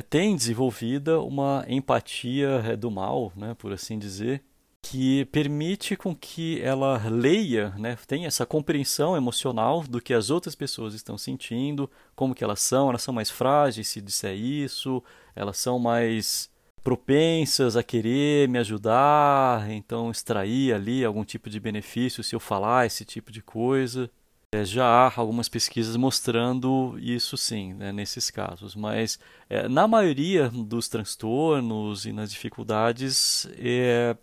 têm 0.10 0.38
desenvolvida 0.38 1.20
uma 1.20 1.66
empatia 1.68 2.78
do 2.78 2.90
mal, 2.90 3.34
né, 3.36 3.54
por 3.56 3.74
assim 3.74 4.00
dizer, 4.00 4.42
que 4.82 5.26
permite 5.26 5.96
com 5.96 6.16
que 6.16 6.62
ela 6.62 6.98
leia, 7.10 7.72
né, 7.78 7.98
tenha 8.08 8.28
essa 8.28 8.46
compreensão 8.46 9.16
emocional 9.16 9.84
do 9.84 10.02
que 10.02 10.14
as 10.14 10.30
outras 10.30 10.56
pessoas 10.56 10.94
estão 10.94 11.18
sentindo, 11.18 11.90
como 12.16 12.34
que 12.34 12.44
elas 12.44 12.62
são, 12.62 12.90
elas 12.90 13.02
são 13.02 13.14
mais 13.14 13.30
frágeis 13.30 13.88
se 13.88 14.02
disser 14.02 14.36
isso, 14.36 15.04
elas 15.36 15.58
são 15.58 15.78
mais 15.78 16.50
propensas 16.84 17.76
a 17.76 17.84
querer 17.84 18.48
me 18.48 18.58
ajudar, 18.58 19.70
então 19.70 20.10
extrair 20.10 20.74
ali 20.74 21.04
algum 21.04 21.24
tipo 21.24 21.50
de 21.50 21.60
benefício 21.60 22.24
se 22.24 22.36
eu 22.36 22.40
falar 22.40 22.86
esse 22.86 23.06
tipo 23.06 23.32
de 23.32 23.42
coisa. 23.42 24.10
É, 24.52 24.66
já 24.66 24.86
há 24.86 25.14
algumas 25.16 25.48
pesquisas 25.48 25.96
mostrando 25.96 26.98
isso 27.00 27.38
sim, 27.38 27.74
né, 27.76 27.92
nesses 27.92 28.32
casos, 28.32 28.76
mas 28.76 29.20
é, 29.48 29.68
na 29.68 29.88
maioria 29.88 30.50
dos 30.50 30.90
transtornos 30.90 32.08
e 32.08 32.12
nas 32.12 32.32
dificuldades 32.32 33.48
é, 33.60 34.18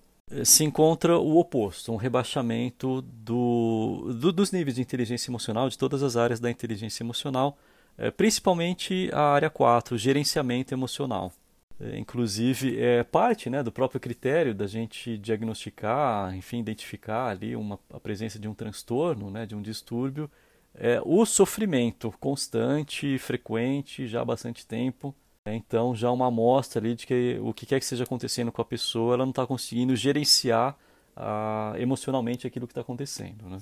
se 0.44 0.64
encontra 0.64 1.18
o 1.18 1.38
oposto, 1.38 1.92
um 1.92 1.96
rebaixamento 1.96 3.00
do, 3.02 4.12
do, 4.20 4.32
dos 4.32 4.50
níveis 4.50 4.74
de 4.74 4.82
inteligência 4.82 5.30
emocional, 5.30 5.68
de 5.68 5.78
todas 5.78 6.02
as 6.02 6.16
áreas 6.16 6.40
da 6.40 6.50
inteligência 6.50 7.04
emocional, 7.04 7.56
é, 7.96 8.10
principalmente 8.10 9.08
a 9.12 9.20
área 9.20 9.48
4, 9.48 9.96
gerenciamento 9.96 10.74
emocional. 10.74 11.32
É, 11.78 11.98
inclusive, 11.98 12.80
é 12.80 13.04
parte 13.04 13.48
né, 13.48 13.62
do 13.62 13.70
próprio 13.70 14.00
critério 14.00 14.54
da 14.54 14.66
gente 14.66 15.16
diagnosticar, 15.16 16.34
enfim, 16.34 16.58
identificar 16.58 17.28
ali 17.28 17.54
uma, 17.54 17.78
a 17.92 18.00
presença 18.00 18.38
de 18.38 18.48
um 18.48 18.54
transtorno, 18.54 19.30
né, 19.30 19.46
de 19.46 19.54
um 19.54 19.62
distúrbio, 19.62 20.30
é 20.74 21.00
o 21.04 21.24
sofrimento 21.24 22.12
constante, 22.18 23.16
frequente, 23.18 24.06
já 24.06 24.22
há 24.22 24.24
bastante 24.24 24.66
tempo, 24.66 25.14
então, 25.54 25.94
já 25.94 26.10
uma 26.10 26.26
amostra 26.26 26.80
ali 26.80 26.94
de 26.94 27.06
que 27.06 27.38
o 27.40 27.52
que 27.54 27.66
quer 27.66 27.78
que 27.78 27.84
esteja 27.84 28.04
acontecendo 28.04 28.50
com 28.50 28.60
a 28.60 28.64
pessoa, 28.64 29.14
ela 29.14 29.24
não 29.24 29.30
está 29.30 29.46
conseguindo 29.46 29.94
gerenciar 29.94 30.76
ah, 31.16 31.74
emocionalmente 31.78 32.46
aquilo 32.46 32.66
que 32.66 32.72
está 32.72 32.80
acontecendo. 32.80 33.48
Né? 33.48 33.58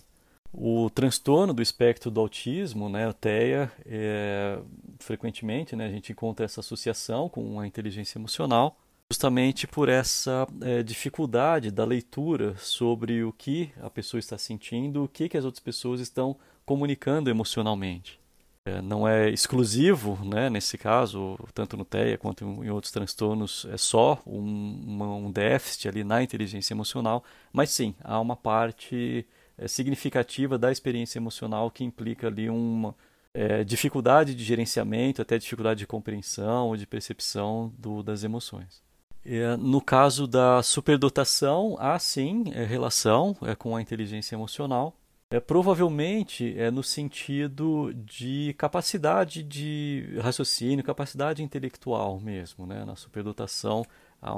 O 0.53 0.89
transtorno 0.89 1.53
do 1.53 1.61
espectro 1.61 2.11
do 2.11 2.21
autismo, 2.21 2.89
né, 2.89 3.09
o 3.09 3.13
TEA, 3.13 3.73
é, 3.85 4.59
frequentemente 5.01 5.75
né, 5.75 5.87
a 5.87 5.91
gente 5.91 6.13
encontra 6.13 6.45
essa 6.45 6.61
associação 6.61 7.29
com 7.29 7.59
a 7.59 7.67
inteligência 7.67 8.19
emocional, 8.19 8.77
justamente 9.11 9.67
por 9.67 9.89
essa 9.89 10.47
é, 10.63 10.83
dificuldade 10.83 11.73
da 11.73 11.85
leitura 11.85 12.57
sobre 12.57 13.25
o 13.25 13.33
que 13.33 13.73
a 13.83 13.91
pessoa 13.91 14.19
está 14.19 14.39
sentindo, 14.39 15.05
o 15.05 15.09
que, 15.09 15.29
que 15.29 15.37
as 15.37 15.45
outras 15.45 15.63
pessoas 15.63 16.01
estão 16.01 16.37
comunicando 16.65 17.29
emocionalmente. 17.29 18.21
É, 18.67 18.81
não 18.81 19.07
é 19.07 19.29
exclusivo, 19.29 20.19
né, 20.25 20.49
nesse 20.49 20.79
caso, 20.79 21.39
tanto 21.53 21.77
no 21.77 21.85
TEA 21.85 22.17
quanto 22.17 22.45
em 22.45 22.71
outros 22.71 22.91
transtornos, 22.91 23.67
é 23.71 23.77
só 23.77 24.23
um, 24.27 25.27
um 25.27 25.31
déficit 25.31 25.87
ali 25.87 26.03
na 26.03 26.23
inteligência 26.23 26.73
emocional, 26.73 27.23
mas 27.53 27.69
sim, 27.69 27.95
há 28.03 28.19
uma 28.19 28.35
parte 28.35 29.27
é, 29.59 29.69
significativa 29.69 30.57
da 30.57 30.73
experiência 30.73 31.19
emocional 31.19 31.71
que 31.71 31.85
implica 31.85 32.29
ali 32.29 32.49
uma 32.49 32.95
é, 33.35 33.65
dificuldade 33.65 34.35
de 34.35 34.43
gerenciamento, 34.43 35.21
até 35.21 35.37
dificuldade 35.37 35.81
de 35.81 35.87
compreensão 35.87 36.69
ou 36.69 36.77
de 36.77 36.87
percepção 36.87 37.71
do, 37.79 38.03
das 38.03 38.25
emoções. 38.25 38.83
É, 39.27 39.59
no 39.59 39.81
caso 39.83 40.27
da 40.27 40.63
superdotação, 40.63 41.77
há 41.79 41.99
sim 41.99 42.45
é, 42.55 42.65
relação 42.65 43.37
é, 43.43 43.55
com 43.55 43.77
a 43.77 43.83
inteligência 43.83 44.35
emocional, 44.35 44.97
é, 45.31 45.41
provavelmente 45.41 46.55
é 46.59 46.71
no 46.71 46.83
sentido 46.83 47.93
de 47.95 48.55
capacidade 48.57 49.43
de 49.43 50.17
raciocínio, 50.21 50.85
capacidade 50.85 51.43
intelectual 51.43 52.21
mesmo, 52.21 52.67
né? 52.67 52.85
na 52.85 52.95
superdotação, 52.95 53.85
há 54.23 54.35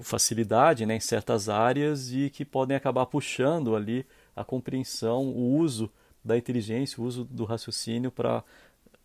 facilidade 0.00 0.86
né, 0.86 0.96
em 0.96 1.00
certas 1.00 1.48
áreas 1.48 2.12
e 2.12 2.30
que 2.30 2.44
podem 2.44 2.76
acabar 2.76 3.06
puxando 3.06 3.74
ali 3.74 4.06
a 4.34 4.44
compreensão, 4.44 5.28
o 5.28 5.56
uso 5.56 5.90
da 6.24 6.36
inteligência, 6.36 7.02
o 7.02 7.06
uso 7.06 7.24
do 7.24 7.44
raciocínio 7.44 8.10
para 8.10 8.44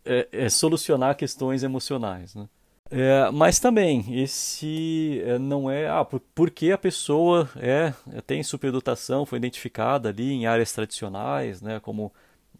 é, 0.04 0.28
é, 0.30 0.48
solucionar 0.48 1.16
questões 1.16 1.62
emocionais. 1.62 2.34
Né? 2.34 2.48
É, 2.90 3.30
mas 3.30 3.58
também, 3.58 4.04
esse 4.18 5.20
é, 5.24 5.38
não 5.38 5.70
é. 5.70 5.88
Ah, 5.88 6.04
por, 6.04 6.20
porque 6.34 6.72
a 6.72 6.78
pessoa 6.78 7.48
é, 7.56 7.92
tem 8.26 8.42
superdotação, 8.42 9.26
foi 9.26 9.38
identificada 9.38 10.08
ali 10.08 10.32
em 10.32 10.46
áreas 10.46 10.72
tradicionais, 10.72 11.60
né, 11.60 11.80
como 11.80 12.12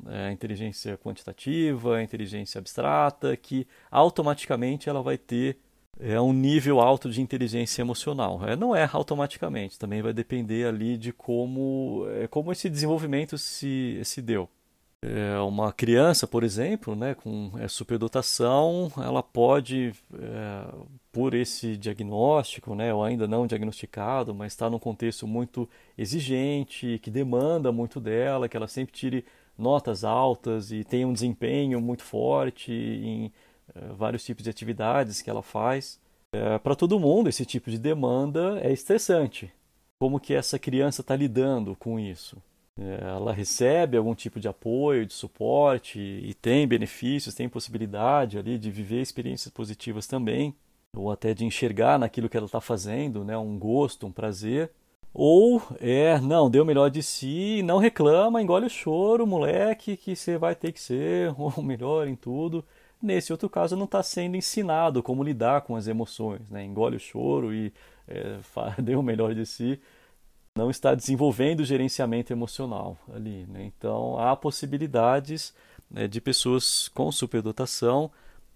é, 0.06 0.30
inteligência 0.30 0.98
quantitativa, 0.98 2.02
inteligência 2.02 2.58
abstrata, 2.58 3.36
que 3.36 3.66
automaticamente 3.90 4.88
ela 4.88 5.02
vai 5.02 5.16
ter 5.16 5.58
é, 5.98 6.20
um 6.20 6.32
nível 6.32 6.80
alto 6.80 7.10
de 7.10 7.20
inteligência 7.20 7.82
emocional. 7.82 8.40
É, 8.46 8.54
não 8.54 8.74
é 8.76 8.88
automaticamente, 8.92 9.78
também 9.78 10.02
vai 10.02 10.12
depender 10.12 10.66
ali 10.66 10.96
de 10.96 11.12
como, 11.12 12.06
é, 12.22 12.28
como 12.28 12.52
esse 12.52 12.68
desenvolvimento 12.68 13.38
se, 13.38 14.00
se 14.04 14.22
deu. 14.22 14.48
É, 15.00 15.38
uma 15.38 15.72
criança, 15.72 16.26
por 16.26 16.42
exemplo, 16.42 16.96
né, 16.96 17.14
com 17.14 17.52
é, 17.56 17.68
superdotação, 17.68 18.90
ela 18.96 19.22
pode, 19.22 19.92
é, 20.12 20.74
por 21.12 21.34
esse 21.34 21.76
diagnóstico, 21.76 22.74
né, 22.74 22.92
ou 22.92 23.04
ainda 23.04 23.28
não 23.28 23.46
diagnosticado, 23.46 24.34
mas 24.34 24.52
está 24.52 24.68
num 24.68 24.78
contexto 24.78 25.24
muito 25.24 25.68
exigente, 25.96 26.98
que 27.00 27.12
demanda 27.12 27.70
muito 27.70 28.00
dela, 28.00 28.48
que 28.48 28.56
ela 28.56 28.66
sempre 28.66 28.92
tire 28.92 29.24
notas 29.56 30.02
altas 30.02 30.72
e 30.72 30.82
tenha 30.82 31.06
um 31.06 31.12
desempenho 31.12 31.80
muito 31.80 32.02
forte 32.02 32.72
em 32.72 33.32
é, 33.74 33.92
vários 33.92 34.24
tipos 34.24 34.42
de 34.42 34.50
atividades 34.50 35.22
que 35.22 35.30
ela 35.30 35.42
faz. 35.42 36.00
É, 36.32 36.58
Para 36.58 36.74
todo 36.74 36.98
mundo, 36.98 37.28
esse 37.28 37.46
tipo 37.46 37.70
de 37.70 37.78
demanda 37.78 38.58
é 38.62 38.72
estressante. 38.72 39.52
Como 40.00 40.18
que 40.20 40.34
essa 40.34 40.58
criança 40.58 41.02
está 41.02 41.14
lidando 41.14 41.76
com 41.76 42.00
isso? 42.00 42.36
É, 42.80 43.08
ela 43.08 43.32
recebe 43.32 43.96
algum 43.96 44.14
tipo 44.14 44.38
de 44.38 44.46
apoio, 44.46 45.04
de 45.04 45.12
suporte 45.12 45.98
e 45.98 46.32
tem 46.34 46.66
benefícios, 46.66 47.34
tem 47.34 47.48
possibilidade 47.48 48.38
ali 48.38 48.56
de 48.56 48.70
viver 48.70 49.00
experiências 49.00 49.52
positivas 49.52 50.06
também, 50.06 50.54
ou 50.96 51.10
até 51.10 51.34
de 51.34 51.44
enxergar 51.44 51.98
naquilo 51.98 52.28
que 52.28 52.36
ela 52.36 52.46
está 52.46 52.60
fazendo, 52.60 53.24
né, 53.24 53.36
um 53.36 53.58
gosto, 53.58 54.06
um 54.06 54.12
prazer. 54.12 54.70
Ou 55.12 55.60
é, 55.80 56.20
não, 56.20 56.48
deu 56.48 56.62
o 56.62 56.66
melhor 56.66 56.90
de 56.90 57.02
si, 57.02 57.62
não 57.64 57.78
reclama, 57.78 58.40
engole 58.40 58.66
o 58.66 58.70
choro, 58.70 59.26
moleque, 59.26 59.96
que 59.96 60.14
você 60.14 60.38
vai 60.38 60.54
ter 60.54 60.70
que 60.72 60.80
ser 60.80 61.34
o 61.36 61.62
melhor 61.62 62.06
em 62.06 62.14
tudo. 62.14 62.64
Nesse 63.02 63.32
outro 63.32 63.48
caso, 63.48 63.76
não 63.76 63.84
está 63.86 64.02
sendo 64.02 64.36
ensinado 64.36 65.02
como 65.02 65.24
lidar 65.24 65.62
com 65.62 65.74
as 65.76 65.88
emoções, 65.88 66.48
né? 66.50 66.64
engole 66.64 66.96
o 66.96 67.00
choro 67.00 67.52
e 67.52 67.72
é, 68.06 68.38
dê 68.80 68.94
o 68.94 69.02
melhor 69.02 69.34
de 69.34 69.44
si 69.46 69.80
não 70.58 70.70
está 70.70 70.92
desenvolvendo 70.92 71.64
gerenciamento 71.64 72.32
emocional 72.32 72.98
ali. 73.14 73.46
Né? 73.46 73.64
Então, 73.64 74.18
há 74.18 74.34
possibilidades 74.34 75.54
né, 75.88 76.08
de 76.08 76.20
pessoas 76.20 76.88
com 76.88 77.10
superdotação 77.12 78.10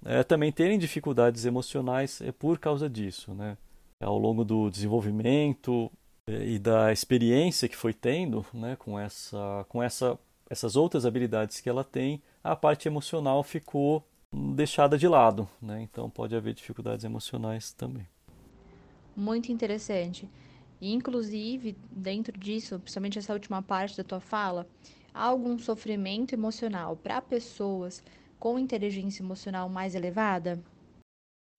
é, 0.04 0.24
também 0.24 0.50
terem 0.50 0.78
dificuldades 0.78 1.44
emocionais 1.44 2.20
é, 2.20 2.32
por 2.32 2.58
causa 2.58 2.90
disso. 2.90 3.32
Né? 3.32 3.56
Ao 4.00 4.18
longo 4.18 4.44
do 4.44 4.68
desenvolvimento 4.68 5.90
é, 6.26 6.44
e 6.44 6.58
da 6.58 6.92
experiência 6.92 7.68
que 7.68 7.76
foi 7.76 7.94
tendo 7.94 8.44
né, 8.52 8.74
com, 8.76 8.98
essa, 8.98 9.64
com 9.68 9.80
essa, 9.80 10.18
essas 10.50 10.74
outras 10.74 11.06
habilidades 11.06 11.60
que 11.60 11.68
ela 11.68 11.84
tem, 11.84 12.20
a 12.42 12.56
parte 12.56 12.88
emocional 12.88 13.44
ficou 13.44 14.04
deixada 14.32 14.98
de 14.98 15.06
lado. 15.06 15.48
Né? 15.60 15.82
Então, 15.82 16.10
pode 16.10 16.34
haver 16.34 16.52
dificuldades 16.52 17.04
emocionais 17.04 17.72
também. 17.72 18.08
Muito 19.16 19.52
interessante. 19.52 20.28
E, 20.82 20.92
inclusive, 20.92 21.76
dentro 21.92 22.36
disso, 22.36 22.76
principalmente 22.80 23.16
essa 23.16 23.32
última 23.32 23.62
parte 23.62 23.96
da 23.96 24.02
tua 24.02 24.18
fala, 24.18 24.66
há 25.14 25.22
algum 25.26 25.56
sofrimento 25.56 26.34
emocional 26.34 26.96
para 26.96 27.22
pessoas 27.22 28.02
com 28.36 28.58
inteligência 28.58 29.22
emocional 29.22 29.68
mais 29.68 29.94
elevada? 29.94 30.58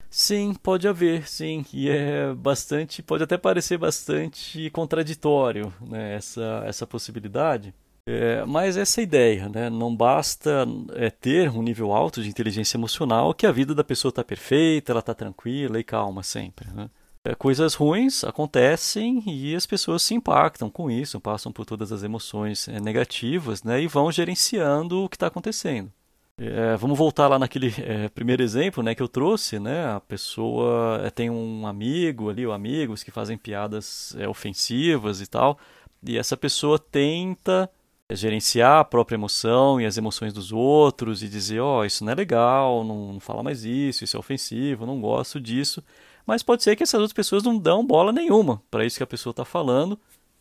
Sim, 0.09 0.53
pode 0.53 0.89
haver, 0.89 1.25
sim, 1.25 1.65
e 1.71 1.89
é 1.89 2.33
bastante, 2.33 3.01
pode 3.01 3.23
até 3.23 3.37
parecer 3.37 3.77
bastante 3.77 4.69
contraditório, 4.71 5.73
né, 5.79 6.15
essa, 6.15 6.61
essa 6.65 6.85
possibilidade. 6.85 7.73
É, 8.05 8.43
mas 8.43 8.75
essa 8.75 9.01
ideia, 9.01 9.47
né, 9.47 9.69
não 9.69 9.95
basta 9.95 10.67
é, 10.95 11.09
ter 11.09 11.49
um 11.49 11.63
nível 11.63 11.93
alto 11.93 12.21
de 12.21 12.27
inteligência 12.27 12.75
emocional 12.75 13.33
que 13.33 13.47
a 13.47 13.53
vida 13.53 13.73
da 13.73 13.85
pessoa 13.85 14.09
está 14.09 14.21
perfeita, 14.21 14.91
ela 14.91 14.99
está 14.99 15.13
tranquila 15.13 15.79
e 15.79 15.83
calma 15.83 16.21
sempre. 16.23 16.69
Né? 16.73 16.89
É, 17.25 17.33
coisas 17.33 17.73
ruins 17.73 18.25
acontecem 18.25 19.23
e 19.25 19.55
as 19.55 19.65
pessoas 19.65 20.03
se 20.03 20.13
impactam 20.13 20.69
com 20.69 20.91
isso, 20.91 21.21
passam 21.21 21.53
por 21.53 21.65
todas 21.65 21.91
as 21.93 22.03
emoções 22.03 22.67
é, 22.67 22.81
negativas 22.81 23.63
né, 23.63 23.81
e 23.81 23.87
vão 23.87 24.11
gerenciando 24.11 25.03
o 25.03 25.09
que 25.09 25.15
está 25.15 25.27
acontecendo. 25.27 25.89
É, 26.37 26.75
vamos 26.75 26.97
voltar 26.97 27.27
lá 27.27 27.39
naquele 27.39 27.73
é, 27.77 28.09
primeiro 28.09 28.43
exemplo 28.43 28.83
né, 28.83 28.93
que 28.93 29.01
eu 29.01 29.07
trouxe. 29.07 29.57
Né, 29.57 29.85
a 29.85 30.01
pessoa 30.01 31.01
é, 31.05 31.09
tem 31.09 31.29
um 31.29 31.65
amigo 31.65 32.29
ali, 32.29 32.45
ou 32.45 32.51
amigos 32.51 33.03
que 33.03 33.11
fazem 33.11 33.37
piadas 33.37 34.13
é, 34.17 34.27
ofensivas 34.27 35.21
e 35.21 35.27
tal, 35.27 35.57
e 36.05 36.17
essa 36.17 36.35
pessoa 36.35 36.77
tenta 36.77 37.69
gerenciar 38.11 38.79
a 38.79 38.83
própria 38.83 39.15
emoção 39.15 39.79
e 39.79 39.85
as 39.85 39.97
emoções 39.97 40.33
dos 40.33 40.51
outros 40.51 41.23
e 41.23 41.29
dizer: 41.29 41.61
Ó, 41.61 41.79
oh, 41.79 41.85
isso 41.85 42.03
não 42.03 42.11
é 42.11 42.15
legal, 42.15 42.83
não, 42.83 43.13
não 43.13 43.19
fala 43.21 43.41
mais 43.41 43.63
isso, 43.63 44.03
isso 44.03 44.17
é 44.17 44.19
ofensivo, 44.19 44.85
não 44.85 44.99
gosto 44.99 45.39
disso. 45.39 45.81
Mas 46.25 46.41
pode 46.41 46.63
ser 46.63 46.75
que 46.75 46.83
essas 46.83 46.99
outras 46.99 47.13
pessoas 47.13 47.43
não 47.43 47.57
dão 47.57 47.85
bola 47.85 48.11
nenhuma 48.11 48.61
para 48.71 48.85
isso 48.85 48.97
que 48.97 49.03
a 49.03 49.07
pessoa 49.07 49.31
está 49.31 49.43
falando. 49.43 49.99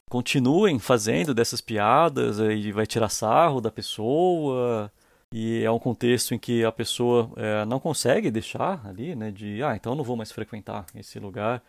Continuem 0.08 0.78
fazendo 0.78 1.34
dessas 1.34 1.60
piadas 1.60 2.38
e 2.38 2.70
vai 2.70 2.86
tirar 2.86 3.08
sarro 3.08 3.60
da 3.60 3.70
pessoa. 3.70 4.92
E 5.32 5.62
é 5.64 5.70
um 5.70 5.78
contexto 5.78 6.34
em 6.34 6.38
que 6.38 6.62
a 6.64 6.70
pessoa 6.70 7.30
é, 7.36 7.64
não 7.64 7.80
consegue 7.80 8.30
deixar 8.30 8.86
ali, 8.86 9.16
né? 9.16 9.30
De, 9.30 9.62
ah, 9.62 9.74
então 9.74 9.92
eu 9.92 9.96
não 9.96 10.04
vou 10.04 10.16
mais 10.16 10.30
frequentar 10.30 10.84
esse 10.94 11.18
lugar. 11.18 11.62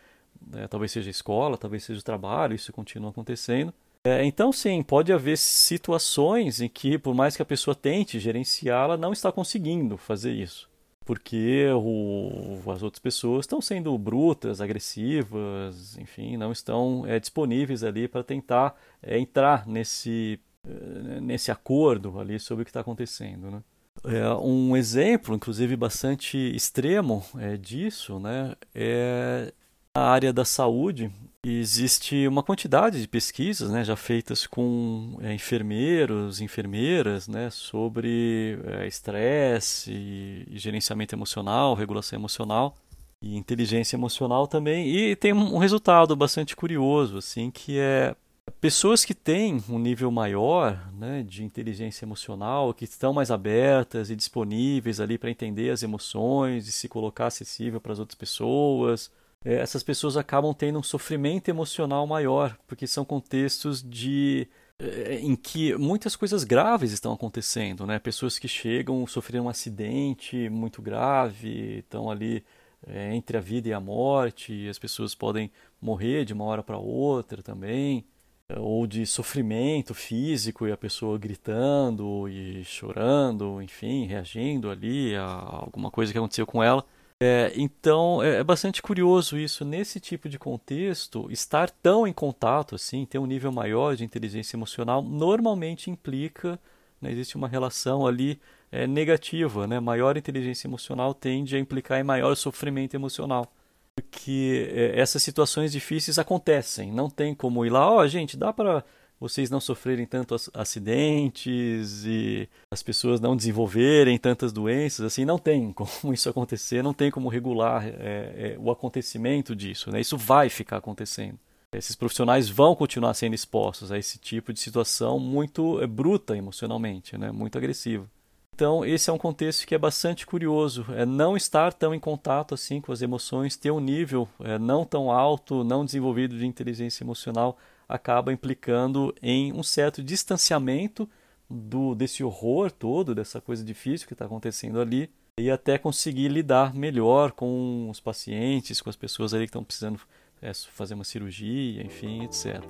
É, 0.54 0.68
talvez 0.68 0.92
seja 0.92 1.10
a 1.10 1.12
escola, 1.12 1.58
talvez 1.58 1.84
seja 1.84 2.02
o 2.02 2.04
trabalho, 2.04 2.54
isso 2.54 2.74
continua 2.74 3.12
acontecendo. 3.12 3.74
É, 4.04 4.26
então, 4.26 4.52
sim, 4.52 4.84
pode 4.84 5.14
haver 5.14 5.38
situações 5.38 6.60
em 6.60 6.68
que, 6.68 6.98
por 6.98 7.16
mais 7.16 7.38
que 7.38 7.42
a 7.42 7.46
pessoa 7.46 7.74
tente 7.74 8.20
gerenciá-la, 8.20 8.98
não 8.98 9.14
está 9.14 9.32
conseguindo 9.32 9.98
fazer 9.98 10.34
isso 10.34 10.70
porque 11.06 11.66
o, 11.76 12.60
as 12.72 12.82
outras 12.82 13.00
pessoas 13.00 13.44
estão 13.44 13.62
sendo 13.62 13.98
brutas, 13.98 14.62
agressivas, 14.62 15.98
enfim, 15.98 16.38
não 16.38 16.52
estão 16.52 17.04
é, 17.06 17.20
disponíveis 17.20 17.84
ali 17.84 18.08
para 18.08 18.24
tentar 18.24 18.76
é, 19.02 19.20
entrar 19.20 19.68
nesse, 19.68 20.40
é, 20.66 21.22
nesse 21.22 21.52
acordo 21.52 22.20
ali 22.20 22.40
sobre 22.40 22.62
o 22.62 22.66
que 22.66 22.70
está 22.70 22.80
acontecendo. 22.80 23.52
Né? 23.52 23.64
É, 24.06 24.34
um 24.36 24.76
exemplo, 24.76 25.36
inclusive 25.36 25.76
bastante 25.76 26.38
extremo 26.56 27.24
é, 27.38 27.58
disso, 27.58 28.20
né, 28.20 28.56
é 28.74 29.54
a 29.94 30.10
área 30.10 30.34
da 30.34 30.44
saúde, 30.44 31.12
existe 31.46 32.26
uma 32.28 32.42
quantidade 32.42 33.02
de 33.02 33.08
pesquisas 33.08 33.70
né, 33.70 33.84
já 33.84 33.96
feitas 33.96 34.48
com 34.48 35.18
é, 35.22 35.34
enfermeiros, 35.34 36.40
enfermeiras, 36.40 37.28
né, 37.28 37.50
sobre 37.50 38.58
é, 38.66 38.88
estresse 38.88 39.92
e, 39.92 40.48
e, 40.52 40.58
gerenciamento 40.58 41.14
emocional, 41.14 41.74
regulação 41.74 42.18
emocional 42.18 42.78
e 43.22 43.36
inteligência 43.36 43.98
emocional 43.98 44.48
também. 44.48 44.88
E 44.88 45.16
tem 45.18 45.34
um 45.34 45.58
resultado 45.58 46.16
bastante 46.16 46.56
curioso, 46.56 47.18
assim, 47.18 47.52
que 47.52 47.78
é 47.78 48.16
pessoas 48.62 49.04
que 49.04 49.14
têm 49.14 49.62
um 49.70 49.78
nível 49.78 50.10
maior 50.12 50.92
né, 50.94 51.24
de 51.24 51.44
inteligência 51.44 52.06
emocional, 52.06 52.74
que 52.74 52.86
estão 52.86 53.12
mais 53.12 53.32
abertas 53.32 54.10
e 54.10 54.16
disponíveis 54.16 55.02
ali 55.02 55.18
para 55.18 55.30
entender 55.30 55.72
as 55.72 55.84
emoções 55.84 56.68
e 56.68 56.72
se 56.72 56.88
colocar 56.88 57.28
acessível 57.28 57.82
para 57.82 57.92
as 57.92 58.00
outras 58.00 58.18
pessoas 58.18 59.12
essas 59.44 59.84
pessoas 59.84 60.16
acabam 60.18 60.54
tendo 60.54 60.80
um 60.80 60.84
sofrimento 60.84 61.50
emocional 61.50 62.08
maior, 62.08 62.58
porque 62.68 62.88
são 62.88 63.04
contextos 63.04 63.84
de 63.84 64.48
é, 64.80 65.20
em 65.20 65.36
que 65.36 65.76
muitas 65.76 66.16
coisas 66.16 66.44
graves 66.44 66.92
estão 66.92 67.14
acontecendo, 67.14 67.86
né? 67.86 68.00
Pessoas 68.00 68.40
que 68.40 68.48
chegam 68.48 69.06
sofreram 69.08 69.46
um 69.46 69.50
acidente 69.50 70.50
muito 70.50 70.82
grave, 70.82 71.80
estão 71.80 72.10
ali 72.10 72.44
é, 72.88 73.16
entre 73.16 73.38
a 73.38 73.42
vida 73.42 73.70
e 73.70 73.74
a 73.74 73.80
morte, 73.80 74.68
as 74.68 74.80
pessoas 74.80 75.16
podem 75.16 75.52
morrer 75.80 76.26
de 76.26 76.34
uma 76.34 76.46
hora 76.46 76.64
para 76.64 76.78
outra 76.78 77.42
também, 77.42 78.06
é, 78.50 78.60
ou 78.60 78.86
de 78.88 79.06
sofrimento 79.06 79.94
físico 79.94 80.68
e 80.68 80.72
a 80.72 80.78
pessoa 80.78 81.18
gritando 81.18 82.28
e 82.28 82.64
chorando, 82.66 83.62
enfim, 83.62 84.06
reagindo 84.06 84.70
ali 84.70 85.16
a 85.16 85.24
alguma 85.24 85.92
coisa 85.92 86.12
que 86.12 86.18
aconteceu 86.18 86.46
com 86.46 86.64
ela. 86.64 86.86
É, 87.26 87.54
então 87.56 88.22
é, 88.22 88.40
é, 88.40 88.44
bastante 88.44 88.82
curioso 88.82 89.38
isso. 89.38 89.64
Nesse 89.64 89.98
tipo 89.98 90.28
de 90.28 90.38
contexto, 90.38 91.32
estar 91.32 91.70
tão 91.70 92.06
em 92.06 92.12
contato, 92.12 92.76
assim, 92.76 93.06
ter 93.06 93.18
um 93.18 93.26
nível 93.26 93.50
maior 93.50 93.96
de 93.96 94.04
inteligência 94.04 94.58
emocional, 94.58 95.02
normalmente 95.02 95.90
implica, 95.90 96.60
né, 97.02 97.10
existe 97.14 97.38
uma 97.38 97.48
relação 97.48 98.06
ali 98.06 98.42
é, 98.70 98.86
negativa. 98.86 99.66
Né? 99.66 99.80
Maior 99.80 100.18
inteligência 100.18 100.68
emocional 100.68 101.14
tende 101.14 101.56
a 101.56 101.60
implicar 101.60 101.98
em 101.98 102.04
maior 102.04 102.36
sofrimento 102.36 102.94
emocional. 102.94 103.50
Porque 103.96 104.70
é, 104.74 105.00
essas 105.00 105.24
situações 105.24 105.72
difíceis 105.72 106.20
acontecem. 106.20 106.92
Não 106.92 107.10
tem 107.10 107.34
como 107.34 107.66
ir 107.66 107.70
lá, 107.70 107.90
ó, 107.90 108.02
oh, 108.02 108.08
gente, 108.08 108.36
dá 108.36 108.52
para 108.52 108.84
vocês 109.24 109.50
não 109.50 109.62
sofrerem 109.62 110.06
tantos 110.06 110.50
acidentes 110.54 112.04
e 112.04 112.50
as 112.70 112.84
pessoas 112.84 113.22
não 113.22 113.38
desenvolverem 113.38 114.18
tantas 114.18 114.52
doenças, 114.52 115.06
assim, 115.06 115.24
não 115.24 115.38
tem 115.38 115.72
como 115.74 116.14
isso 116.14 116.28
acontecer, 116.30 116.84
não 116.84 116.94
tem 116.94 117.10
como 117.10 117.30
regular 117.30 117.88
é, 117.88 117.94
é, 117.96 118.58
o 118.60 118.70
acontecimento 118.70 119.56
disso, 119.56 119.90
né? 119.90 120.02
Isso 120.02 120.18
vai 120.18 120.50
ficar 120.50 120.76
acontecendo. 120.76 121.40
Esses 121.72 121.96
profissionais 121.96 122.50
vão 122.50 122.76
continuar 122.76 123.14
sendo 123.14 123.34
expostos 123.34 123.94
a 123.94 123.98
esse 123.98 124.20
tipo 124.20 124.52
de 124.52 124.60
situação 124.60 125.18
muito 125.20 125.82
é, 125.82 125.88
bruta 125.88 126.36
emocionalmente, 126.36 127.18
né? 127.18 127.32
Muito 127.32 127.58
agressiva. 127.58 128.06
Então, 128.54 128.86
esse 128.86 129.10
é 129.10 129.14
um 129.14 129.18
contexto 129.18 129.66
que 129.66 129.74
é 129.74 129.80
bastante 129.80 130.28
curioso. 130.28 130.86
É 130.90 131.06
não 131.06 131.38
estar 131.38 131.72
tão 131.72 131.96
em 131.96 132.00
contato 132.00 132.54
assim 132.54 132.82
com 132.82 132.92
as 132.92 133.02
emoções, 133.02 133.56
ter 133.56 133.72
um 133.72 133.80
nível 133.80 134.28
é, 134.42 134.60
não 134.60 134.84
tão 134.84 135.10
alto, 135.10 135.64
não 135.64 135.86
desenvolvido 135.86 136.38
de 136.38 136.46
inteligência 136.46 137.06
emocional 137.06 137.58
acaba 137.88 138.32
implicando 138.32 139.14
em 139.22 139.54
um 139.54 139.64
certo 139.64 140.04
distanciamento 140.04 141.10
do 141.50 141.94
desse 141.94 142.24
horror 142.24 142.72
todo, 142.72 143.14
dessa 143.14 143.40
coisa 143.40 143.64
difícil 143.64 144.08
que 144.08 144.14
está 144.14 144.26
acontecendo 144.26 144.80
ali, 144.80 145.10
e 145.40 145.50
até 145.50 145.78
conseguir 145.78 146.28
lidar 146.28 146.74
melhor 146.74 147.32
com 147.32 147.90
os 147.90 148.00
pacientes, 148.00 148.82
com 148.82 148.90
as 148.90 148.96
pessoas 148.96 149.34
ali 149.34 149.46
que 149.46 149.50
estão 149.50 149.64
precisando 149.64 150.00
é, 150.42 150.54
fazer 150.54 150.94
uma 150.94 151.04
cirurgia, 151.04 151.82
enfim, 151.84 152.24
etc. 152.24 152.62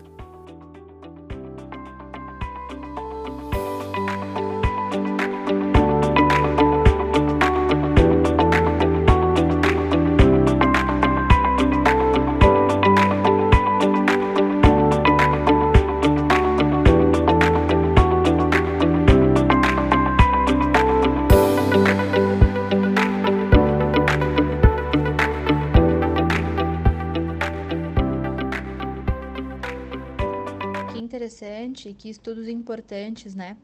importantes, 32.74 33.36
né? 33.36 33.56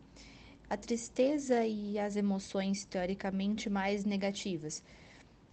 A 0.70 0.78
tristeza 0.78 1.66
e 1.66 1.98
as 1.98 2.16
emoções 2.16 2.86
teoricamente 2.86 3.70
mais 3.70 4.06
negativas 4.06 4.84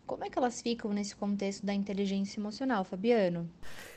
como 0.07 0.25
é 0.25 0.31
que 0.31 0.39
elas 0.39 0.63
ficam 0.63 0.93
nesse 0.93 1.17
contexto 1.17 1.67
da 1.67 1.75
inteligência 1.75 2.39
emocional, 2.39 2.85
Fabiano? 2.85 3.51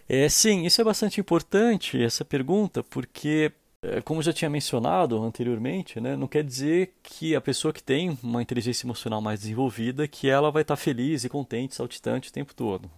É, 0.08 0.28
sim, 0.28 0.66
isso 0.66 0.82
é 0.82 0.84
bastante 0.84 1.22
importante, 1.22 2.02
essa 2.02 2.26
pergunta, 2.26 2.82
porque, 2.82 3.52
é, 3.84 4.02
como 4.02 4.24
já 4.24 4.34
tinha 4.34 4.50
mencionado 4.50 5.22
anteriormente, 5.22 6.00
né, 6.00 6.16
não 6.16 6.28
quer 6.28 6.44
dizer 6.44 6.96
que 7.04 7.36
a 7.36 7.42
pessoa 7.42 7.72
que 7.72 7.84
tem 7.84 8.18
uma 8.24 8.42
inteligência 8.42 8.88
emocional 8.88 9.22
mais 9.22 9.42
desenvolvida, 9.42 10.08
que 10.08 10.28
ela 10.28 10.50
vai 10.50 10.64
estar 10.64 10.76
feliz 10.78 11.24
e 11.24 11.30
contente, 11.30 11.76
saltitante 11.76 12.32
o 12.32 12.34
tempo 12.34 12.56
todo. 12.56 12.90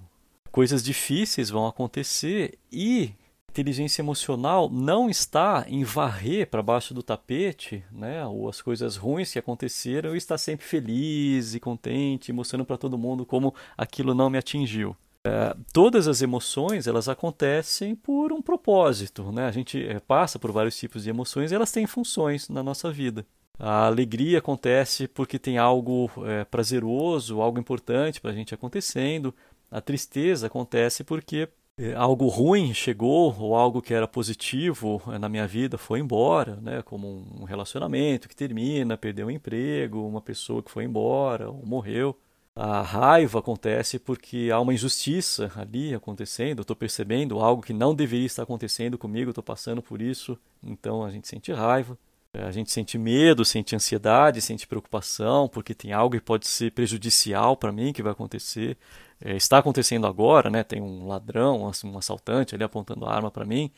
Coisas 0.50 0.82
difíceis 0.82 1.50
vão 1.50 1.68
acontecer 1.68 2.58
e 2.72 3.12
inteligência 3.52 4.02
emocional 4.02 4.70
não 4.70 5.10
está 5.10 5.66
em 5.68 5.84
varrer 5.84 6.50
para 6.50 6.64
baixo 6.64 6.94
do 6.94 7.04
tapete, 7.04 7.84
né, 7.92 8.26
ou 8.26 8.48
as 8.48 8.62
coisas 8.62 8.96
ruins 8.96 9.34
que 9.34 9.40
aconteceram, 9.40 10.16
e 10.16 10.18
estar 10.18 10.38
sempre 10.38 10.66
feliz 10.66 11.54
e 11.54 11.60
contente, 11.60 12.32
mostrando 12.32 12.66
para 12.66 12.78
todo 12.78 12.98
mundo 12.98 13.26
como 13.26 13.54
aquilo 13.78 14.16
não 14.16 14.30
me 14.30 14.38
atingiu. 14.38 14.96
É, 15.24 15.56
todas 15.72 16.08
as 16.08 16.22
emoções 16.22 16.88
elas 16.88 17.08
acontecem 17.08 17.94
por 17.94 18.32
um 18.32 18.42
propósito, 18.42 19.32
né? 19.32 19.46
A 19.46 19.52
gente 19.52 19.86
é, 19.86 20.00
passa 20.00 20.40
por 20.40 20.52
vários 20.52 20.76
tipos 20.76 21.04
de 21.04 21.10
emoções 21.10 21.52
e 21.52 21.56
elas 21.56 21.72
têm 21.72 21.86
funções 21.86 22.50
na 22.50 22.64
nossa 22.64 22.90
vida. 22.92 23.24
A 23.60 23.86
alegria 23.86 24.40
acontece 24.40 25.08
porque 25.08 25.38
tem 25.38 25.60
algo 25.60 26.10
é, 26.26 26.44
prazeroso, 26.46 27.42
algo 27.42 27.60
importante 27.60 28.20
para 28.20 28.32
a 28.32 28.34
gente 28.34 28.56
acontecendo. 28.56 29.36
A 29.70 29.80
tristeza 29.80 30.48
acontece 30.48 31.04
porque 31.04 31.48
algo 31.96 32.28
ruim 32.28 32.74
chegou 32.74 33.36
ou 33.40 33.56
algo 33.56 33.82
que 33.82 33.94
era 33.94 34.08
positivo 34.08 35.02
é, 35.08 35.18
na 35.18 35.30
minha 35.30 35.48
vida 35.48 35.78
foi 35.78 36.00
embora, 36.00 36.58
né? 36.58 36.82
Como 36.82 37.26
um 37.40 37.44
relacionamento 37.44 38.30
que 38.30 38.36
termina, 38.36 38.98
perdeu 38.98 39.28
um 39.28 39.32
emprego, 39.32 40.06
uma 40.06 40.22
pessoa 40.22 40.62
que 40.62 40.72
foi 40.72 40.84
embora 40.84 41.50
ou 41.50 41.66
morreu. 41.66 42.18
A 42.56 42.82
raiva 42.82 43.40
acontece 43.40 43.98
porque 43.98 44.50
há 44.54 44.60
uma 44.60 44.74
injustiça 44.74 45.52
ali 45.56 45.96
acontecendo, 45.96 46.62
estou 46.62 46.76
percebendo 46.76 47.40
algo 47.40 47.62
que 47.62 47.74
não 47.74 47.96
deveria 47.96 48.26
estar 48.26 48.44
acontecendo 48.44 48.98
comigo, 48.98 49.32
estou 49.32 49.44
passando 49.44 49.82
por 49.82 50.02
isso, 50.02 50.38
então 50.62 51.04
a 51.04 51.10
gente 51.10 51.28
sente 51.28 51.52
raiva. 51.54 51.98
É, 52.34 52.44
a 52.44 52.52
gente 52.52 52.72
sente 52.72 52.98
medo, 52.98 53.44
sente 53.44 53.76
ansiedade, 53.76 54.42
sente 54.42 54.66
preocupação, 54.66 55.50
porque 55.50 55.74
tem 55.76 55.92
algo 55.92 56.16
que 56.16 56.22
pode 56.24 56.48
ser 56.48 56.72
prejudicial 56.72 57.58
para 57.58 57.72
mim 57.72 57.92
que 57.92 58.02
vai 58.02 58.14
acontecer. 58.14 58.78
É, 59.20 59.36
está 59.36 59.58
acontecendo 59.58 60.08
agora, 60.08 60.50
né? 60.50 60.64
Tem 60.64 60.82
um 60.82 61.08
ladrão, 61.08 61.70
um 61.86 61.98
assaltante 61.98 62.56
ali 62.56 62.64
apontando 62.64 63.06
a 63.06 63.14
arma 63.14 63.30
para 63.30 63.46
mim. 63.46 63.72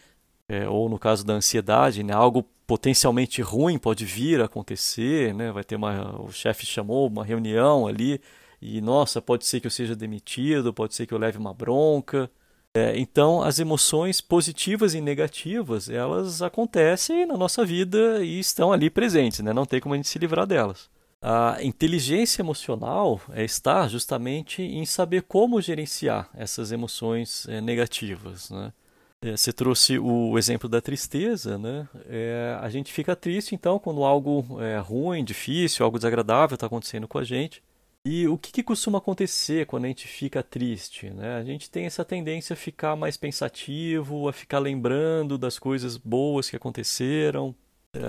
É, 0.47 0.67
ou 0.69 0.89
no 0.89 0.99
caso 0.99 1.25
da 1.25 1.33
ansiedade, 1.33 2.03
né? 2.03 2.13
Algo 2.13 2.43
potencialmente 2.67 3.41
ruim 3.41 3.77
pode 3.77 4.05
vir 4.05 4.41
a 4.41 4.45
acontecer, 4.45 5.33
né? 5.33 5.51
Vai 5.51 5.63
ter 5.63 5.75
uma, 5.75 6.21
o 6.21 6.31
chefe 6.31 6.65
chamou 6.65 7.07
uma 7.07 7.25
reunião 7.25 7.87
ali 7.87 8.21
e 8.61 8.79
nossa, 8.81 9.21
pode 9.21 9.45
ser 9.45 9.59
que 9.59 9.67
eu 9.67 9.71
seja 9.71 9.95
demitido, 9.95 10.73
pode 10.73 10.95
ser 10.95 11.05
que 11.05 11.13
eu 11.13 11.17
leve 11.17 11.37
uma 11.37 11.53
bronca. 11.53 12.29
É, 12.75 12.97
então, 12.97 13.43
as 13.43 13.59
emoções 13.59 14.19
positivas 14.19 14.95
e 14.95 15.01
negativas, 15.01 15.89
elas 15.89 16.41
acontecem 16.41 17.23
na 17.25 17.37
nossa 17.37 17.63
vida 17.63 18.23
e 18.23 18.39
estão 18.39 18.73
ali 18.73 18.89
presentes, 18.89 19.41
né? 19.41 19.53
não 19.53 19.65
tem 19.65 19.79
como 19.79 19.93
a 19.93 19.97
gente 19.97 20.09
se 20.09 20.17
livrar 20.17 20.47
delas. 20.47 20.89
A 21.21 21.57
inteligência 21.61 22.41
emocional 22.41 23.21
é, 23.31 23.45
está 23.45 23.87
justamente 23.87 24.61
em 24.61 24.85
saber 24.85 25.21
como 25.21 25.61
gerenciar 25.61 26.29
essas 26.33 26.71
emoções 26.71 27.47
é, 27.47 27.61
negativas. 27.61 28.49
Né? 28.49 28.73
É, 29.21 29.37
você 29.37 29.53
trouxe 29.53 29.97
o 29.99 30.37
exemplo 30.37 30.67
da 30.67 30.81
tristeza, 30.81 31.57
né? 31.57 31.87
É, 32.09 32.57
a 32.59 32.69
gente 32.69 32.91
fica 32.91 33.15
triste 33.15 33.55
então 33.55 33.79
quando 33.79 34.03
algo 34.03 34.59
é, 34.59 34.79
ruim, 34.79 35.23
difícil, 35.23 35.85
algo 35.85 35.97
desagradável 35.97 36.55
está 36.55 36.65
acontecendo 36.65 37.07
com 37.07 37.17
a 37.19 37.23
gente. 37.23 37.63
E 38.05 38.27
o 38.27 38.37
que, 38.37 38.51
que, 38.51 38.63
costuma 38.63 38.97
acontecer 38.97 39.65
quando 39.65 39.85
a 39.85 39.87
gente 39.87 40.07
fica 40.07 40.43
triste? 40.43 41.09
Né? 41.09 41.37
A 41.37 41.43
gente 41.43 41.69
tem 41.69 41.85
essa 41.85 42.03
tendência 42.03 42.53
a 42.53 42.57
ficar 42.57 42.97
mais 42.97 43.15
pensativo, 43.15 44.27
a 44.27 44.33
ficar 44.33 44.59
lembrando 44.59 45.37
das 45.37 45.57
coisas 45.57 45.95
boas 45.95 46.49
que 46.49 46.55
aconteceram. 46.57 47.55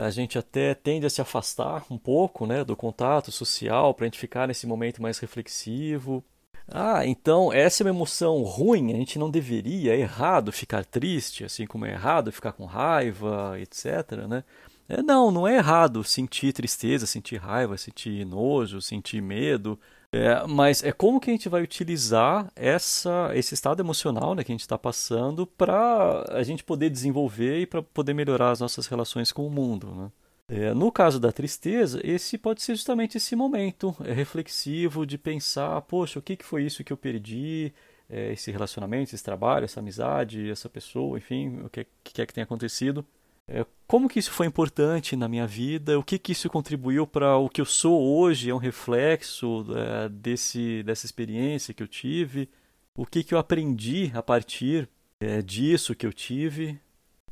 A 0.02 0.10
gente 0.10 0.36
até 0.36 0.74
tende 0.74 1.06
a 1.06 1.10
se 1.10 1.20
afastar 1.20 1.84
um 1.90 1.98
pouco 1.98 2.44
né, 2.44 2.64
do 2.64 2.74
contato 2.74 3.30
social 3.30 3.94
para 3.94 4.04
a 4.04 4.08
gente 4.08 4.18
ficar 4.18 4.48
nesse 4.48 4.66
momento 4.66 5.00
mais 5.00 5.18
reflexivo. 5.18 6.24
Ah, 6.66 7.06
então 7.06 7.52
essa 7.52 7.82
é 7.82 7.84
uma 7.84 7.90
emoção 7.90 8.42
ruim, 8.42 8.92
a 8.92 8.96
gente 8.96 9.18
não 9.18 9.30
deveria, 9.30 9.94
é 9.94 10.00
errado 10.00 10.50
ficar 10.50 10.84
triste, 10.84 11.44
assim 11.44 11.66
como 11.66 11.84
é 11.86 11.92
errado 11.92 12.32
ficar 12.32 12.52
com 12.52 12.64
raiva, 12.64 13.60
etc. 13.60 14.26
Né? 14.28 14.42
É, 14.88 15.02
não, 15.02 15.30
não 15.30 15.48
é 15.48 15.56
errado 15.56 16.04
sentir 16.04 16.52
tristeza, 16.52 17.06
sentir 17.06 17.36
raiva, 17.36 17.76
sentir 17.76 18.24
nojo, 18.26 18.80
sentir 18.80 19.22
medo. 19.22 19.78
É, 20.12 20.46
mas 20.46 20.84
é 20.84 20.92
como 20.92 21.18
que 21.18 21.28
a 21.30 21.32
gente 21.32 21.48
vai 21.48 21.62
utilizar 21.62 22.48
essa, 22.54 23.32
esse 23.34 23.54
estado 23.54 23.80
emocional 23.80 24.34
né, 24.34 24.44
que 24.44 24.52
a 24.52 24.54
gente 24.54 24.60
está 24.60 24.78
passando 24.78 25.44
para 25.46 26.24
a 26.30 26.42
gente 26.44 26.62
poder 26.62 26.88
desenvolver 26.88 27.60
e 27.60 27.66
para 27.66 27.82
poder 27.82 28.14
melhorar 28.14 28.52
as 28.52 28.60
nossas 28.60 28.86
relações 28.86 29.32
com 29.32 29.44
o 29.44 29.50
mundo. 29.50 29.88
Né? 29.92 30.12
É, 30.46 30.74
no 30.74 30.92
caso 30.92 31.18
da 31.18 31.32
tristeza, 31.32 32.00
esse 32.04 32.38
pode 32.38 32.62
ser 32.62 32.76
justamente 32.76 33.16
esse 33.16 33.34
momento 33.34 33.96
é, 34.04 34.12
reflexivo 34.12 35.04
de 35.04 35.18
pensar, 35.18 35.80
poxa, 35.82 36.18
o 36.18 36.22
que, 36.22 36.36
que 36.36 36.44
foi 36.44 36.64
isso 36.64 36.84
que 36.84 36.92
eu 36.92 36.96
perdi? 36.96 37.72
É, 38.08 38.32
esse 38.34 38.52
relacionamento, 38.52 39.14
esse 39.14 39.24
trabalho, 39.24 39.64
essa 39.64 39.80
amizade, 39.80 40.50
essa 40.50 40.68
pessoa, 40.68 41.16
enfim, 41.16 41.60
o 41.64 41.70
que, 41.70 41.86
que 42.04 42.22
é 42.22 42.26
que 42.26 42.34
tem 42.34 42.44
acontecido. 42.44 43.04
É, 43.46 43.66
como 43.86 44.08
que 44.08 44.18
isso 44.18 44.30
foi 44.30 44.46
importante 44.46 45.16
na 45.16 45.28
minha 45.28 45.46
vida? 45.46 45.98
O 45.98 46.02
que 46.02 46.18
que 46.18 46.32
isso 46.32 46.48
contribuiu 46.48 47.06
para 47.06 47.36
o 47.36 47.48
que 47.48 47.60
eu 47.60 47.66
sou 47.66 48.02
hoje? 48.02 48.50
É 48.50 48.54
um 48.54 48.58
reflexo 48.58 49.66
é, 49.76 50.08
desse, 50.08 50.82
dessa 50.82 51.06
experiência 51.06 51.74
que 51.74 51.82
eu 51.82 51.88
tive? 51.88 52.48
O 52.96 53.04
que 53.04 53.22
que 53.22 53.34
eu 53.34 53.38
aprendi 53.38 54.10
a 54.14 54.22
partir 54.22 54.88
é, 55.20 55.42
disso 55.42 55.94
que 55.94 56.06
eu 56.06 56.12
tive? 56.12 56.80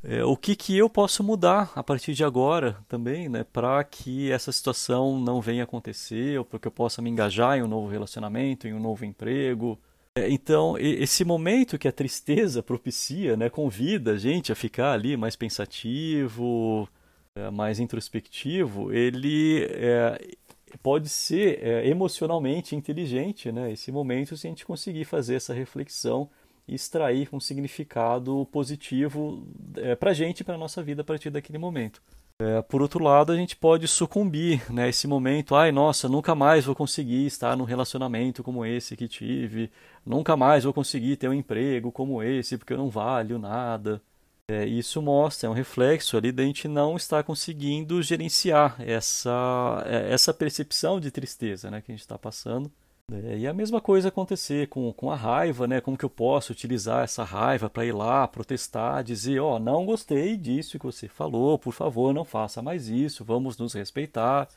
É, 0.05 0.25
o 0.25 0.37
que 0.37 0.57
que 0.57 0.77
eu 0.77 0.91
posso 0.91 1.23
mudar 1.23 1.73
a 1.77 1.83
partir 1.83 2.13
de 2.13 2.25
agora 2.25 2.77
também, 2.89 3.29
né, 3.29 3.45
para 3.45 3.83
que 3.85 4.33
essa 4.33 4.51
situação 4.51 5.21
não 5.21 5.41
venha 5.41 5.63
acontecer, 5.63 6.37
ou 6.39 6.45
para 6.45 6.59
que 6.59 6.67
eu 6.67 6.73
possa 6.73 7.01
me 7.01 7.09
engajar 7.09 7.57
em 7.57 7.63
um 7.63 7.69
novo 7.69 7.89
relacionamento, 7.89 8.67
em 8.67 8.75
um 8.75 8.81
novo 8.81 9.05
emprego, 9.05 9.79
então, 10.19 10.77
esse 10.79 11.25
momento 11.25 11.79
que 11.79 11.89
a 11.89 11.93
tristeza 11.93 12.63
propicia, 12.63 13.35
né, 13.35 13.49
convida 13.49 14.13
a 14.13 14.19
gente 14.19 14.53
a 14.53 14.55
ficar 14.55 14.93
ali 14.93 15.17
mais 15.17 15.37
pensativo, 15.37 16.87
é, 17.35 17.51
mais 17.51 17.81
introspectivo, 17.81 18.93
ele 18.93 19.65
é, 19.71 20.37
pode 20.83 21.09
ser 21.09 21.65
é, 21.65 21.89
emocionalmente 21.89 22.77
inteligente, 22.77 23.51
né, 23.51 23.73
esse 23.73 23.91
momento, 23.91 24.37
se 24.37 24.47
a 24.47 24.51
gente 24.51 24.67
conseguir 24.67 25.07
fazer 25.07 25.37
essa 25.37 25.55
reflexão 25.55 26.29
e 26.69 26.75
extrair 26.75 27.31
um 27.33 27.41
significado 27.41 28.47
positivo 28.53 29.47
é, 29.77 29.97
para 29.97 30.11
a 30.11 30.15
gente 30.15 30.41
e 30.41 30.45
para 30.45 30.57
a 30.57 30.59
nossa 30.59 30.83
vida 30.83 31.01
a 31.01 31.05
partir 31.05 31.31
daquele 31.31 31.59
momento. 31.59 32.03
É, 32.43 32.61
por 32.61 32.83
outro 32.83 33.05
lado, 33.05 33.31
a 33.31 33.37
gente 33.37 33.55
pode 33.55 33.87
sucumbir 33.87 34.69
né, 34.73 34.91
momento, 35.07 35.55
ai 35.55 35.71
nossa, 35.71 36.09
nunca 36.09 36.35
mais 36.35 36.65
vou 36.65 36.75
conseguir 36.75 37.25
estar 37.25 37.57
num 37.57 37.63
relacionamento 37.63 38.43
como 38.43 38.67
esse 38.67 38.97
que 38.97 39.07
tive, 39.07 39.71
nunca 40.05 40.37
mais 40.37 40.65
vou 40.65 40.73
conseguir 40.73 41.17
ter 41.17 41.29
um 41.29 41.33
emprego 41.33 41.93
como 41.93 42.21
esse 42.21 42.59
porque 42.59 42.73
eu 42.73 42.79
não 42.79 42.91
valho 42.91 43.39
nada. 43.39 44.03
É, 44.51 44.67
isso 44.67 45.01
mostra, 45.01 45.47
é 45.47 45.51
um 45.51 45.55
reflexo 45.55 46.17
ali 46.17 46.33
da 46.33 46.43
gente 46.43 46.67
não 46.67 46.97
estar 46.97 47.23
conseguindo 47.23 48.03
gerenciar 48.03 48.75
essa, 48.81 49.85
é, 49.87 50.13
essa 50.13 50.35
percepção 50.35 50.99
de 50.99 51.13
tristeza 51.13 51.71
né, 51.71 51.81
que 51.81 51.93
a 51.93 51.95
gente 51.95 52.03
está 52.03 52.19
passando 52.19 52.69
é, 53.15 53.39
e 53.39 53.47
a 53.47 53.53
mesma 53.53 53.81
coisa 53.81 54.09
acontecer 54.09 54.69
com, 54.69 54.93
com 54.93 55.11
a 55.11 55.17
raiva, 55.17 55.67
né? 55.67 55.81
Como 55.81 55.97
que 55.97 56.05
eu 56.05 56.11
posso 56.11 56.53
utilizar 56.53 57.05
essa 57.05 57.25
raiva 57.25 57.69
para 57.69 57.85
ir 57.85 57.93
lá 57.93 58.27
protestar, 58.27 59.03
dizer, 59.05 59.41
ó, 59.41 59.57
oh, 59.57 59.59
não 59.59 59.85
gostei 59.85 60.37
disso 60.37 60.79
que 60.79 60.87
você 60.87 61.09
falou, 61.09 61.59
por 61.59 61.73
favor, 61.73 62.15
não 62.15 62.25
faça 62.25 62.63
mais 62.63 62.89
isso, 62.89 63.25
vamos 63.25 63.57
nos 63.59 63.75
respeitar, 63.75 64.49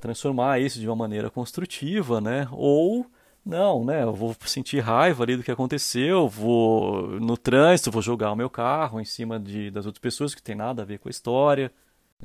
transformar 0.00 0.60
isso 0.60 0.78
de 0.80 0.86
uma 0.86 0.96
maneira 0.96 1.30
construtiva, 1.30 2.20
né? 2.20 2.48
Ou 2.52 3.06
não, 3.44 3.84
né? 3.84 4.02
Eu 4.02 4.12
vou 4.12 4.36
sentir 4.44 4.80
raiva 4.80 5.22
ali 5.22 5.36
do 5.36 5.42
que 5.42 5.50
aconteceu, 5.50 6.28
vou 6.28 7.08
no 7.20 7.36
trânsito, 7.36 7.90
vou 7.90 8.02
jogar 8.02 8.32
o 8.32 8.36
meu 8.36 8.50
carro 8.50 9.00
em 9.00 9.04
cima 9.04 9.38
de, 9.38 9.70
das 9.70 9.86
outras 9.86 10.00
pessoas 10.00 10.34
que 10.34 10.42
tem 10.42 10.54
nada 10.54 10.82
a 10.82 10.84
ver 10.84 10.98
com 10.98 11.08
a 11.08 11.10
história. 11.10 11.72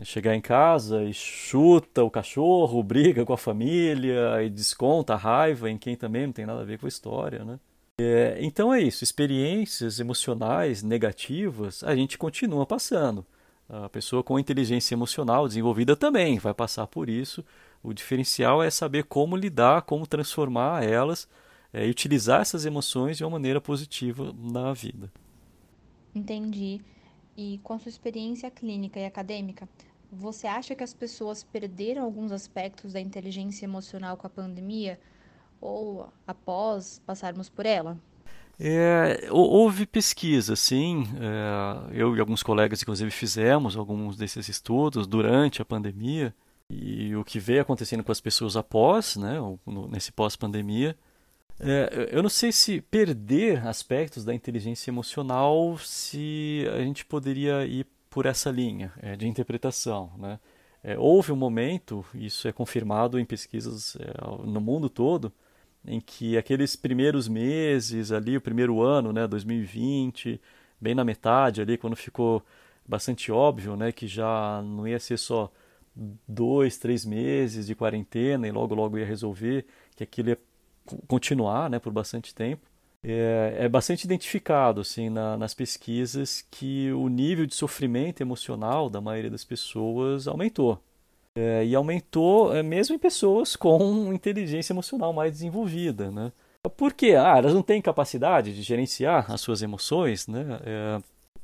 Chegar 0.03 0.35
em 0.35 0.41
casa 0.41 1.03
e 1.03 1.13
chuta 1.13 2.03
o 2.03 2.11
cachorro, 2.11 2.83
briga 2.83 3.25
com 3.25 3.31
a 3.31 3.37
família 3.37 4.43
e 4.43 4.49
desconta 4.49 5.13
a 5.13 5.17
raiva 5.17 5.69
em 5.69 5.77
quem 5.77 5.95
também 5.95 6.25
não 6.25 6.33
tem 6.33 6.45
nada 6.45 6.61
a 6.61 6.65
ver 6.65 6.77
com 6.77 6.85
a 6.85 6.89
história, 6.89 7.45
né? 7.45 7.59
É, 7.97 8.37
então 8.41 8.73
é 8.73 8.81
isso, 8.81 9.05
experiências 9.05 10.01
emocionais 10.01 10.83
negativas 10.83 11.81
a 11.81 11.95
gente 11.95 12.17
continua 12.17 12.65
passando. 12.65 13.25
A 13.69 13.89
pessoa 13.89 14.21
com 14.21 14.37
inteligência 14.37 14.93
emocional 14.93 15.47
desenvolvida 15.47 15.95
também 15.95 16.37
vai 16.37 16.53
passar 16.53 16.85
por 16.87 17.09
isso. 17.09 17.43
O 17.81 17.93
diferencial 17.93 18.61
é 18.61 18.69
saber 18.69 19.05
como 19.05 19.35
lidar, 19.35 19.83
como 19.83 20.05
transformar 20.05 20.83
elas 20.83 21.27
é, 21.73 21.87
e 21.87 21.89
utilizar 21.89 22.41
essas 22.41 22.65
emoções 22.65 23.17
de 23.17 23.23
uma 23.23 23.31
maneira 23.31 23.59
positiva 23.59 24.33
na 24.37 24.73
vida. 24.73 25.11
Entendi. 26.13 26.81
E 27.35 27.59
com 27.63 27.73
a 27.73 27.79
sua 27.79 27.89
experiência 27.89 28.49
clínica 28.49 28.99
e 28.99 29.05
acadêmica, 29.05 29.67
você 30.11 30.47
acha 30.47 30.75
que 30.75 30.83
as 30.83 30.93
pessoas 30.93 31.43
perderam 31.43 32.03
alguns 32.03 32.31
aspectos 32.31 32.93
da 32.93 33.01
inteligência 33.01 33.65
emocional 33.65 34.15
com 34.15 34.27
a 34.27 34.29
pandemia? 34.29 34.99
ou 35.65 36.07
após 36.27 37.01
passarmos 37.05 37.49
por 37.49 37.65
ela? 37.65 37.97
É, 38.57 39.27
houve 39.31 39.85
pesquisa, 39.85 40.55
sim. 40.55 41.05
É, 41.19 41.99
eu 41.99 42.15
e 42.15 42.19
alguns 42.19 42.41
colegas, 42.41 42.81
inclusive, 42.81 43.11
fizemos 43.11 43.75
alguns 43.75 44.15
desses 44.15 44.47
estudos 44.47 45.07
durante 45.07 45.61
a 45.61 45.65
pandemia 45.65 46.33
e 46.69 47.15
o 47.15 47.23
que 47.23 47.39
veio 47.39 47.61
acontecendo 47.61 48.03
com 48.03 48.11
as 48.11 48.21
pessoas 48.21 48.55
após, 48.55 49.17
né, 49.17 49.37
nesse 49.89 50.11
pós-pandemia. 50.11 50.95
É, 51.59 52.09
eu 52.11 52.21
não 52.21 52.29
sei 52.29 52.51
se 52.51 52.81
perder 52.81 53.65
aspectos 53.65 54.25
da 54.25 54.33
inteligência 54.33 54.91
emocional, 54.91 55.77
se 55.77 56.65
a 56.73 56.79
gente 56.81 57.05
poderia 57.05 57.65
ir 57.65 57.87
por 58.09 58.25
essa 58.25 58.49
linha 58.51 58.93
é, 59.01 59.15
de 59.15 59.27
interpretação, 59.27 60.11
né? 60.17 60.39
É, 60.83 60.97
houve 60.99 61.31
um 61.31 61.35
momento, 61.35 62.05
isso 62.13 62.47
é 62.47 62.51
confirmado 62.51 63.19
em 63.19 63.25
pesquisas 63.25 63.95
é, 63.95 64.13
no 64.45 64.61
mundo 64.61 64.87
todo, 64.87 65.33
em 65.85 65.99
que 65.99 66.37
aqueles 66.37 66.75
primeiros 66.75 67.27
meses 67.27 68.11
ali, 68.11 68.37
o 68.37 68.41
primeiro 68.41 68.81
ano, 68.83 69.11
né, 69.11 69.27
2020, 69.27 70.39
bem 70.79 70.93
na 70.93 71.03
metade 71.03 71.61
ali, 71.61 71.77
quando 71.77 71.95
ficou 71.95 72.43
bastante 72.87 73.31
óbvio, 73.31 73.75
né, 73.75 73.91
que 73.91 74.07
já 74.07 74.61
não 74.63 74.87
ia 74.87 74.99
ser 74.99 75.17
só 75.17 75.51
dois, 76.27 76.77
três 76.77 77.05
meses 77.05 77.65
de 77.67 77.75
quarentena 77.75 78.47
e 78.47 78.51
logo 78.51 78.75
logo 78.75 78.97
ia 78.97 79.05
resolver, 79.05 79.65
que 79.95 80.03
aquilo 80.03 80.29
ia 80.29 80.39
continuar, 81.07 81.69
né, 81.69 81.79
por 81.79 81.91
bastante 81.91 82.33
tempo. 82.33 82.67
É, 83.03 83.55
é 83.59 83.69
bastante 83.69 84.03
identificado 84.03 84.81
assim 84.81 85.09
na, 85.09 85.37
nas 85.37 85.53
pesquisas 85.53 86.43
que 86.49 86.91
o 86.91 87.07
nível 87.07 87.45
de 87.45 87.53
sofrimento 87.53 88.21
emocional 88.21 88.89
da 88.89 88.99
maioria 88.99 89.29
das 89.29 89.43
pessoas 89.43 90.27
aumentou. 90.27 90.81
É, 91.37 91.65
e 91.65 91.75
aumentou 91.75 92.55
é, 92.55 92.63
mesmo 92.63 92.95
em 92.95 92.99
pessoas 92.99 93.55
com 93.55 94.11
inteligência 94.13 94.73
emocional 94.73 95.13
mais 95.13 95.33
desenvolvida, 95.33 96.09
né? 96.09 96.31
Por 96.77 96.93
quê? 96.93 97.13
Ah, 97.15 97.37
elas 97.37 97.53
não 97.53 97.61
têm 97.61 97.79
capacidade 97.79 98.55
de 98.55 98.63
gerenciar 98.63 99.31
as 99.31 99.39
suas 99.41 99.61
emoções, 99.61 100.27
né? 100.27 100.59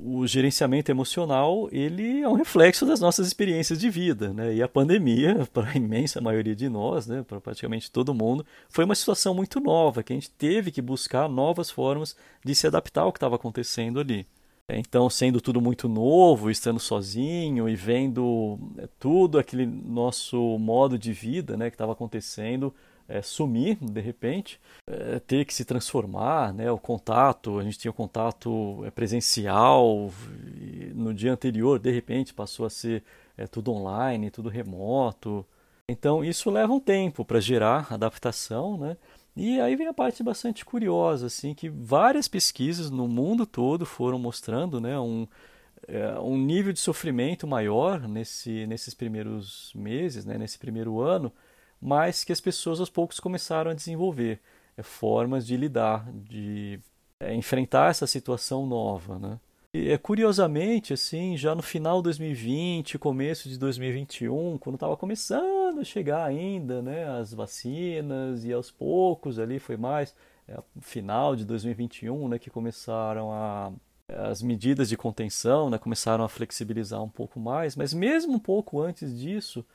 O 0.04 0.26
gerenciamento 0.26 0.89
emocional 0.89 1.70
ele 1.72 2.22
é 2.22 2.28
um 2.28 2.34
reflexo 2.34 2.88
das 2.88 2.99
nossas 2.99 3.28
experiências 3.28 3.80
de 3.80 3.88
vida, 3.88 4.34
né? 4.34 4.56
E 4.56 4.64
a 4.64 4.68
pandemia, 4.68 5.47
para 5.54 5.70
a 5.70 5.76
imensa 5.76 6.20
maioria 6.20 6.56
de 6.56 6.68
nós, 6.68 7.06
né, 7.06 7.24
para 7.24 7.39
praticamente 7.39 7.91
todo 7.91 8.14
mundo, 8.14 8.43
foi 8.68 8.84
uma 8.84 8.95
situação 8.95 9.36
muito 9.36 9.60
nova 9.60 10.02
que 10.02 10.12
a 10.12 10.16
gente 10.16 10.32
teve 10.32 10.72
que 10.72 10.82
buscar 10.82 11.30
novas 11.30 11.70
formas 11.70 12.16
de 12.43 12.56
se 12.56 12.66
adaptar 12.66 13.02
ao 13.02 13.12
que 13.12 13.18
estava 13.18 13.36
acontecendo 13.36 13.99
ali. 13.99 14.26
Então, 14.70 15.10
sendo 15.10 15.41
tudo 15.41 15.62
muito 15.62 15.88
novo, 15.88 16.49
estando 16.49 16.80
sozinho 16.80 17.68
e 17.68 17.76
vendo 17.76 18.58
é, 18.78 18.88
tudo 18.99 19.38
aquele 19.38 19.66
nosso 19.66 20.58
modo 20.58 20.97
de 20.97 21.12
vida, 21.14 21.58
né, 21.58 21.70
que 21.70 21.76
estava 21.76 21.91
acontecendo, 21.91 22.74
é, 23.12 23.22
sumir 23.22 23.78
de 23.82 23.99
repente, 23.99 24.59
é, 24.88 25.20
ter 25.20 25.45
que 25.45 25.53
se 25.53 25.66
transformar, 25.66 26.53
né? 26.53 26.72
O 26.72 26.78
contato, 26.78 27.59
a 27.59 27.64
gente 27.64 27.78
tinha 27.78 27.91
o 27.91 27.93
contato 27.93 28.84
é, 28.86 28.91
presencial 28.91 30.12
no 30.93 31.14
dia 31.14 31.34
anterior, 31.34 31.78
de 31.78 31.91
repente 31.91 32.34
passou 32.34 32.66
a 32.66 32.70
ser 32.70 33.03
é, 33.38 33.45
tudo 33.45 33.72
online, 33.72 34.32
tudo 34.32 34.49
remoto. 34.49 35.45
Então 35.89 36.24
isso 36.24 36.49
leva 36.49 36.72
um 36.72 36.80
tempo 36.80 37.26
para 37.26 37.39
gerar 37.39 37.88
adaptação, 37.91 38.78
né? 38.78 38.95
E 39.36 39.59
aí 39.59 39.76
vem 39.76 39.88
a 39.88 39.93
parte 39.93 40.24
bastante 40.24 40.66
curiosa, 40.66 41.28
assim, 41.28 41.53
que 41.53 41.70
várias 41.70 42.28
pesquisas 42.28 42.89
no 42.89 43.07
mundo 43.07 43.45
todo 43.45 43.86
foram 43.86 44.20
mostrando, 44.20 44.82
né, 44.82 44.99
um, 44.99 45.26
é, 45.88 46.20
um 46.20 46.38
nível 46.38 46.74
de 46.74 46.80
sofrimento 46.80 47.47
maior 47.47 48.07
nesse, 48.09 48.68
nesses 48.68 48.93
primeiros 48.93 49.72
meses, 49.74 50.26
né, 50.26 50.38
nesse 50.38 50.59
primeiro 50.59 50.99
ano, 50.99 51.32
mas 51.82 52.24
que 52.24 52.32
as 52.32 52.42
pessoas 52.42 52.80
aos 52.80 52.90
poucos 52.90 53.20
começaram 53.20 53.72
a 53.72 53.74
desenvolver 53.74 54.40
é, 54.78 54.84
formas 54.84 55.46
de 55.46 55.58
lidar, 55.58 56.06
de 56.12 56.80
é, 57.20 57.34
enfrentar 57.34 57.90
essa 57.92 58.06
situação 58.08 58.66
nova, 58.66 59.18
né? 59.18 59.40
E, 59.74 59.90
é, 59.90 59.98
curiosamente, 59.98 60.94
assim, 60.94 61.38
já 61.38 61.56
no 61.56 61.62
final 61.62 61.98
de 61.98 62.04
2020, 62.04 63.00
começo 63.00 63.48
de 63.48 63.58
2021, 63.58 64.58
quando 64.58 64.76
estava 64.76 64.98
começando 64.98 65.80
a 65.80 65.84
chegar 65.84 66.26
ainda, 66.26 66.82
né, 66.82 67.08
as 67.10 67.34
vacinas 67.34 68.44
e 68.44 68.52
aos 68.52 68.70
poucos 68.70 69.40
ali 69.40 69.60
foi 69.60 69.78
mais 69.78 70.14
é, 70.48 70.60
final 70.82 71.36
de 71.38 71.46
2021, 71.46 72.28
né, 72.28 72.38
que 72.38 72.50
começaram 72.50 73.32
a 73.32 73.72
as 74.14 74.42
medidas 74.42 74.90
de 74.90 74.98
contenção, 74.98 75.70
né, 75.70 75.78
começaram 75.78 76.26
a 76.26 76.28
flexibilizar 76.28 77.02
um 77.02 77.08
pouco 77.08 77.40
mais, 77.40 77.78
mas 77.78 77.94
mesmo 77.94 78.34
um 78.34 78.40
pouco 78.40 78.82
antes 78.82 79.18
disso, 79.18 79.66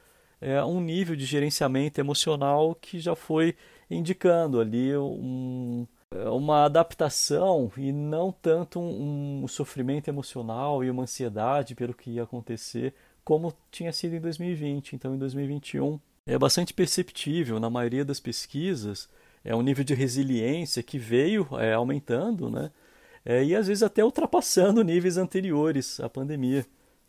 é, 0.46 0.64
um 0.64 0.80
nível 0.80 1.16
de 1.16 1.26
gerenciamento 1.26 2.00
emocional 2.00 2.72
que 2.76 3.00
já 3.00 3.16
foi 3.16 3.56
indicando 3.90 4.60
ali 4.60 4.96
um, 4.96 5.84
uma 6.32 6.64
adaptação 6.64 7.70
e 7.76 7.90
não 7.90 8.30
tanto 8.30 8.78
um, 8.78 9.42
um, 9.42 9.48
sofrimento 9.48 10.06
emocional 10.06 10.84
e 10.84 10.90
uma 10.90 11.02
ansiedade 11.02 11.74
pelo 11.74 11.92
que 11.92 12.12
ia 12.12 12.22
acontecer 12.22 12.94
como 13.24 13.52
tinha 13.72 13.92
sido 13.92 14.14
em 14.14 14.20
2020. 14.20 14.94
Então, 14.94 15.16
em 15.16 15.18
2021 15.18 15.98
é 16.26 16.38
bastante 16.38 16.72
perceptível 16.72 17.58
na 17.58 17.68
maioria 17.68 18.04
das 18.04 18.20
pesquisas 18.20 19.08
é 19.44 19.54
um 19.54 19.62
nível 19.62 19.84
de 19.84 19.94
resiliência 19.94 20.82
que 20.82 20.98
veio 20.98 21.48
é, 21.58 21.72
aumentando, 21.72 22.50
né? 22.50 22.70
É, 23.24 23.44
e 23.44 23.54
às 23.56 23.66
vezes 23.66 23.82
até 23.82 24.04
ultrapassando 24.04 24.82
níveis 24.84 25.16
anteriores 25.16 25.98
à 25.98 26.08
pandemia. 26.08 26.64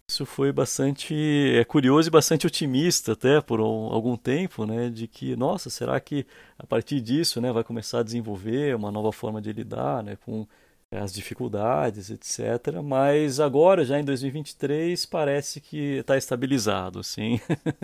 Isso 0.10 0.26
foi 0.26 0.54
bastante 0.54 1.14
é 1.54 1.66
curioso 1.66 2.08
e 2.08 2.12
bastante 2.12 2.48
otimista 2.48 3.12
até 3.12 3.42
por 3.42 3.60
um, 3.60 3.92
algum 3.92 4.16
tempo, 4.16 4.66
né, 4.66 4.90
de 4.90 5.06
que, 5.06 5.36
nossa, 5.36 5.70
será 5.70 6.00
que 6.00 6.26
a 6.58 6.66
partir 6.66 7.02
disso, 7.02 7.42
né, 7.42 7.52
vai 7.52 7.62
começar 7.64 8.00
a 8.00 8.04
desenvolver 8.04 8.74
uma 8.74 8.90
nova 8.90 9.12
forma 9.12 9.42
de 9.42 9.52
lidar, 9.52 10.02
né, 10.02 10.16
com 10.16 10.48
é, 10.92 11.00
as 11.00 11.14
dificuldades, 11.14 12.10
etc. 12.10 12.82
Mas 12.82 13.40
agora, 13.42 13.84
já 13.84 14.00
em 14.00 14.06
2023, 14.06 15.06
parece 15.08 15.60
que 15.60 15.98
está 16.00 16.18
estabilizado, 16.18 17.00
assim. 17.00 17.42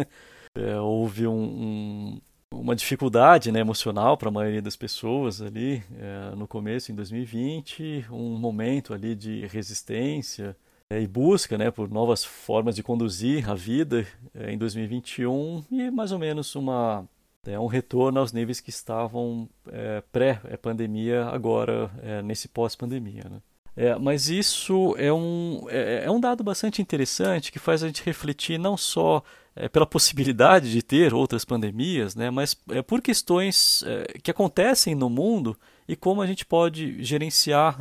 é, 0.56 0.80
houve 0.80 1.28
um, 1.28 1.34
um, 1.34 2.22
uma 2.54 2.76
dificuldade 2.76 3.52
né, 3.52 3.60
emocional 3.60 4.18
para 4.18 4.30
a 4.30 4.32
maioria 4.32 4.62
das 4.62 4.78
pessoas 4.78 5.42
ali 5.42 5.84
é, 5.98 6.36
no 6.36 6.48
começo, 6.48 6.90
em 6.90 6.96
2020, 6.96 8.06
um 8.12 8.38
momento 8.38 8.94
ali 8.94 9.14
de 9.14 9.46
resistência, 9.48 10.56
e 10.92 11.08
busca 11.08 11.58
né, 11.58 11.72
por 11.72 11.90
novas 11.90 12.24
formas 12.24 12.76
de 12.76 12.84
conduzir 12.84 13.50
a 13.50 13.56
vida 13.56 14.06
é, 14.34 14.52
em 14.52 14.58
2021 14.58 15.64
e 15.72 15.90
mais 15.90 16.12
ou 16.12 16.20
menos 16.20 16.56
uma, 16.56 17.08
é, 17.46 17.60
um 17.60 17.68
retorno 17.68 18.20
aos 18.20 18.32
níveis 18.32 18.60
que 18.60 18.70
estavam 18.70 19.50
é, 19.72 20.02
pré-pandemia, 20.12 21.26
agora 21.26 21.92
é, 22.02 22.22
nesse 22.22 22.48
pós-pandemia. 22.48 23.24
Né? 23.30 23.42
É, 23.76 23.96
mas 23.98 24.30
isso 24.30 24.96
é 24.98 25.12
um, 25.12 25.66
é, 25.68 26.04
é, 26.06 26.12
um 26.12 26.20
dado 26.20 26.44
bastante 26.44 26.82
interessante 26.82 27.52
que 27.52 27.60
faz 27.60 27.84
a 27.84 27.88
gente 27.88 28.04
refletir 28.04 28.60
não 28.60 28.78
só 28.78 29.24
é, 29.56 29.68
pela 29.68 29.86
possibilidade 29.86 30.72
de 30.72 30.82
ter 30.82 31.14
outras 31.14 31.44
pandemias, 31.44 32.16
né, 32.16 32.30
mas 32.30 32.56
é, 32.70 32.82
por 32.82 33.02
questões 33.02 33.84
é, 33.86 34.20
que 34.22 34.32
acontecem 34.32 34.94
no 34.94 35.10
mundo 35.10 35.58
e 35.88 35.96
como 35.96 36.22
a 36.22 36.28
gente 36.28 36.46
pode 36.46 37.04
gerenciar 37.04 37.78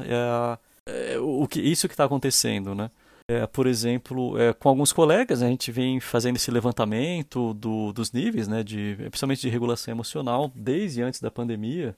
o 1.21 1.47
que, 1.47 1.61
isso 1.61 1.89
que 1.89 1.95
está 1.95 2.05
acontecendo. 2.05 2.75
Né? 2.75 2.91
É, 3.29 3.47
por 3.47 3.67
exemplo, 3.67 4.39
é, 4.39 4.53
com 4.53 4.69
alguns 4.69 4.93
colegas, 4.93 5.43
a 5.43 5.49
gente 5.49 5.71
vem 5.71 6.01
fazendo 6.01 6.37
esse 6.37 6.51
levantamento 6.51 7.55
do, 7.55 7.93
dos 7.93 8.13
níveis, 8.13 8.49
né, 8.49 8.63
de, 8.63 8.97
principalmente 9.09 9.41
de 9.41 9.49
regulação 9.49 9.93
emocional, 9.93 10.51
desde 10.55 11.03
antes 11.03 11.21
da 11.21 11.31
pandemia, 11.31 11.97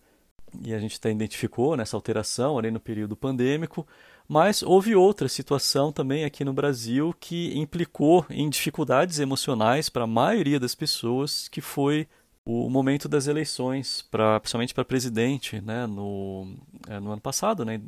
e 0.62 0.72
a 0.72 0.78
gente 0.78 0.96
até 0.96 1.10
identificou 1.10 1.76
nessa 1.76 1.96
alteração 1.96 2.58
ali 2.58 2.70
no 2.70 2.78
período 2.78 3.16
pandêmico, 3.16 3.86
mas 4.28 4.62
houve 4.62 4.94
outra 4.94 5.28
situação 5.28 5.90
também 5.90 6.24
aqui 6.24 6.44
no 6.44 6.52
Brasil 6.52 7.14
que 7.18 7.58
implicou 7.58 8.24
em 8.30 8.48
dificuldades 8.48 9.18
emocionais 9.18 9.88
para 9.88 10.04
a 10.04 10.06
maioria 10.06 10.60
das 10.60 10.74
pessoas, 10.74 11.48
que 11.48 11.60
foi 11.60 12.06
o 12.44 12.68
momento 12.68 13.08
das 13.08 13.26
eleições, 13.26 14.02
pra, 14.10 14.38
principalmente 14.38 14.74
para 14.74 14.84
presidente, 14.84 15.60
né, 15.60 15.86
no, 15.86 16.56
é, 16.88 17.00
no 17.00 17.12
ano 17.12 17.20
passado, 17.20 17.64
né, 17.64 17.80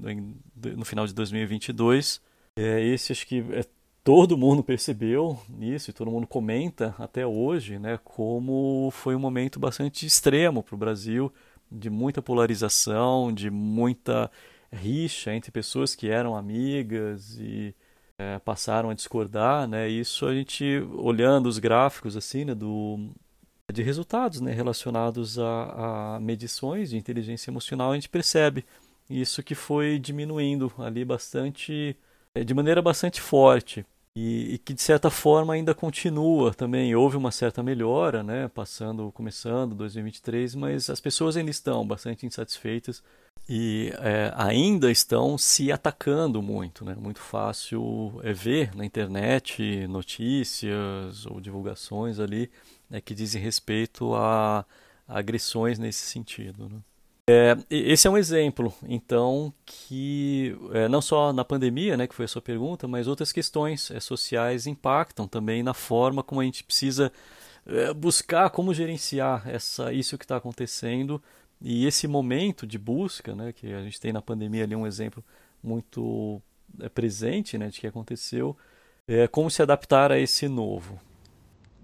no 0.54 0.84
final 0.84 1.06
de 1.06 1.14
2022, 1.14 2.20
é, 2.56 2.82
esse 2.82 3.12
acho 3.12 3.26
que 3.26 3.44
é, 3.52 3.64
todo 4.02 4.38
mundo 4.38 4.62
percebeu 4.64 5.38
isso 5.60 5.90
e 5.90 5.92
todo 5.92 6.10
mundo 6.10 6.26
comenta 6.26 6.94
até 6.98 7.26
hoje, 7.26 7.78
né, 7.78 7.98
como 8.02 8.90
foi 8.92 9.14
um 9.14 9.18
momento 9.20 9.60
bastante 9.60 10.06
extremo 10.06 10.62
para 10.62 10.74
o 10.74 10.78
Brasil, 10.78 11.32
de 11.70 11.90
muita 11.90 12.22
polarização, 12.22 13.32
de 13.32 13.50
muita 13.50 14.30
rixa 14.72 15.34
entre 15.34 15.50
pessoas 15.50 15.94
que 15.94 16.08
eram 16.08 16.36
amigas 16.36 17.36
e 17.38 17.74
é, 18.18 18.38
passaram 18.38 18.90
a 18.90 18.94
discordar, 18.94 19.68
né? 19.68 19.88
Isso 19.88 20.26
a 20.26 20.34
gente 20.34 20.80
olhando 20.94 21.46
os 21.46 21.58
gráficos 21.58 22.16
assim, 22.16 22.44
né, 22.44 22.54
do 22.54 23.10
de 23.72 23.82
resultados, 23.82 24.40
né, 24.40 24.52
relacionados 24.52 25.38
a, 25.38 26.14
a 26.16 26.20
medições 26.20 26.90
de 26.90 26.96
inteligência 26.96 27.50
emocional, 27.50 27.90
a 27.90 27.94
gente 27.94 28.08
percebe 28.08 28.64
isso 29.10 29.42
que 29.42 29.54
foi 29.54 29.98
diminuindo 29.98 30.72
ali 30.78 31.04
bastante 31.04 31.96
é, 32.34 32.44
de 32.44 32.54
maneira 32.54 32.80
bastante 32.80 33.20
forte. 33.20 33.84
e, 34.14 34.54
e, 34.54 34.58
que 34.58 34.72
de 34.72 34.80
certa 34.82 35.10
forma 35.10 35.52
ainda 35.54 35.74
continua 35.74 36.54
também. 36.54 36.94
Houve 36.94 37.16
uma 37.16 37.30
certa 37.30 37.62
melhora, 37.62 38.22
né, 38.22 38.48
passando, 38.48 39.10
começando 39.12 39.74
2023, 39.74 40.54
mas 40.54 40.88
as 40.88 41.00
pessoas 41.00 41.36
ainda 41.36 41.50
estão 41.50 41.86
bastante 41.86 42.24
insatisfeitas 42.24 43.02
e 43.48 43.92
é, 44.00 44.32
ainda 44.36 44.90
estão 44.90 45.36
se 45.38 45.70
atacando 45.70 46.42
muito, 46.42 46.84
né? 46.84 46.96
Muito 46.98 47.20
fácil 47.20 48.20
é 48.24 48.32
ver 48.32 48.74
na 48.74 48.84
internet 48.84 49.86
notícias 49.86 51.26
ou 51.26 51.40
divulgações 51.40 52.18
ali 52.18 52.50
né, 52.88 53.00
que 53.00 53.14
dizem 53.14 53.42
respeito 53.42 54.14
a, 54.14 54.64
agressões 55.08 55.78
nesse 55.78 56.06
sentido. 56.06 56.68
Né? 56.68 56.78
É, 57.28 57.56
esse 57.68 58.06
é 58.06 58.10
um 58.10 58.16
exemplo, 58.16 58.72
então, 58.88 59.52
que 59.64 60.56
é, 60.72 60.88
não 60.88 61.00
só 61.00 61.32
na 61.32 61.44
pandemia, 61.44 61.96
né, 61.96 62.06
que 62.06 62.14
foi 62.14 62.24
a 62.24 62.28
sua 62.28 62.42
pergunta, 62.42 62.86
mas 62.86 63.08
outras 63.08 63.32
questões 63.32 63.90
é, 63.90 63.98
sociais 63.98 64.66
impactam 64.66 65.26
também 65.26 65.62
na 65.62 65.74
forma 65.74 66.22
como 66.22 66.40
a 66.40 66.44
gente 66.44 66.62
precisa 66.62 67.12
é, 67.66 67.92
buscar 67.92 68.50
como 68.50 68.72
gerenciar 68.72 69.48
essa, 69.48 69.92
isso 69.92 70.16
que 70.16 70.24
está 70.24 70.36
acontecendo 70.36 71.20
e 71.60 71.86
esse 71.86 72.06
momento 72.06 72.66
de 72.66 72.78
busca, 72.78 73.34
né, 73.34 73.52
que 73.52 73.72
a 73.72 73.82
gente 73.82 74.00
tem 74.00 74.12
na 74.12 74.22
pandemia 74.22 74.64
ali 74.64 74.76
um 74.76 74.86
exemplo 74.86 75.24
muito 75.62 76.40
é, 76.80 76.88
presente 76.88 77.58
né, 77.58 77.68
de 77.68 77.80
que 77.80 77.86
aconteceu, 77.88 78.56
é 79.08 79.26
como 79.26 79.50
se 79.50 79.62
adaptar 79.62 80.12
a 80.12 80.18
esse 80.18 80.46
novo. 80.48 81.00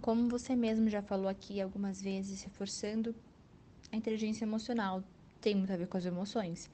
Como 0.03 0.28
você 0.28 0.57
mesmo 0.57 0.90
já 0.90 1.00
falou 1.00 1.28
aqui 1.28 1.61
algumas 1.61 2.03
vezes, 2.03 2.42
reforçando 2.42 3.14
a 3.92 3.96
inteligência 3.96 4.44
emocional 4.44 5.03
tem 5.40 5.55
muito 5.55 5.72
a 5.72 5.76
ver 5.76 5.86
com 5.86 5.96
as 5.96 6.05
emoções. 6.05 6.68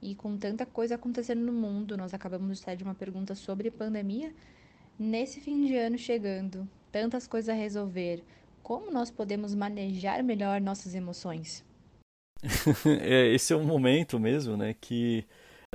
E 0.00 0.14
com 0.14 0.36
tanta 0.36 0.64
coisa 0.64 0.94
acontecendo 0.94 1.40
no 1.40 1.52
mundo, 1.52 1.96
nós 1.96 2.14
acabamos 2.14 2.58
de 2.58 2.64
sair 2.64 2.76
de 2.76 2.84
uma 2.84 2.94
pergunta 2.94 3.34
sobre 3.34 3.72
pandemia. 3.72 4.32
Nesse 4.96 5.40
fim 5.40 5.66
de 5.66 5.76
ano 5.76 5.98
chegando, 5.98 6.68
tantas 6.92 7.26
coisas 7.26 7.48
a 7.48 7.58
resolver, 7.58 8.22
como 8.62 8.90
nós 8.90 9.10
podemos 9.10 9.52
manejar 9.52 10.22
melhor 10.22 10.60
nossas 10.60 10.94
emoções? 10.94 11.64
é, 13.02 13.34
esse 13.34 13.52
é 13.52 13.56
um 13.56 13.64
momento 13.64 14.18
mesmo, 14.18 14.56
né, 14.56 14.74
que 14.80 15.24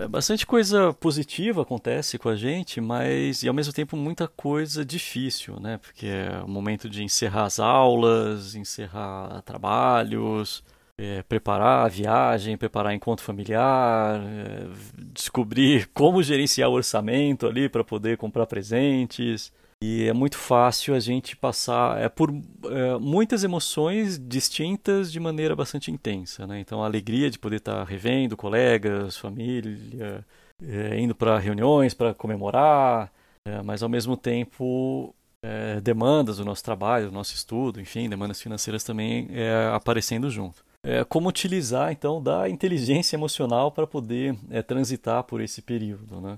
bastante 0.09 0.45
coisa 0.45 0.91
positiva 0.93 1.61
acontece 1.61 2.17
com 2.17 2.27
a 2.27 2.35
gente, 2.35 2.81
mas 2.81 3.43
e 3.43 3.47
ao 3.47 3.53
mesmo 3.53 3.71
tempo 3.71 3.95
muita 3.95 4.27
coisa 4.27 4.83
difícil, 4.83 5.57
né? 5.59 5.77
Porque 5.77 6.07
é 6.07 6.41
o 6.43 6.49
momento 6.49 6.89
de 6.89 7.01
encerrar 7.01 7.45
as 7.45 7.59
aulas, 7.61 8.55
encerrar 8.55 9.41
trabalhos, 9.43 10.61
é, 10.97 11.23
preparar 11.23 11.85
a 11.85 11.89
viagem, 11.89 12.57
preparar 12.57 12.93
encontro 12.93 13.25
familiar, 13.25 14.19
é, 14.21 14.67
descobrir 15.13 15.87
como 15.95 16.21
gerenciar 16.21 16.69
o 16.69 16.73
orçamento 16.73 17.47
ali 17.47 17.69
para 17.69 17.83
poder 17.83 18.17
comprar 18.17 18.45
presentes. 18.45 19.51
E 19.83 20.07
é 20.07 20.13
muito 20.13 20.37
fácil 20.37 20.95
a 20.95 20.99
gente 20.99 21.35
passar 21.35 22.01
é, 22.01 22.09
por 22.09 22.31
é, 22.31 22.97
muitas 22.99 23.43
emoções 23.43 24.17
distintas 24.17 25.11
de 25.11 25.19
maneira 25.19 25.55
bastante 25.55 25.91
intensa. 25.91 26.47
Né? 26.47 26.59
Então, 26.59 26.81
a 26.81 26.85
alegria 26.85 27.29
de 27.29 27.37
poder 27.37 27.57
estar 27.57 27.83
revendo 27.83 28.37
colegas, 28.37 29.17
família, 29.17 30.25
é, 30.63 30.99
indo 30.99 31.13
para 31.13 31.37
reuniões 31.37 31.93
para 31.93 32.13
comemorar, 32.13 33.11
é, 33.45 33.61
mas 33.61 33.83
ao 33.83 33.89
mesmo 33.89 34.15
tempo 34.15 35.13
é, 35.43 35.81
demandas 35.81 36.37
do 36.37 36.45
nosso 36.45 36.63
trabalho, 36.63 37.07
do 37.07 37.11
nosso 37.11 37.35
estudo, 37.35 37.81
enfim, 37.81 38.09
demandas 38.09 38.41
financeiras 38.41 38.83
também 38.83 39.27
é, 39.31 39.71
aparecendo 39.73 40.29
junto 40.29 40.63
como 41.09 41.27
utilizar 41.27 41.91
então 41.91 42.21
da 42.21 42.47
inteligência 42.47 43.15
emocional 43.15 43.71
para 43.71 43.87
poder 43.87 44.35
transitar 44.67 45.23
por 45.23 45.41
esse 45.41 45.59
período, 45.59 46.21
né? 46.21 46.37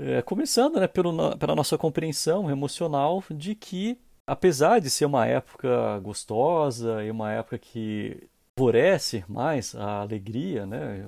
É, 0.00 0.22
começando 0.22 0.80
né, 0.80 0.86
pelo, 0.86 1.36
pela 1.36 1.54
nossa 1.54 1.76
compreensão 1.76 2.50
emocional 2.50 3.22
de 3.30 3.54
que, 3.54 3.98
apesar 4.26 4.80
de 4.80 4.88
ser 4.88 5.04
uma 5.04 5.26
época 5.26 5.98
gostosa 6.00 7.04
e 7.04 7.10
uma 7.10 7.32
época 7.32 7.58
que 7.58 8.28
favorece 8.58 9.24
mais 9.28 9.74
a 9.74 10.00
alegria, 10.00 10.64
né, 10.66 11.06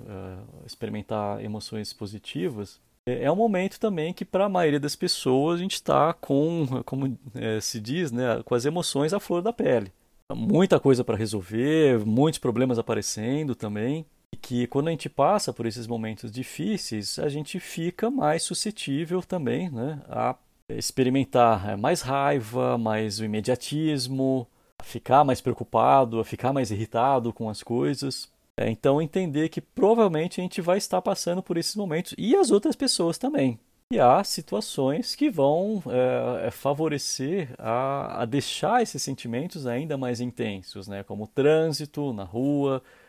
experimentar 0.66 1.42
emoções 1.42 1.92
positivas, 1.92 2.80
é, 3.08 3.24
é 3.24 3.32
um 3.32 3.36
momento 3.36 3.80
também 3.80 4.12
que 4.12 4.24
para 4.24 4.44
a 4.44 4.48
maioria 4.48 4.80
das 4.80 4.96
pessoas 4.96 5.58
a 5.58 5.62
gente 5.62 5.74
está 5.74 6.12
com, 6.12 6.82
como 6.84 7.18
é, 7.34 7.60
se 7.60 7.80
diz, 7.80 8.12
né, 8.12 8.42
com 8.44 8.54
as 8.54 8.64
emoções 8.64 9.12
à 9.12 9.20
flor 9.20 9.42
da 9.42 9.52
pele 9.52 9.92
muita 10.34 10.80
coisa 10.80 11.04
para 11.04 11.16
resolver, 11.16 12.04
muitos 12.04 12.38
problemas 12.38 12.78
aparecendo 12.78 13.54
também. 13.54 14.06
Que 14.40 14.66
quando 14.66 14.88
a 14.88 14.90
gente 14.90 15.08
passa 15.08 15.52
por 15.52 15.66
esses 15.66 15.86
momentos 15.86 16.30
difíceis, 16.30 17.18
a 17.18 17.28
gente 17.28 17.60
fica 17.60 18.10
mais 18.10 18.42
suscetível 18.42 19.22
também 19.22 19.70
né, 19.70 20.00
a 20.08 20.34
experimentar 20.68 21.76
mais 21.78 22.00
raiva, 22.00 22.76
mais 22.76 23.20
o 23.20 23.24
imediatismo, 23.24 24.46
a 24.80 24.84
ficar 24.84 25.24
mais 25.24 25.40
preocupado, 25.40 26.18
a 26.18 26.24
ficar 26.24 26.52
mais 26.52 26.70
irritado 26.70 27.32
com 27.32 27.48
as 27.48 27.62
coisas. 27.62 28.30
É, 28.56 28.68
então 28.68 29.00
entender 29.00 29.48
que 29.48 29.60
provavelmente 29.60 30.40
a 30.40 30.42
gente 30.42 30.60
vai 30.60 30.76
estar 30.76 31.00
passando 31.00 31.42
por 31.42 31.56
esses 31.56 31.74
momentos 31.74 32.14
e 32.18 32.36
as 32.36 32.50
outras 32.50 32.76
pessoas 32.76 33.16
também. 33.16 33.58
E 33.90 34.00
há 34.00 34.24
situações 34.24 35.14
que 35.14 35.28
vão 35.28 35.82
é, 35.86 36.50
favorecer 36.50 37.50
a, 37.58 38.22
a, 38.22 38.24
deixar 38.24 38.82
esses 38.82 39.02
sentimentos 39.02 39.66
ainda 39.66 39.98
mais 39.98 40.18
intensos, 40.18 40.88
né? 40.88 41.02
como 41.02 41.24
o 41.24 41.26
trânsito 41.26 42.12
na 42.12 42.24
rua, 42.24 42.82
é, 42.82 43.01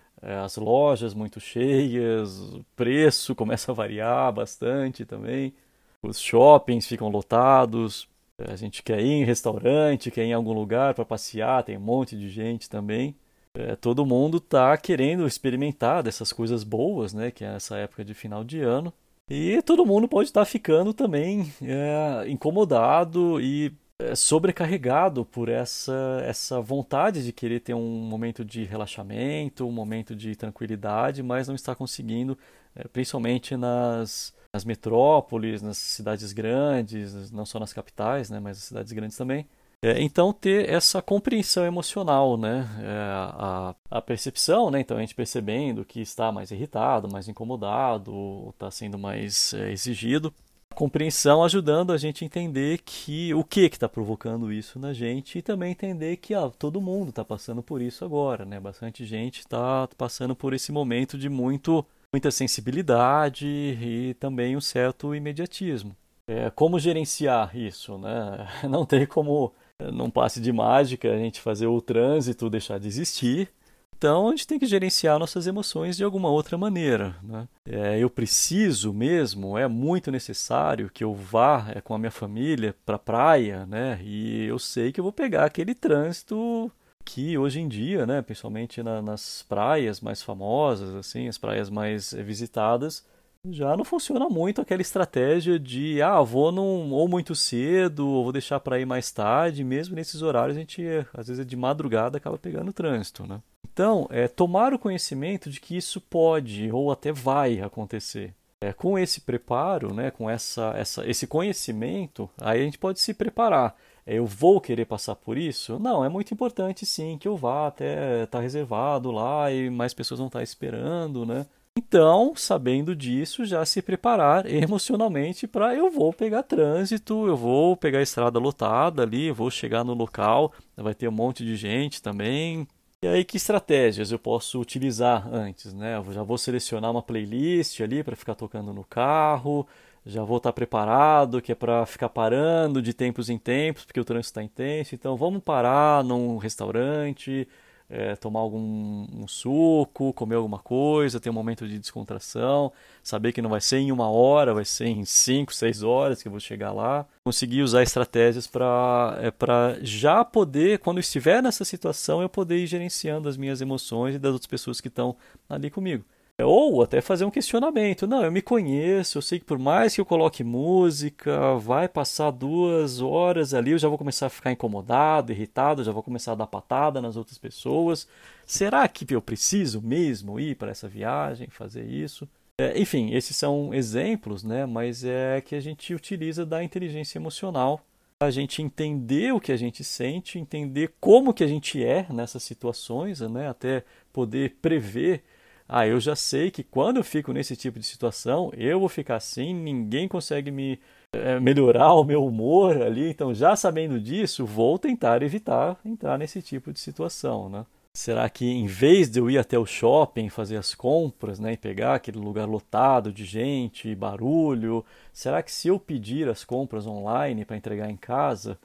as 0.43 0.57
lojas 0.57 1.13
muito 1.13 1.39
cheias, 1.39 2.39
o 2.39 2.65
preço 2.76 3.36
começa 3.36 3.71
a 3.71 3.76
variar 3.76 4.32
bastante 4.32 5.05
também, 5.05 5.53
os 6.01 6.19
shoppings 6.19 6.88
ficam 6.88 7.09
lotados, 7.09 8.07
a 8.38 8.55
gente 8.55 8.82
quer 8.82 8.99
ir 8.99 9.11
em 9.11 9.24
restaurante, 9.24 10.11
quer 10.11 10.24
ir 10.24 10.30
em 10.30 10.34
algum 10.34 10.53
lugar 10.53 10.93
para 10.93 11.05
passear, 11.05 11.63
tem 11.63 11.78
um 11.78 11.82
monte 11.82 12.17
de 12.17 12.30
gente 12.30 12.69
também. 12.69 13.15
É, 13.55 13.76
todo 13.76 14.05
mundo 14.05 14.38
está 14.38 14.76
querendo 14.78 15.28
experimentar 15.28 16.01
dessas 16.01 16.34
coisas 16.34 16.63
boas, 16.63 17.13
né? 17.13 17.30
que 17.30 17.45
é 17.45 17.55
essa 17.55 17.78
época 17.78 18.03
de 18.03 18.13
final 18.13 18.43
de 18.43 18.61
ano. 18.61 18.91
E 19.30 19.61
todo 19.61 19.86
mundo 19.86 20.07
pode 20.07 20.30
estar 20.30 20.43
ficando 20.45 20.93
também 20.93 21.53
é, 21.61 22.28
incomodado 22.28 23.39
e 23.39 23.67
é, 23.67 23.71
sobrecarregado 24.16 25.26
por 25.26 25.49
essa, 25.49 26.22
essa 26.26 26.62
vontade 26.62 27.24
de 27.24 27.32
querer 27.32 27.60
ter 27.60 27.74
um 27.74 27.99
momento 27.99 28.43
de 28.43 28.64
relaxamento, 28.64 29.68
um 29.68 29.72
momento 29.72 30.16
de 30.16 30.36
tranquilidade, 30.36 31.22
mas 31.24 31.47
não 31.47 31.56
está 31.56 31.76
conseguindo, 31.76 32.38
é, 32.76 32.88
principalmente 32.88 33.56
nas, 33.56 34.34
nas 34.54 34.66
metrópoles, 34.66 35.62
nas 35.62 35.78
cidades 35.78 36.34
grandes, 36.34 37.32
não 37.32 37.45
só 37.45 37.60
nas 37.60 37.74
capitais, 37.74 38.30
né, 38.30 38.39
mas 38.39 38.58
nas 38.58 38.66
cidades 38.66 38.91
grandes 38.91 39.18
também. 39.18 39.47
É, 39.84 40.01
então 40.01 40.32
ter 40.32 40.70
essa 40.70 41.01
compreensão 41.01 41.66
emocional, 41.66 42.38
né? 42.38 42.66
É, 42.82 42.88
a, 42.88 43.76
a 43.91 44.01
percepção, 44.01 44.72
né? 44.72 44.80
Então 44.80 44.95
a 44.95 45.01
gente 45.01 45.14
percebendo 45.14 45.84
que 45.84 45.99
está 45.99 46.32
mais 46.32 46.51
irritado, 46.51 47.12
mais 47.12 47.28
incomodado, 47.28 48.49
está 48.51 48.72
sendo 48.72 48.97
mais 48.97 49.54
é, 49.54 49.72
exigido. 49.74 50.34
Compreensão 50.74 51.43
ajudando 51.43 51.93
a 51.93 51.97
gente 51.97 52.24
a 52.24 52.26
entender 52.26 52.80
que 52.84 53.34
o 53.34 53.43
que 53.43 53.61
está 53.61 53.88
provocando 53.88 54.51
isso 54.51 54.80
na 54.80 54.93
gente 54.93 55.38
e 55.38 55.41
também 55.41 55.71
entender 55.71 56.17
que 56.17 56.34
ah, 56.34 56.49
todo 56.49 56.82
mundo 56.82 57.09
está 57.09 57.24
passando 57.24 57.61
por 57.61 57.82
isso 57.82 58.03
agora, 58.03 58.43
né? 58.43 58.59
Bastante 58.59 59.05
gente 59.05 59.39
está 59.39 59.88
passando 59.97 60.36
por 60.36 60.53
esse 60.53 60.71
momento 60.71 61.17
de 61.17 61.30
muito, 61.30 61.86
muita 62.11 62.32
sensibilidade 62.32 63.45
e 63.47 64.15
também 64.19 64.57
um 64.57 64.61
certo 64.61 65.13
imediatismo. 65.13 65.95
É, 66.28 66.49
como 66.49 66.80
gerenciar 66.80 67.55
isso, 67.55 67.97
né? 67.97 68.47
Não 68.69 68.86
tem 68.86 69.05
como 69.05 69.53
num 69.91 70.09
passe 70.09 70.39
de 70.39 70.51
mágica, 70.51 71.11
a 71.11 71.17
gente 71.17 71.41
fazer 71.41 71.67
o 71.67 71.82
trânsito 71.82 72.49
deixar 72.49 72.80
de 72.80 72.88
existir. 72.88 73.49
Então 73.98 74.28
a 74.28 74.32
gente 74.32 74.48
tem 74.48 74.60
que 74.60 74.66
gerenciar 74.66 75.20
nossas 75.20 75.48
emoções 75.48 75.96
de 75.96 76.04
alguma 76.04 76.30
outra 76.30 76.58
maneira. 76.58 77.16
Né? 77.24 77.48
É, 77.66 78.00
eu 78.00 78.10
preciso 78.10 78.91
mesmo, 78.94 79.58
é 79.58 79.68
muito 79.68 80.12
necessário 80.12 80.89
que 80.89 81.04
eu 81.04 81.14
vá 81.14 81.68
é, 81.74 81.80
com 81.80 81.94
a 81.94 82.00
minha 82.00 82.12
família 82.12 82.76
para 82.86 82.96
a 82.96 83.00
praia, 83.00 83.66
né? 83.66 84.00
E 84.04 84.46
eu 84.46 84.60
sei 84.60 84.91
que 84.91 85.00
eu 85.00 85.04
vou 85.04 85.14
pegar 85.14 85.46
aquele 85.46 85.74
trânsito 85.74 86.72
que 87.06 87.38
hoje 87.38 87.60
em 87.60 87.68
dia, 87.68 88.06
né, 88.06 88.22
principalmente 88.22 88.82
na, 88.82 89.02
nas 89.02 89.44
praias 89.44 90.00
mais 90.00 90.22
famosas, 90.22 90.96
assim, 90.96 91.28
as 91.28 91.38
praias 91.38 91.70
mais 91.70 92.14
é, 92.14 92.24
visitadas, 92.24 93.06
já 93.52 93.76
não 93.76 93.84
funciona 93.84 94.30
muito 94.30 94.62
aquela 94.62 94.82
estratégia 94.82 95.60
de, 95.60 96.02
ah, 96.02 96.22
vou 96.22 96.52
num, 96.52 96.91
ou 96.91 97.08
muito 97.10 97.36
cedo, 97.36 98.08
ou 98.08 98.24
vou 98.24 98.32
deixar 98.32 98.60
para 98.62 98.80
ir 98.80 98.86
mais 98.86 99.12
tarde, 99.12 99.64
mesmo 99.64 99.96
nesses 99.96 100.22
horários 100.22 100.56
a 100.56 100.60
gente, 100.62 100.82
às 101.14 101.28
vezes, 101.28 101.46
de 101.46 101.56
madrugada 101.58 102.18
acaba 102.18 102.38
pegando 102.38 102.72
trânsito, 102.72 103.28
né? 103.28 103.41
Então, 103.74 104.07
é 104.11 104.28
tomar 104.28 104.71
o 104.71 104.78
conhecimento 104.78 105.49
de 105.49 105.59
que 105.59 105.76
isso 105.76 105.99
pode 105.99 106.71
ou 106.71 106.91
até 106.91 107.11
vai 107.11 107.59
acontecer. 107.59 108.36
É, 108.61 108.71
com 108.71 108.97
esse 108.97 109.21
preparo, 109.21 109.93
né, 109.93 110.11
com 110.11 110.30
essa, 110.30 110.74
essa, 110.78 111.09
esse 111.09 111.26
conhecimento, 111.26 112.30
aí 112.39 112.61
a 112.61 112.63
gente 112.63 112.78
pode 112.78 112.99
se 112.99 113.15
preparar. 113.15 113.76
É, 114.05 114.19
eu 114.19 114.28
vou 114.28 114.61
querer 114.61 114.86
passar 114.86 115.15
por 115.15 115.38
isso? 115.38 115.80
Não, 115.80 116.05
é 116.05 116.07
muito 116.07 116.34
importante 116.34 116.86
sim 116.86 117.17
que 117.17 117.28
eu 117.28 117.36
vá 117.36 117.67
até 117.67 118.24
estar 118.24 118.38
tá 118.38 118.41
reservado 118.41 119.11
lá 119.11 119.51
e 119.51 119.71
mais 119.71 119.93
pessoas 119.93 120.19
vão 120.19 120.28
estar 120.28 120.39
tá 120.39 120.43
esperando, 120.43 121.26
né? 121.26 121.45
Então, 121.76 122.34
sabendo 122.36 122.95
disso, 122.95 123.43
já 123.43 123.65
se 123.65 123.82
preparar 123.82 124.45
emocionalmente 124.45 125.47
para 125.47 125.74
eu 125.74 125.89
vou 125.89 126.13
pegar 126.13 126.43
trânsito, 126.43 127.26
eu 127.26 127.36
vou 127.36 127.76
pegar 127.76 127.99
a 127.99 128.03
estrada 128.03 128.38
lotada 128.38 129.01
ali, 129.01 129.32
vou 129.32 129.49
chegar 129.49 129.84
no 129.84 129.95
local, 129.95 130.53
vai 130.78 130.93
ter 130.93 131.07
um 131.07 131.11
monte 131.11 131.43
de 131.43 131.55
gente 131.55 132.01
também. 132.01 132.67
E 133.04 133.08
aí 133.08 133.26
que 133.26 133.36
estratégias 133.36 134.14
eu 134.14 134.18
posso 134.18 134.62
utilizar 134.62 135.28
antes, 135.28 135.74
né? 135.74 135.97
Eu 135.97 136.14
já 136.14 136.24
vou 136.24 136.38
selecionar 136.38 136.89
uma 136.89 137.04
playlist 137.04 137.82
ali 137.82 138.01
para 138.01 138.16
ficar 138.16 138.34
tocando 138.34 138.74
no 138.74 138.86
carro, 138.86 139.68
já 140.06 140.24
vou 140.24 140.38
estar 140.38 140.54
preparado, 140.54 141.41
que 141.41 141.51
é 141.51 141.56
para 141.56 141.86
ficar 141.86 142.08
parando 142.08 142.82
de 142.82 142.93
tempos 142.93 143.30
em 143.30 143.38
tempos, 143.38 143.84
porque 143.84 143.99
o 143.99 144.06
trânsito 144.06 144.30
está 144.30 144.41
intenso. 144.41 144.95
Então, 144.95 145.18
vamos 145.18 145.43
parar 145.43 146.01
num 146.01 146.38
restaurante, 146.38 147.45
é, 147.94 148.16
tomar 148.16 148.39
algum 148.39 149.06
um 149.14 149.28
suco, 149.28 150.12
comer 150.14 150.36
alguma 150.36 150.58
coisa, 150.58 151.20
ter 151.20 151.30
um 151.30 151.34
momento 151.34 151.68
de 151.68 151.78
descontração, 151.78 152.74
saber 153.04 153.32
que 153.32 153.41
não 153.41 153.52
vai 153.52 153.62
ser 153.62 153.78
em 153.78 153.91
uma 153.91 154.10
hora, 154.10 154.52
vai 154.52 154.66
ser 154.66 154.88
em 154.88 155.06
cinco, 155.06 155.54
seis 155.54 155.84
horas 155.84 156.20
que 156.20 156.28
eu 156.28 156.32
vou 156.32 156.39
chegar 156.39 156.72
lá. 156.72 157.06
Conseguir 157.24 157.62
usar 157.62 157.84
estratégias 157.84 158.48
para 158.48 159.18
é, 159.22 159.30
para 159.30 159.78
já 159.82 160.26
poder, 160.26 160.80
quando 160.80 161.00
estiver 161.00 161.44
nessa 161.44 161.64
situação, 161.64 162.20
eu 162.20 162.28
poder 162.28 162.58
ir 162.58 162.68
gerenciando 162.68 163.30
as 163.30 163.38
minhas 163.38 163.62
emoções 163.62 164.16
e 164.16 164.20
das 164.20 164.34
outras 164.34 164.48
pessoas 164.48 164.82
que 164.82 164.88
estão 164.88 165.16
ali 165.48 165.70
comigo. 165.70 166.04
Ou 166.41 166.81
até 166.81 166.99
fazer 166.99 167.25
um 167.25 167.31
questionamento. 167.31 168.07
Não, 168.07 168.23
eu 168.23 168.31
me 168.31 168.41
conheço, 168.41 169.17
eu 169.17 169.21
sei 169.21 169.39
que 169.39 169.45
por 169.45 169.59
mais 169.59 169.93
que 169.93 170.01
eu 170.01 170.05
coloque 170.05 170.43
música, 170.43 171.55
vai 171.59 171.88
passar 171.88 172.31
duas 172.31 173.01
horas 173.01 173.53
ali, 173.53 173.71
eu 173.71 173.77
já 173.77 173.88
vou 173.88 173.99
começar 173.99 174.25
a 174.25 174.31
ficar 174.31 174.51
incomodado, 174.51 175.31
irritado, 175.31 175.84
já 175.84 175.91
vou 175.91 176.01
começar 176.01 176.31
a 176.31 176.36
dar 176.36 176.47
patada 176.47 177.01
nas 177.01 177.15
outras 177.15 177.38
pessoas. 177.38 178.07
Será 178.47 178.88
que 178.88 179.05
eu 179.13 179.21
preciso 179.21 179.79
mesmo 179.81 180.39
ir 180.39 180.55
para 180.55 180.71
essa 180.71 180.88
viagem, 180.88 181.47
fazer 181.49 181.86
isso? 181.86 182.27
É, 182.59 182.79
enfim, 182.79 183.13
esses 183.13 183.36
são 183.36 183.73
exemplos, 183.73 184.43
né? 184.43 184.65
Mas 184.65 185.03
é 185.03 185.41
que 185.41 185.55
a 185.55 185.59
gente 185.59 185.93
utiliza 185.93 186.45
da 186.45 186.63
inteligência 186.63 187.17
emocional 187.19 187.81
a 188.19 188.31
gente 188.31 188.61
entender 188.61 189.34
o 189.34 189.39
que 189.39 189.51
a 189.51 189.57
gente 189.57 189.84
sente, 189.84 190.39
entender 190.39 190.93
como 190.99 191.34
que 191.34 191.43
a 191.43 191.47
gente 191.47 191.84
é 191.84 192.05
nessas 192.09 192.43
situações, 192.43 193.19
né? 193.21 193.49
Até 193.49 193.84
poder 194.11 194.57
prever 194.61 195.23
ah, 195.68 195.88
eu 195.88 195.99
já 195.99 196.16
sei 196.16 196.51
que 196.51 196.64
quando 196.64 196.97
eu 196.97 197.03
fico 197.03 197.34
nesse 197.34 197.55
tipo 197.55 197.80
de 197.80 197.86
situação, 197.86 198.51
eu 198.55 198.80
vou 198.80 198.89
ficar 198.89 199.16
assim, 199.16 199.53
ninguém 199.53 200.07
consegue 200.07 200.51
me 200.51 200.80
é, 201.14 201.39
melhorar 201.39 201.93
o 201.93 202.03
meu 202.03 202.26
humor 202.26 202.82
ali. 202.82 203.09
Então, 203.09 203.34
já 203.34 203.55
sabendo 203.55 203.99
disso, 203.99 204.45
vou 204.45 204.78
tentar 204.78 205.22
evitar 205.24 205.78
entrar 205.86 206.18
nesse 206.18 206.41
tipo 206.41 206.74
de 206.74 206.80
situação, 206.80 207.49
né? 207.49 207.66
Será 207.95 208.28
que 208.28 208.45
em 208.49 208.66
vez 208.66 209.07
de 209.07 209.20
eu 209.20 209.30
ir 209.30 209.38
até 209.38 209.57
o 209.57 209.68
shopping 209.68 210.28
fazer 210.28 210.57
as 210.57 210.74
compras, 210.74 211.39
né, 211.39 211.53
e 211.53 211.57
pegar 211.57 211.93
aquele 211.93 212.18
lugar 212.18 212.47
lotado 212.47 213.14
de 213.14 213.24
gente, 213.24 213.93
barulho, 213.93 214.84
será 215.14 215.43
que 215.43 215.51
se 215.51 215.68
eu 215.68 215.80
pedir 215.80 216.28
as 216.28 216.43
compras 216.43 216.88
online 216.88 217.45
para 217.45 217.55
entregar 217.55 217.91
em 217.91 217.95
casa, 217.95 218.57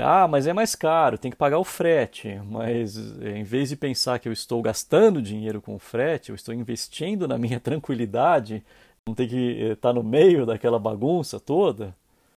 ah, 0.00 0.26
mas 0.28 0.46
é 0.46 0.52
mais 0.52 0.74
caro, 0.74 1.18
tem 1.18 1.30
que 1.30 1.36
pagar 1.36 1.58
o 1.58 1.64
frete. 1.64 2.40
Mas 2.46 2.96
eh, 3.20 3.38
em 3.38 3.42
vez 3.42 3.68
de 3.68 3.76
pensar 3.76 4.18
que 4.18 4.28
eu 4.28 4.32
estou 4.32 4.62
gastando 4.62 5.20
dinheiro 5.20 5.60
com 5.60 5.74
o 5.74 5.78
frete, 5.78 6.30
eu 6.30 6.34
estou 6.34 6.54
investindo 6.54 7.26
na 7.28 7.36
minha 7.36 7.58
tranquilidade, 7.60 8.62
não 9.06 9.14
ter 9.14 9.28
que 9.28 9.72
estar 9.72 9.90
eh, 9.90 9.92
no 9.92 10.02
meio 10.02 10.46
daquela 10.46 10.78
bagunça 10.78 11.40
toda. 11.40 11.94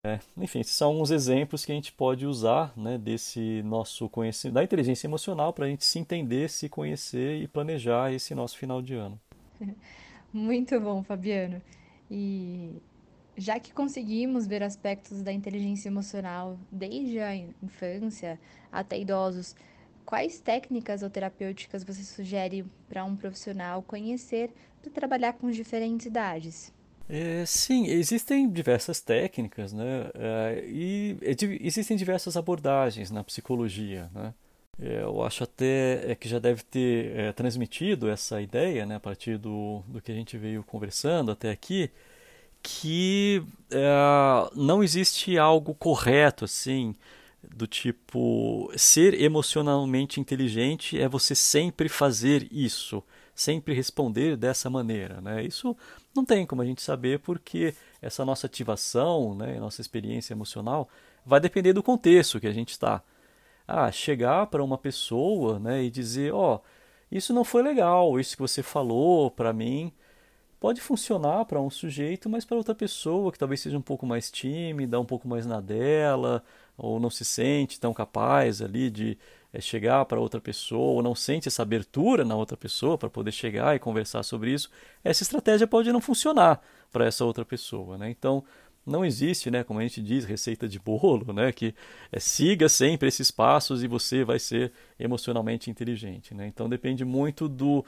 É, 0.06 0.18
enfim, 0.36 0.60
esses 0.60 0.74
são 0.74 0.88
alguns 0.88 1.10
exemplos 1.10 1.64
que 1.64 1.72
a 1.72 1.74
gente 1.74 1.90
pode 1.90 2.26
usar 2.26 2.74
né, 2.76 2.98
desse 2.98 3.62
nosso 3.62 4.06
conhecimento, 4.10 4.54
da 4.54 4.62
inteligência 4.62 5.06
emocional, 5.06 5.50
para 5.50 5.64
a 5.64 5.68
gente 5.68 5.82
se 5.82 5.98
entender, 5.98 6.50
se 6.50 6.68
conhecer 6.68 7.40
e 7.40 7.48
planejar 7.48 8.12
esse 8.12 8.34
nosso 8.34 8.58
final 8.58 8.82
de 8.82 8.94
ano. 8.94 9.18
Muito 10.30 10.78
bom, 10.78 11.02
Fabiano. 11.02 11.62
E 12.10 12.82
já 13.36 13.58
que 13.58 13.72
conseguimos 13.72 14.46
ver 14.46 14.62
aspectos 14.62 15.22
da 15.22 15.32
inteligência 15.32 15.88
emocional 15.88 16.58
desde 16.70 17.18
a 17.20 17.34
infância 17.34 18.38
até 18.70 18.98
idosos, 18.98 19.54
quais 20.04 20.40
técnicas 20.40 21.02
ou 21.02 21.10
terapêuticas 21.10 21.84
você 21.84 22.02
sugere 22.02 22.64
para 22.88 23.04
um 23.04 23.16
profissional 23.16 23.82
conhecer 23.82 24.50
para 24.82 24.90
trabalhar 24.90 25.32
com 25.34 25.50
diferentes 25.50 26.06
idades? 26.06 26.72
É, 27.08 27.44
sim, 27.46 27.86
existem 27.86 28.48
diversas 28.48 29.00
técnicas, 29.00 29.72
né? 29.72 30.10
É, 30.14 30.64
e 30.66 31.18
existem 31.60 31.96
diversas 31.96 32.36
abordagens 32.36 33.10
na 33.10 33.22
psicologia, 33.22 34.10
né? 34.14 34.32
É, 34.80 35.02
eu 35.02 35.22
acho 35.22 35.44
até 35.44 36.10
é, 36.10 36.14
que 36.14 36.28
já 36.28 36.38
deve 36.38 36.62
ter 36.64 37.16
é, 37.16 37.32
transmitido 37.32 38.08
essa 38.08 38.40
ideia, 38.40 38.84
né, 38.84 38.96
a 38.96 39.00
partir 39.00 39.38
do, 39.38 39.82
do 39.86 40.00
que 40.00 40.10
a 40.10 40.14
gente 40.14 40.36
veio 40.36 40.64
conversando 40.64 41.30
até 41.30 41.50
aqui, 41.50 41.90
que 42.66 43.44
é, 43.70 44.50
não 44.56 44.82
existe 44.82 45.38
algo 45.38 45.74
correto 45.74 46.46
assim 46.46 46.94
do 47.54 47.66
tipo 47.66 48.72
ser 48.74 49.20
emocionalmente 49.20 50.18
inteligente 50.18 50.98
é 50.98 51.06
você 51.06 51.34
sempre 51.34 51.90
fazer 51.90 52.48
isso, 52.50 53.04
sempre 53.34 53.74
responder 53.74 54.34
dessa 54.34 54.70
maneira, 54.70 55.20
né? 55.20 55.44
Isso 55.44 55.76
não 56.16 56.24
tem 56.24 56.46
como 56.46 56.62
a 56.62 56.64
gente 56.64 56.80
saber 56.80 57.18
porque 57.20 57.74
essa 58.00 58.24
nossa 58.24 58.46
ativação, 58.46 59.34
né, 59.34 59.60
nossa 59.60 59.82
experiência 59.82 60.32
emocional 60.32 60.88
vai 61.24 61.40
depender 61.40 61.74
do 61.74 61.82
contexto 61.82 62.40
que 62.40 62.46
a 62.46 62.52
gente 62.52 62.70
está. 62.70 63.02
Ah, 63.68 63.92
chegar 63.92 64.46
para 64.46 64.64
uma 64.64 64.78
pessoa, 64.78 65.58
né, 65.58 65.84
e 65.84 65.90
dizer, 65.90 66.32
ó, 66.32 66.56
oh, 66.56 66.60
isso 67.12 67.34
não 67.34 67.44
foi 67.44 67.62
legal, 67.62 68.18
isso 68.18 68.36
que 68.36 68.42
você 68.42 68.62
falou 68.62 69.30
para 69.30 69.52
mim 69.52 69.92
pode 70.64 70.80
funcionar 70.80 71.44
para 71.44 71.60
um 71.60 71.68
sujeito, 71.68 72.26
mas 72.26 72.42
para 72.42 72.56
outra 72.56 72.74
pessoa 72.74 73.30
que 73.30 73.38
talvez 73.38 73.60
seja 73.60 73.76
um 73.76 73.82
pouco 73.82 74.06
mais 74.06 74.30
tímida, 74.30 74.98
um 74.98 75.04
pouco 75.04 75.28
mais 75.28 75.44
na 75.44 75.60
dela, 75.60 76.42
ou 76.74 76.98
não 76.98 77.10
se 77.10 77.22
sente 77.22 77.78
tão 77.78 77.92
capaz 77.92 78.62
ali 78.62 78.90
de 78.90 79.18
é, 79.52 79.60
chegar 79.60 80.02
para 80.06 80.18
outra 80.18 80.40
pessoa, 80.40 80.94
ou 80.94 81.02
não 81.02 81.14
sente 81.14 81.48
essa 81.48 81.60
abertura 81.60 82.24
na 82.24 82.34
outra 82.34 82.56
pessoa 82.56 82.96
para 82.96 83.10
poder 83.10 83.30
chegar 83.30 83.76
e 83.76 83.78
conversar 83.78 84.22
sobre 84.22 84.54
isso, 84.54 84.70
essa 85.04 85.22
estratégia 85.22 85.66
pode 85.66 85.92
não 85.92 86.00
funcionar 86.00 86.62
para 86.90 87.04
essa 87.04 87.26
outra 87.26 87.44
pessoa. 87.44 87.98
Né? 87.98 88.08
Então, 88.08 88.42
não 88.86 89.04
existe, 89.04 89.50
né, 89.50 89.62
como 89.64 89.80
a 89.80 89.82
gente 89.82 90.00
diz, 90.00 90.24
receita 90.24 90.66
de 90.66 90.78
bolo, 90.78 91.30
né, 91.34 91.52
que 91.52 91.74
é, 92.10 92.18
siga 92.18 92.70
sempre 92.70 93.08
esses 93.08 93.30
passos 93.30 93.82
e 93.82 93.86
você 93.86 94.24
vai 94.24 94.38
ser 94.38 94.72
emocionalmente 94.98 95.70
inteligente. 95.70 96.32
Né? 96.32 96.46
Então, 96.46 96.70
depende 96.70 97.04
muito 97.04 97.50
do 97.50 97.84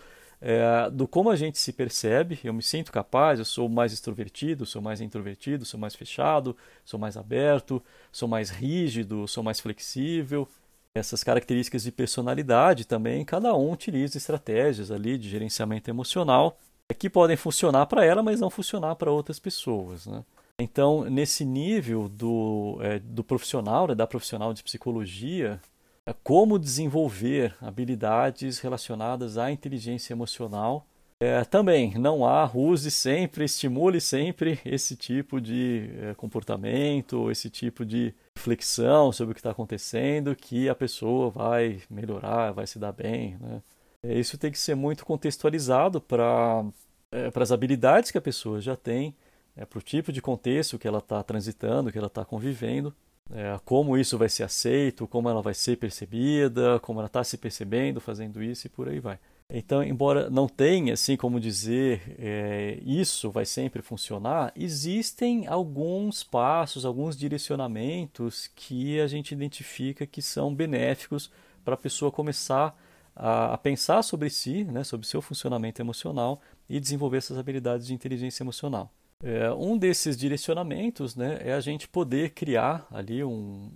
é, 0.49 0.88
do 0.90 1.09
como 1.09 1.28
a 1.28 1.34
gente 1.34 1.59
se 1.59 1.72
percebe. 1.72 2.38
Eu 2.44 2.55
me 2.55 2.62
sinto 2.62 2.92
capaz, 2.92 3.40
eu 3.40 3.44
sou 3.44 3.68
mais 3.68 3.92
extrovertido, 3.92 4.64
sou 4.64 4.80
mais 4.80 5.01
introvertido, 5.01 5.64
sou 5.64 5.78
mais 5.78 5.97
fechado, 5.97 6.57
sou 6.84 7.01
mais 7.01 7.16
aberto, 7.16 7.82
sou 8.12 8.28
mais 8.28 8.49
rígido, 8.49 9.26
sou 9.26 9.42
mais 9.42 9.59
flexível. 9.59 10.47
Essas 10.94 11.24
características 11.24 11.82
de 11.82 11.90
personalidade 11.90 12.86
também, 12.86 13.24
cada 13.24 13.57
um 13.57 13.72
utiliza 13.72 14.18
estratégias 14.18 14.92
ali 14.92 15.18
de 15.18 15.28
gerenciamento 15.28 15.90
emocional 15.90 16.57
que 16.97 17.11
podem 17.11 17.36
funcionar 17.36 17.86
para 17.86 18.05
ela, 18.05 18.22
mas 18.22 18.38
não 18.38 18.49
funcionar 18.49 18.94
para 18.94 19.11
outras 19.11 19.40
pessoas. 19.40 20.07
Né? 20.07 20.24
Então, 20.61 21.11
nesse 21.11 21.44
nível 21.44 22.09
do, 22.09 22.78
é, 22.82 23.01
do 23.01 23.24
profissional, 23.24 23.88
né, 23.88 23.97
da 23.97 24.07
profissional 24.07 24.55
de 24.55 24.62
psicologia, 24.62 25.61
é 25.61 25.76
como 26.15 26.59
desenvolver 26.59 27.57
habilidades 27.61 28.59
relacionadas 28.59 29.37
à 29.39 29.51
inteligência 29.51 30.13
emocional. 30.13 30.87
É, 31.19 31.43
também 31.45 31.95
não 31.95 32.27
há, 32.27 32.51
use 32.55 32.91
sempre, 32.91 33.47
estimule 33.47 34.01
sempre 34.01 34.61
esse 34.67 34.95
tipo 34.95 35.41
de 35.41 35.91
é, 35.99 36.15
comportamento, 36.15 37.31
esse 37.31 37.49
tipo 37.49 37.87
de 37.87 38.15
reflexão 38.37 39.11
sobre 39.11 39.33
o 39.33 39.35
que 39.35 39.41
está 39.41 39.51
acontecendo, 39.51 40.37
que 40.37 40.69
a 40.69 40.75
pessoa 40.75 41.31
vai 41.31 41.81
melhorar, 41.89 42.53
vai 42.53 42.67
se 42.67 42.79
dar 42.79 42.93
bem. 42.93 43.37
Né? 43.41 43.63
É, 44.03 44.19
isso 44.19 44.37
tem 44.37 44.53
que 44.53 44.59
ser 44.59 44.75
muito 44.75 45.07
contextualizado 45.07 46.03
para 46.03 46.65
é, 47.11 47.31
as 47.35 47.51
habilidades 47.51 48.11
que 48.11 48.19
a 48.19 48.23
pessoa 48.23 48.61
já 48.61 48.77
tem, 48.77 49.15
é, 49.57 49.65
para 49.65 49.79
o 49.79 49.83
tipo 49.83 50.13
de 50.13 50.21
contexto 50.21 50.79
que 50.79 50.87
ela 50.87 50.99
está 50.99 51.23
transitando, 51.23 51.91
que 51.91 51.97
ela 51.97 52.09
está 52.09 52.27
convivendo 52.27 52.95
é, 53.33 53.59
como 53.64 53.97
isso 53.97 54.16
vai 54.16 54.29
ser 54.29 54.45
aceito, 54.45 55.07
como 55.07 55.29
ela 55.29 55.43
vai 55.43 55.55
ser 55.55 55.77
percebida, 55.77 56.79
como 56.81 57.01
ela 57.01 57.07
está 57.07 57.24
se 57.24 57.37
percebendo 57.37 58.01
fazendo 58.01 58.43
isso 58.43 58.66
e 58.66 58.70
por 58.70 58.89
aí 58.89 59.01
vai. 59.01 59.18
Então, 59.49 59.83
embora 59.83 60.29
não 60.29 60.49
tenha 60.49 60.95
assim 60.95 61.16
como 61.16 61.39
dizer 61.39 62.16
é, 62.18 62.81
isso 62.85 63.31
vai 63.31 63.45
sempre 63.45 63.81
funcionar, 63.81 64.53
existem 64.57 65.47
alguns 65.47 66.24
passos, 66.24 66.85
alguns 66.85 67.16
direcionamentos 67.16 68.51
que 68.57 69.01
a 69.01 69.07
gente 69.07 69.33
identifica 69.33 70.05
que 70.05 70.20
são 70.20 70.53
benéficos 70.53 71.31
para 71.64 71.74
a 71.74 71.77
pessoa 71.79 72.11
começar 72.11 72.77
a, 73.14 73.55
a, 73.55 73.59
pensar 73.59 74.03
sobre 74.03 74.31
si, 74.31 74.64
né, 74.64 74.83
sobre 74.83 75.07
seu 75.07 75.22
funcionamento 75.22 75.81
emocional 75.81 76.41
e 76.68 76.81
desenvolver 76.81 77.18
essas 77.18 77.39
habilidades 77.39 77.87
de 77.87 77.95
inteligência 77.95 78.43
emocional. 78.43 78.93
É, 79.23 79.51
um 79.53 79.79
desses 79.79 80.17
direcionamentos 80.17 81.17
né, 81.17 81.39
é 81.41 81.53
a 81.55 81.61
gente 81.61 81.89
poder 81.89 82.31
criar 82.31 82.87
ali 82.91 83.25
um, 83.25 83.71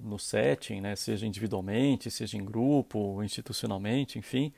no 0.00 0.18
setting, 0.18 0.80
né, 0.80 0.94
seja 0.94 1.26
individualmente, 1.26 2.10
seja 2.10 2.36
em 2.36 2.44
grupo, 2.44 3.22
institucionalmente, 3.22 4.18
enfim, 4.18 4.52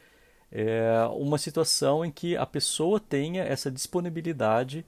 é 0.50 1.06
uma 1.12 1.38
situação 1.38 2.04
em 2.04 2.10
que 2.10 2.36
a 2.36 2.46
pessoa 2.46 2.98
tenha 2.98 3.42
essa 3.42 3.70
disponibilidade 3.70 4.84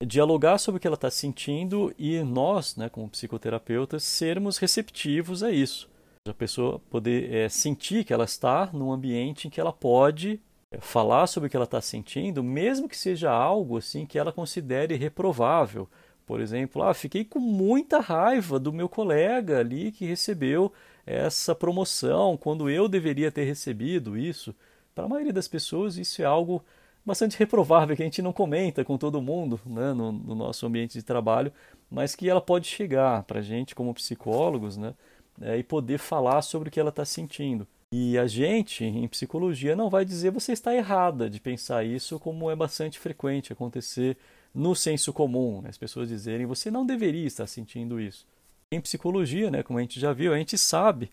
de 0.00 0.08
dialogar 0.08 0.58
sobre 0.58 0.78
o 0.78 0.80
que 0.80 0.86
ela 0.86 0.94
está 0.94 1.10
sentindo 1.10 1.94
e 1.98 2.22
nós, 2.22 2.76
né, 2.76 2.88
como 2.88 3.08
psicoterapeutas, 3.08 4.04
sermos 4.04 4.56
receptivos 4.56 5.42
a 5.42 5.50
isso. 5.50 5.88
A 6.26 6.34
pessoa 6.34 6.78
poder 6.90 7.32
é, 7.32 7.48
sentir 7.48 8.04
que 8.04 8.12
ela 8.12 8.24
está 8.24 8.70
num 8.72 8.92
ambiente 8.92 9.46
em 9.46 9.50
que 9.50 9.60
ela 9.60 9.72
pode 9.72 10.40
falar 10.80 11.26
sobre 11.26 11.46
o 11.46 11.50
que 11.50 11.56
ela 11.56 11.64
está 11.64 11.80
sentindo, 11.80 12.42
mesmo 12.42 12.88
que 12.88 12.96
seja 12.96 13.30
algo 13.30 13.78
assim 13.78 14.04
que 14.04 14.18
ela 14.18 14.32
considere 14.32 14.96
reprovável. 14.96 15.88
Por 16.26 16.40
exemplo, 16.40 16.82
ah, 16.82 16.92
fiquei 16.92 17.24
com 17.24 17.38
muita 17.38 18.00
raiva 18.00 18.58
do 18.60 18.72
meu 18.72 18.88
colega 18.88 19.58
ali 19.60 19.90
que 19.90 20.04
recebeu 20.04 20.72
essa 21.06 21.54
promoção 21.54 22.36
quando 22.36 22.68
eu 22.68 22.86
deveria 22.86 23.32
ter 23.32 23.44
recebido 23.44 24.16
isso. 24.16 24.54
Para 24.94 25.04
a 25.04 25.08
maioria 25.08 25.32
das 25.32 25.48
pessoas, 25.48 25.96
isso 25.96 26.20
é 26.20 26.26
algo 26.26 26.62
bastante 27.04 27.38
reprovável 27.38 27.96
que 27.96 28.02
a 28.02 28.04
gente 28.04 28.20
não 28.20 28.32
comenta 28.32 28.84
com 28.84 28.98
todo 28.98 29.22
mundo 29.22 29.58
né, 29.64 29.94
no, 29.94 30.12
no 30.12 30.34
nosso 30.34 30.66
ambiente 30.66 30.92
de 30.98 31.02
trabalho, 31.02 31.50
mas 31.90 32.14
que 32.14 32.28
ela 32.28 32.42
pode 32.42 32.66
chegar 32.66 33.22
para 33.22 33.38
a 33.38 33.42
gente 33.42 33.74
como 33.74 33.94
psicólogos 33.94 34.76
né, 34.76 34.92
é, 35.40 35.56
e 35.56 35.62
poder 35.62 35.98
falar 35.98 36.42
sobre 36.42 36.68
o 36.68 36.72
que 36.72 36.78
ela 36.78 36.90
está 36.90 37.06
sentindo. 37.06 37.66
E 37.90 38.18
a 38.18 38.26
gente, 38.26 38.84
em 38.84 39.08
psicologia, 39.08 39.74
não 39.74 39.88
vai 39.88 40.04
dizer 40.04 40.30
você 40.30 40.52
está 40.52 40.74
errada 40.74 41.30
de 41.30 41.40
pensar 41.40 41.84
isso, 41.84 42.18
como 42.18 42.50
é 42.50 42.56
bastante 42.56 42.98
frequente 42.98 43.52
acontecer 43.52 44.16
no 44.54 44.74
senso 44.74 45.12
comum, 45.12 45.62
né? 45.62 45.70
as 45.70 45.78
pessoas 45.78 46.08
dizerem 46.08 46.44
você 46.46 46.70
não 46.70 46.84
deveria 46.84 47.26
estar 47.26 47.46
sentindo 47.46 47.98
isso. 47.98 48.26
Em 48.70 48.80
psicologia, 48.80 49.50
né, 49.50 49.62
como 49.62 49.78
a 49.78 49.82
gente 49.82 49.98
já 49.98 50.12
viu, 50.12 50.34
a 50.34 50.36
gente 50.36 50.58
sabe 50.58 51.10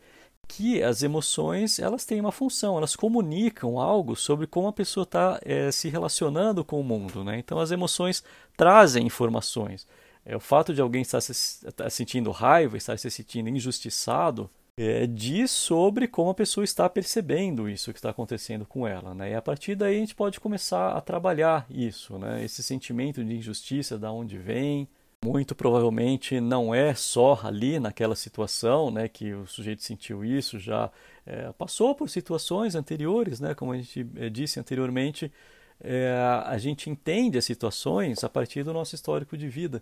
que 0.47 0.83
as 0.83 1.01
emoções 1.01 1.79
elas 1.79 2.05
têm 2.05 2.19
uma 2.19 2.31
função, 2.31 2.77
elas 2.77 2.95
comunicam 2.95 3.79
algo 3.79 4.15
sobre 4.15 4.45
como 4.45 4.67
a 4.67 4.73
pessoa 4.73 5.03
está 5.03 5.39
é, 5.43 5.71
se 5.71 5.87
relacionando 5.89 6.63
com 6.65 6.79
o 6.79 6.83
mundo. 6.83 7.23
Né? 7.23 7.39
Então 7.39 7.57
as 7.59 7.71
emoções 7.71 8.23
trazem 8.57 9.05
informações. 9.05 9.87
É, 10.25 10.35
o 10.35 10.39
fato 10.41 10.73
de 10.73 10.81
alguém 10.81 11.01
estar, 11.01 11.21
se, 11.21 11.31
estar 11.31 11.89
sentindo 11.89 12.31
raiva, 12.31 12.75
estar 12.75 12.97
se 12.97 13.09
sentindo 13.09 13.47
injustiçado, 13.49 14.49
é, 14.77 15.07
diz 15.07 15.51
sobre 15.51 16.07
como 16.07 16.29
a 16.29 16.33
pessoa 16.33 16.63
está 16.63 16.89
percebendo 16.89 17.69
isso 17.69 17.93
que 17.93 17.99
está 17.99 18.09
acontecendo 18.09 18.65
com 18.65 18.87
ela. 18.87 19.13
Né? 19.13 19.31
E 19.31 19.35
a 19.35 19.41
partir 19.41 19.75
daí 19.75 19.97
a 19.97 19.99
gente 19.99 20.15
pode 20.15 20.39
começar 20.39 20.91
a 20.93 21.01
trabalhar 21.01 21.65
isso, 21.69 22.17
né? 22.17 22.43
esse 22.43 22.61
sentimento 22.61 23.23
de 23.23 23.35
injustiça, 23.35 23.97
da 23.97 24.11
onde 24.11 24.37
vem. 24.37 24.87
Muito 25.23 25.55
provavelmente 25.55 26.39
não 26.39 26.75
é 26.75 26.93
só 26.93 27.39
ali 27.41 27.79
naquela 27.79 28.15
situação 28.15 28.91
né, 28.91 29.07
que 29.07 29.33
o 29.33 29.47
sujeito 29.47 29.81
sentiu 29.81 30.23
isso, 30.23 30.59
já 30.59 30.91
é, 31.25 31.51
passou 31.53 31.95
por 31.95 32.09
situações 32.09 32.75
anteriores, 32.75 33.39
né, 33.39 33.55
como 33.55 33.71
a 33.71 33.77
gente 33.77 34.05
é, 34.17 34.29
disse 34.29 34.59
anteriormente, 34.59 35.31
é, 35.79 36.13
a 36.45 36.55
gente 36.59 36.91
entende 36.91 37.39
as 37.39 37.45
situações 37.45 38.23
a 38.23 38.29
partir 38.29 38.61
do 38.61 38.71
nosso 38.71 38.93
histórico 38.93 39.35
de 39.35 39.49
vida 39.49 39.81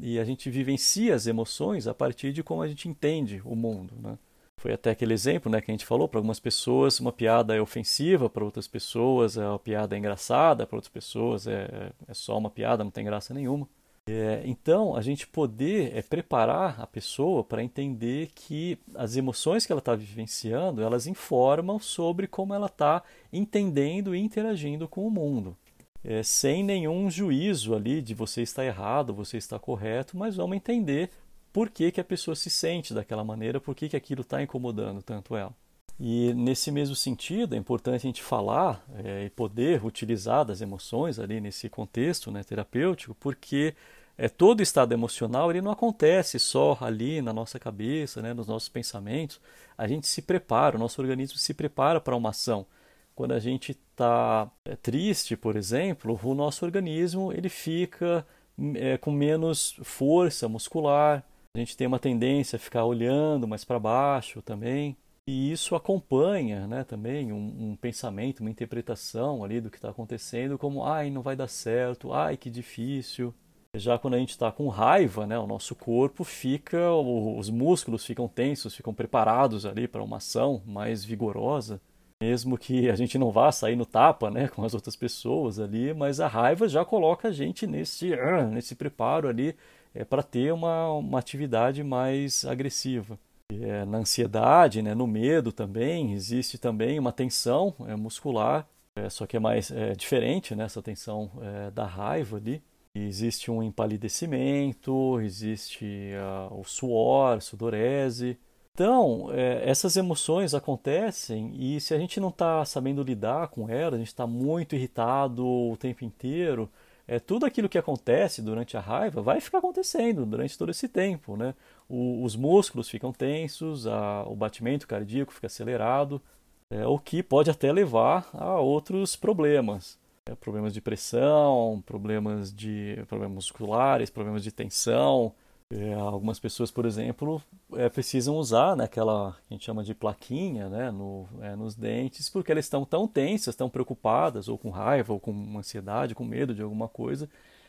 e 0.00 0.18
a 0.18 0.24
gente 0.24 0.50
vivencia 0.50 1.14
as 1.14 1.28
emoções 1.28 1.86
a 1.86 1.94
partir 1.94 2.32
de 2.32 2.42
como 2.42 2.62
a 2.62 2.66
gente 2.66 2.88
entende 2.88 3.40
o 3.44 3.54
mundo. 3.54 3.94
Né? 4.02 4.18
Foi 4.60 4.74
até 4.74 4.90
aquele 4.90 5.14
exemplo 5.14 5.50
né, 5.50 5.58
que 5.58 5.70
a 5.70 5.72
gente 5.72 5.86
falou, 5.86 6.06
para 6.06 6.18
algumas 6.18 6.38
pessoas 6.38 7.00
uma 7.00 7.10
piada 7.10 7.56
é 7.56 7.60
ofensiva, 7.62 8.28
para 8.28 8.44
outras 8.44 8.68
pessoas 8.68 9.38
a 9.38 9.58
piada 9.58 9.96
é 9.96 9.98
engraçada, 9.98 10.66
para 10.66 10.76
outras 10.76 10.92
pessoas 10.92 11.46
é, 11.46 11.90
é 12.06 12.12
só 12.12 12.36
uma 12.36 12.50
piada, 12.50 12.84
não 12.84 12.90
tem 12.90 13.02
graça 13.02 13.32
nenhuma. 13.32 13.66
É, 14.06 14.42
então, 14.44 14.94
a 14.94 15.00
gente 15.00 15.26
poder 15.26 15.96
é, 15.96 16.02
preparar 16.02 16.78
a 16.78 16.86
pessoa 16.86 17.42
para 17.42 17.64
entender 17.64 18.32
que 18.34 18.78
as 18.94 19.16
emoções 19.16 19.64
que 19.64 19.72
ela 19.72 19.78
está 19.78 19.94
vivenciando, 19.94 20.82
elas 20.82 21.06
informam 21.06 21.80
sobre 21.80 22.26
como 22.26 22.52
ela 22.52 22.66
está 22.66 23.02
entendendo 23.32 24.14
e 24.14 24.20
interagindo 24.20 24.86
com 24.86 25.06
o 25.06 25.10
mundo. 25.10 25.56
É, 26.04 26.22
sem 26.22 26.62
nenhum 26.62 27.08
juízo 27.08 27.74
ali 27.74 28.02
de 28.02 28.12
você 28.12 28.42
está 28.42 28.62
errado, 28.62 29.14
você 29.14 29.38
está 29.38 29.58
correto, 29.58 30.18
mas 30.18 30.36
vamos 30.36 30.54
entender 30.54 31.08
por 31.52 31.70
que, 31.70 31.90
que 31.90 32.00
a 32.00 32.04
pessoa 32.04 32.34
se 32.34 32.50
sente 32.50 32.94
daquela 32.94 33.24
maneira, 33.24 33.60
por 33.60 33.74
que, 33.74 33.88
que 33.88 33.96
aquilo 33.96 34.22
está 34.22 34.42
incomodando 34.42 35.02
tanto 35.02 35.36
ela. 35.36 35.52
E 35.98 36.32
nesse 36.32 36.72
mesmo 36.72 36.96
sentido, 36.96 37.54
é 37.54 37.58
importante 37.58 37.96
a 37.96 38.08
gente 38.08 38.22
falar 38.22 38.82
é, 39.04 39.24
e 39.26 39.30
poder 39.30 39.84
utilizar 39.84 40.46
das 40.46 40.62
emoções 40.62 41.18
ali 41.18 41.42
nesse 41.42 41.68
contexto 41.68 42.30
né, 42.30 42.42
terapêutico, 42.42 43.14
porque 43.20 43.74
é, 44.16 44.26
todo 44.26 44.62
estado 44.62 44.92
emocional 44.92 45.50
ele 45.50 45.60
não 45.60 45.70
acontece 45.70 46.38
só 46.38 46.78
ali 46.80 47.20
na 47.20 47.34
nossa 47.34 47.58
cabeça, 47.58 48.22
né, 48.22 48.32
nos 48.32 48.46
nossos 48.46 48.68
pensamentos. 48.70 49.40
A 49.76 49.86
gente 49.86 50.06
se 50.06 50.22
prepara, 50.22 50.76
o 50.76 50.78
nosso 50.78 51.02
organismo 51.02 51.38
se 51.38 51.52
prepara 51.52 52.00
para 52.00 52.16
uma 52.16 52.30
ação. 52.30 52.66
Quando 53.14 53.32
a 53.32 53.38
gente 53.38 53.72
está 53.72 54.50
é, 54.64 54.76
triste, 54.76 55.36
por 55.36 55.54
exemplo, 55.54 56.18
o 56.22 56.34
nosso 56.34 56.64
organismo 56.64 57.30
ele 57.30 57.50
fica 57.50 58.26
é, 58.74 58.96
com 58.96 59.10
menos 59.10 59.76
força 59.82 60.48
muscular, 60.48 61.24
a 61.54 61.58
gente 61.58 61.76
tem 61.76 61.86
uma 61.86 61.98
tendência 61.98 62.56
a 62.56 62.60
ficar 62.60 62.84
olhando 62.84 63.48
mais 63.48 63.64
para 63.64 63.78
baixo 63.78 64.40
também. 64.40 64.96
E 65.28 65.52
isso 65.52 65.74
acompanha 65.74 66.66
né, 66.66 66.84
também 66.84 67.32
um, 67.32 67.70
um, 67.70 67.76
pensamento, 67.76 68.40
uma 68.40 68.50
interpretação 68.50 69.44
ali 69.44 69.60
do 69.60 69.70
que 69.70 69.76
está 69.76 69.90
acontecendo, 69.90 70.58
como 70.58 70.84
ai, 70.84 71.10
não 71.10 71.22
vai 71.22 71.36
dar 71.36 71.48
certo, 71.48 72.12
ai, 72.12 72.36
que 72.36 72.50
difícil. 72.50 73.34
Já 73.76 73.98
quando 73.98 74.14
a 74.14 74.18
gente 74.18 74.30
está 74.30 74.50
com 74.50 74.68
raiva, 74.68 75.26
né, 75.26 75.38
o 75.38 75.46
nosso 75.46 75.74
corpo 75.76 76.24
fica, 76.24 76.92
os 76.92 77.48
músculos 77.48 78.04
ficam 78.04 78.26
tensos, 78.26 78.74
ficam 78.74 78.92
preparados 78.92 79.64
ali 79.64 79.86
para 79.86 80.02
uma 80.02 80.16
ação 80.16 80.62
mais 80.66 81.04
vigorosa. 81.04 81.80
Mesmo 82.20 82.58
que 82.58 82.90
a 82.90 82.96
gente 82.96 83.16
não 83.16 83.30
vá 83.30 83.50
sair 83.52 83.76
no 83.76 83.86
tapa 83.86 84.30
né, 84.30 84.48
com 84.48 84.64
as 84.64 84.74
outras 84.74 84.96
pessoas 84.96 85.58
ali, 85.58 85.94
mas 85.94 86.20
a 86.20 86.26
raiva 86.26 86.68
já 86.68 86.84
coloca 86.84 87.28
a 87.28 87.32
gente 87.32 87.66
nesse, 87.66 88.10
nesse 88.50 88.74
preparo 88.74 89.28
ali 89.28 89.54
é, 89.94 90.04
para 90.04 90.22
ter 90.22 90.52
uma, 90.52 90.92
uma 90.92 91.18
atividade 91.18 91.82
mais 91.82 92.44
agressiva. 92.44 93.18
É, 93.52 93.84
na 93.84 93.98
ansiedade, 93.98 94.80
né, 94.80 94.94
no 94.94 95.06
medo 95.06 95.50
também, 95.52 96.12
existe 96.12 96.56
também 96.56 96.98
uma 96.98 97.12
tensão 97.12 97.74
é, 97.86 97.96
muscular, 97.96 98.66
é, 98.96 99.10
só 99.10 99.26
que 99.26 99.36
é 99.36 99.40
mais 99.40 99.70
é, 99.70 99.92
diferente 99.92 100.54
né, 100.54 100.64
essa 100.64 100.80
tensão 100.80 101.30
é, 101.42 101.70
da 101.70 101.84
raiva 101.84 102.36
ali. 102.36 102.62
existe 102.94 103.50
um 103.50 103.62
empalidecimento, 103.62 105.20
existe 105.20 106.12
uh, 106.50 106.60
o 106.60 106.64
suor, 106.64 107.40
sudorese. 107.40 108.38
Então, 108.72 109.28
essas 109.62 109.96
emoções 109.96 110.54
acontecem 110.54 111.52
e 111.54 111.80
se 111.80 111.92
a 111.92 111.98
gente 111.98 112.18
não 112.18 112.28
está 112.28 112.64
sabendo 112.64 113.02
lidar 113.02 113.48
com 113.48 113.68
elas, 113.68 113.94
a 113.94 113.98
gente 113.98 114.06
está 114.08 114.26
muito 114.26 114.74
irritado 114.74 115.46
o 115.46 115.76
tempo 115.76 116.04
inteiro, 116.04 116.70
é, 117.10 117.18
tudo 117.18 117.44
aquilo 117.44 117.68
que 117.68 117.76
acontece 117.76 118.40
durante 118.40 118.76
a 118.76 118.80
raiva 118.80 119.20
vai 119.20 119.40
ficar 119.40 119.58
acontecendo 119.58 120.24
durante 120.24 120.56
todo 120.56 120.70
esse 120.70 120.86
tempo. 120.86 121.36
Né? 121.36 121.56
O, 121.88 122.22
os 122.22 122.36
músculos 122.36 122.88
ficam 122.88 123.12
tensos, 123.12 123.84
a, 123.84 124.22
o 124.28 124.36
batimento 124.36 124.86
cardíaco 124.86 125.32
fica 125.32 125.48
acelerado, 125.48 126.22
é, 126.70 126.86
o 126.86 127.00
que 127.00 127.20
pode 127.20 127.50
até 127.50 127.72
levar 127.72 128.30
a 128.32 128.60
outros 128.60 129.16
problemas. 129.16 129.98
É, 130.24 130.36
problemas 130.36 130.72
de 130.72 130.80
pressão, 130.80 131.82
problemas, 131.84 132.54
de, 132.54 133.02
problemas 133.08 133.34
musculares, 133.34 134.08
problemas 134.08 134.44
de 134.44 134.52
tensão, 134.52 135.34
é, 135.72 135.94
algumas 135.94 136.40
pessoas, 136.40 136.70
por 136.70 136.84
exemplo, 136.84 137.40
é, 137.74 137.88
precisam 137.88 138.36
usar 138.36 138.76
né, 138.76 138.84
aquela 138.84 139.36
que 139.46 139.54
a 139.54 139.54
gente 139.54 139.64
chama 139.64 139.84
de 139.84 139.94
plaquinha 139.94 140.68
né, 140.68 140.90
no, 140.90 141.28
é, 141.40 141.54
nos 141.54 141.76
dentes, 141.76 142.28
porque 142.28 142.50
elas 142.50 142.64
estão 142.64 142.84
tão 142.84 143.06
tensas, 143.06 143.54
tão 143.54 143.70
preocupadas, 143.70 144.48
ou 144.48 144.58
com 144.58 144.70
raiva, 144.70 145.12
ou 145.12 145.20
com 145.20 145.56
ansiedade, 145.56 146.14
com 146.14 146.24
medo 146.24 146.52
de 146.52 146.62
alguma 146.62 146.88
coisa, 146.88 147.28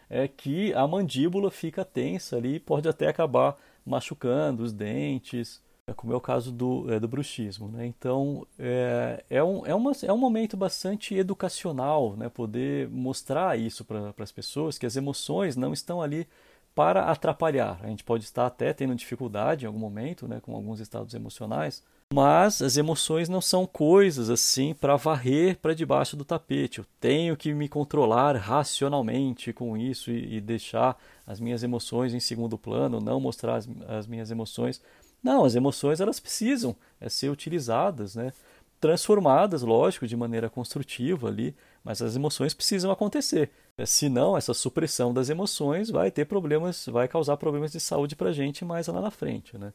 é 0.09 0.27
que 0.27 0.73
a 0.73 0.87
mandíbula 0.87 1.51
fica 1.51 1.85
tensa 1.85 2.37
ali 2.37 2.55
e 2.55 2.59
pode 2.59 2.89
até 2.89 3.07
acabar 3.07 3.55
machucando 3.85 4.63
os 4.63 4.73
dentes, 4.73 5.61
é, 5.85 5.93
como 5.93 6.11
é 6.11 6.15
o 6.15 6.21
caso 6.21 6.51
do, 6.51 6.91
é, 6.91 6.99
do 6.99 7.07
bruxismo. 7.07 7.67
Né? 7.67 7.85
Então, 7.85 8.47
é, 8.57 9.23
é, 9.29 9.43
um, 9.43 9.63
é, 9.65 9.75
uma, 9.75 9.91
é 10.03 10.11
um 10.11 10.17
momento 10.17 10.57
bastante 10.57 11.13
educacional 11.13 12.15
né? 12.17 12.29
poder 12.29 12.89
mostrar 12.89 13.59
isso 13.59 13.85
para 13.85 14.11
as 14.17 14.31
pessoas, 14.31 14.79
que 14.79 14.87
as 14.87 14.95
emoções 14.95 15.55
não 15.55 15.71
estão 15.71 16.01
ali 16.01 16.27
para 16.73 17.05
atrapalhar. 17.05 17.79
A 17.83 17.87
gente 17.87 18.03
pode 18.03 18.23
estar 18.23 18.45
até 18.45 18.73
tendo 18.73 18.95
dificuldade 18.95 19.65
em 19.65 19.67
algum 19.67 19.79
momento, 19.79 20.27
né, 20.27 20.39
com 20.41 20.55
alguns 20.55 20.79
estados 20.79 21.13
emocionais, 21.13 21.83
mas 22.13 22.61
as 22.61 22.75
emoções 22.75 23.29
não 23.29 23.39
são 23.39 23.65
coisas 23.65 24.29
assim 24.29 24.73
para 24.73 24.97
varrer 24.97 25.57
para 25.57 25.73
debaixo 25.73 26.17
do 26.17 26.25
tapete. 26.25 26.79
Eu 26.79 26.85
tenho 26.99 27.37
que 27.37 27.53
me 27.53 27.69
controlar 27.69 28.35
racionalmente 28.35 29.53
com 29.53 29.77
isso 29.77 30.11
e, 30.11 30.35
e 30.35 30.41
deixar 30.41 30.97
as 31.25 31.39
minhas 31.39 31.63
emoções 31.63 32.13
em 32.13 32.19
segundo 32.19 32.57
plano, 32.57 32.99
não 32.99 33.19
mostrar 33.19 33.55
as, 33.55 33.69
as 33.87 34.07
minhas 34.07 34.29
emoções. 34.29 34.81
Não, 35.23 35.45
as 35.45 35.55
emoções 35.55 36.01
elas 36.01 36.19
precisam 36.19 36.75
é, 36.99 37.07
ser 37.07 37.29
utilizadas, 37.29 38.15
né? 38.15 38.33
transformadas, 38.81 39.61
lógico, 39.61 40.07
de 40.07 40.17
maneira 40.17 40.49
construtiva 40.49 41.27
ali, 41.27 41.55
mas 41.83 42.01
as 42.01 42.15
emoções 42.15 42.53
precisam 42.53 42.89
acontecer. 42.91 43.51
Senão, 43.85 44.37
essa 44.37 44.53
supressão 44.53 45.13
das 45.13 45.29
emoções 45.29 45.89
vai 45.89 46.11
ter 46.11 46.25
problemas, 46.25 46.85
vai 46.87 47.07
causar 47.07 47.37
problemas 47.37 47.71
de 47.71 47.79
saúde 47.79 48.15
para 48.15 48.29
a 48.29 48.33
gente 48.33 48.63
mais 48.63 48.87
lá 48.87 49.01
na 49.01 49.11
frente. 49.11 49.57
Né? 49.57 49.73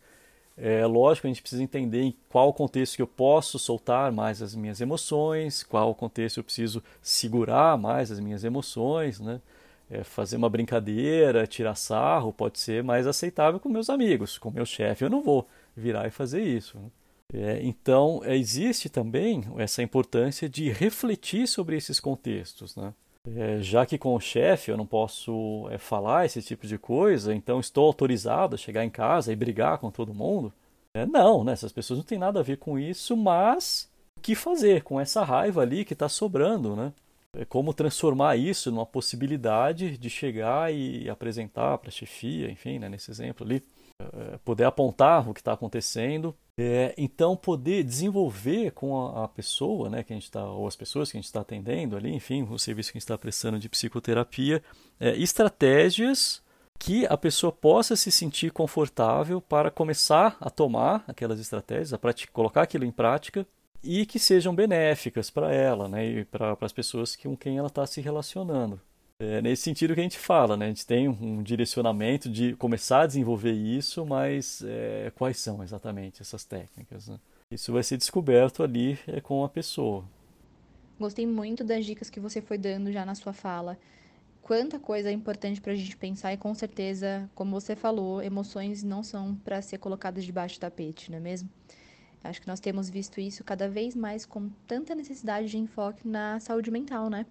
É 0.57 0.87
lógico, 0.87 1.27
a 1.27 1.31
gente 1.31 1.43
precisa 1.43 1.63
entender 1.63 2.03
em 2.03 2.17
qual 2.31 2.53
contexto 2.53 2.97
que 2.97 3.03
eu 3.03 3.07
posso 3.07 3.59
soltar 3.59 4.11
mais 4.11 4.41
as 4.41 4.55
minhas 4.55 4.81
emoções, 4.81 5.63
qual 5.63 5.95
contexto 5.95 6.39
eu 6.39 6.45
preciso 6.45 6.83
segurar 7.03 7.77
mais 7.77 8.11
as 8.11 8.19
minhas 8.19 8.43
emoções, 8.43 9.21
né? 9.21 9.41
É, 9.89 10.03
fazer 10.03 10.37
uma 10.37 10.49
brincadeira, 10.51 11.47
tirar 11.47 11.77
sarro, 11.77 12.33
pode 12.33 12.59
ser 12.59 12.83
mais 12.83 13.07
aceitável 13.07 13.61
com 13.61 13.69
meus 13.69 13.89
amigos. 13.89 14.37
Com 14.37 14.51
meu 14.51 14.67
chefe, 14.67 15.05
eu 15.05 15.11
não 15.11 15.23
vou 15.23 15.47
virar 15.77 16.09
e 16.09 16.11
fazer 16.11 16.43
isso. 16.43 16.77
Né? 16.77 16.91
É, 17.35 17.61
então, 17.63 18.21
existe 18.25 18.89
também 18.89 19.45
essa 19.59 19.83
importância 19.85 20.49
de 20.49 20.71
refletir 20.71 21.47
sobre 21.47 21.77
esses 21.77 22.01
contextos. 22.01 22.75
Né? 22.75 22.93
É, 23.35 23.61
já 23.61 23.85
que 23.85 23.99
com 23.99 24.15
o 24.15 24.21
chefe 24.21 24.71
eu 24.71 24.77
não 24.77 24.87
posso 24.87 25.69
é, 25.71 25.79
falar 25.79 26.27
esse 26.27 26.41
tipo 26.43 26.67
de 26.67 26.79
coisa, 26.79 27.35
então 27.35 27.59
estou 27.59 27.87
autorizado 27.87 28.55
a 28.55 28.59
chegar 28.59 28.85
em 28.85 28.91
casa 28.91 29.33
e 29.33 29.37
brigar 29.37 29.79
com 29.79 29.91
todo 29.91 30.15
mundo? 30.15 30.53
É, 30.95 31.05
não, 31.05 31.43
né? 31.43 31.53
essas 31.53 31.73
pessoas 31.73 31.99
não 31.99 32.05
têm 32.05 32.19
nada 32.19 32.41
a 32.41 32.43
ver 32.43 32.59
com 32.59 32.79
isso, 32.79 33.17
mas 33.17 33.91
o 34.17 34.21
que 34.21 34.35
fazer 34.35 34.83
com 34.83 35.01
essa 35.01 35.25
raiva 35.25 35.61
ali 35.61 35.85
que 35.85 35.93
está 35.93 36.09
sobrando? 36.09 36.77
Né? 36.77 36.93
É 37.37 37.45
como 37.45 37.75
transformar 37.75 38.37
isso 38.37 38.71
numa 38.71 38.87
possibilidade 38.87 39.99
de 39.99 40.09
chegar 40.09 40.73
e 40.73 41.11
apresentar 41.11 41.79
para 41.79 41.89
a 41.89 41.93
chefia, 41.93 42.49
enfim, 42.51 42.79
né, 42.79 42.89
nesse 42.89 43.11
exemplo 43.11 43.45
ali, 43.45 43.63
é, 44.01 44.39
poder 44.45 44.65
apontar 44.65 45.29
o 45.29 45.35
que 45.35 45.41
está 45.41 45.53
acontecendo 45.53 46.35
é, 46.59 46.95
então, 46.97 47.37
poder 47.37 47.85
desenvolver 47.85 48.71
com 48.73 49.09
a, 49.09 49.25
a, 49.25 49.29
pessoa, 49.29 49.91
né, 49.91 50.03
que 50.03 50.13
a 50.13 50.17
gente 50.17 50.31
tá, 50.31 50.43
ou 50.43 50.67
as 50.67 50.75
pessoas 50.75 51.11
que 51.11 51.19
a 51.19 51.21
gente 51.21 51.27
está 51.27 51.43
atendendo 51.43 51.97
ali, 51.97 52.15
enfim, 52.15 52.47
o 52.51 52.59
serviço 52.59 52.91
que 52.91 52.97
a 52.97 52.99
gente 52.99 53.05
está 53.05 53.19
prestando 53.19 53.59
de 53.59 53.69
psicoterapia, 53.69 54.63
é, 54.99 55.15
estratégias 55.17 56.43
que 56.79 57.07
a 57.07 57.17
pessoa 57.17 57.53
possa 57.53 57.95
se 57.95 58.11
sentir 58.11 58.53
confortável 58.53 59.41
para 59.41 59.71
começar 59.71 60.37
a 60.41 60.49
tomar 60.49 61.05
aquelas 61.07 61.41
estratégias, 61.41 61.93
a 61.93 61.99
colocar 62.33 62.63
aquilo 62.63 62.85
em 62.85 62.91
prática 62.91 63.47
e 63.83 64.07
que 64.07 64.19
sejam 64.19 64.55
benéficas 64.55 65.31
para 65.31 65.53
ela 65.53 65.89
né, 65.89 66.07
e 66.07 66.25
para 66.25 66.57
as 66.61 66.73
pessoas 66.73 67.17
com 67.17 67.37
quem 67.37 67.59
ela 67.59 67.69
está 67.69 67.87
se 67.87 68.01
relacionando. 68.01 68.81
É 69.19 69.41
nesse 69.41 69.63
sentido 69.63 69.95
que 69.95 70.01
a 70.01 70.03
gente 70.03 70.19
fala, 70.19 70.59
né? 70.59 70.67
A 70.67 70.69
gente 70.69 70.87
tem 70.87 71.09
um 71.09 71.43
direcionamento 71.43 72.29
de 72.29 72.55
começar 72.57 73.03
a 73.03 73.07
desenvolver 73.07 73.53
isso, 73.53 74.05
mas 74.05 74.63
é, 74.67 75.11
quais 75.15 75.39
são 75.39 75.63
exatamente 75.63 76.21
essas 76.21 76.45
técnicas? 76.45 77.09
Né? 77.09 77.19
Isso 77.51 77.73
vai 77.73 77.83
ser 77.83 77.97
descoberto 77.97 78.63
ali 78.63 78.99
é, 79.07 79.19
com 79.23 79.43
a 79.43 79.49
pessoa. 79.49 80.05
Gostei 81.01 81.27
muito 81.27 81.65
das 81.65 81.87
dicas 81.87 82.11
que 82.11 82.21
você 82.21 82.43
foi 82.43 82.59
dando 82.59 82.93
já 82.93 83.07
na 83.07 83.15
sua 83.15 83.33
fala. 83.33 83.79
Quanta 84.43 84.79
coisa 84.79 85.09
é 85.09 85.13
importante 85.13 85.63
para 85.63 85.73
a 85.73 85.77
gente 85.77 85.97
pensar 85.97 86.35
e 86.35 86.37
com 86.37 86.55
certeza, 86.55 87.29
como 87.35 87.59
você 87.59 87.75
falou, 87.75 88.23
emoções 88.23 88.83
não 88.83 89.03
são 89.03 89.35
para 89.35 89.63
ser 89.63 89.79
colocadas 89.79 90.25
debaixo 90.25 90.57
do 90.57 90.61
tapete, 90.61 91.11
não 91.11 91.17
é 91.17 91.21
mesmo? 91.21 91.49
Acho 92.23 92.41
que 92.41 92.47
nós 92.47 92.61
temos 92.61 92.91
visto 92.91 93.19
isso 93.19 93.43
cada 93.43 93.69
vez 93.69 93.95
mais 93.95 94.27
com 94.27 94.51
tanta 94.67 94.95
necessidade 94.95 95.49
de 95.49 95.59
enfoque 95.59 96.07
na 96.07 96.39
saúde 96.39 96.71
mental, 96.71 97.09
né? 97.09 97.25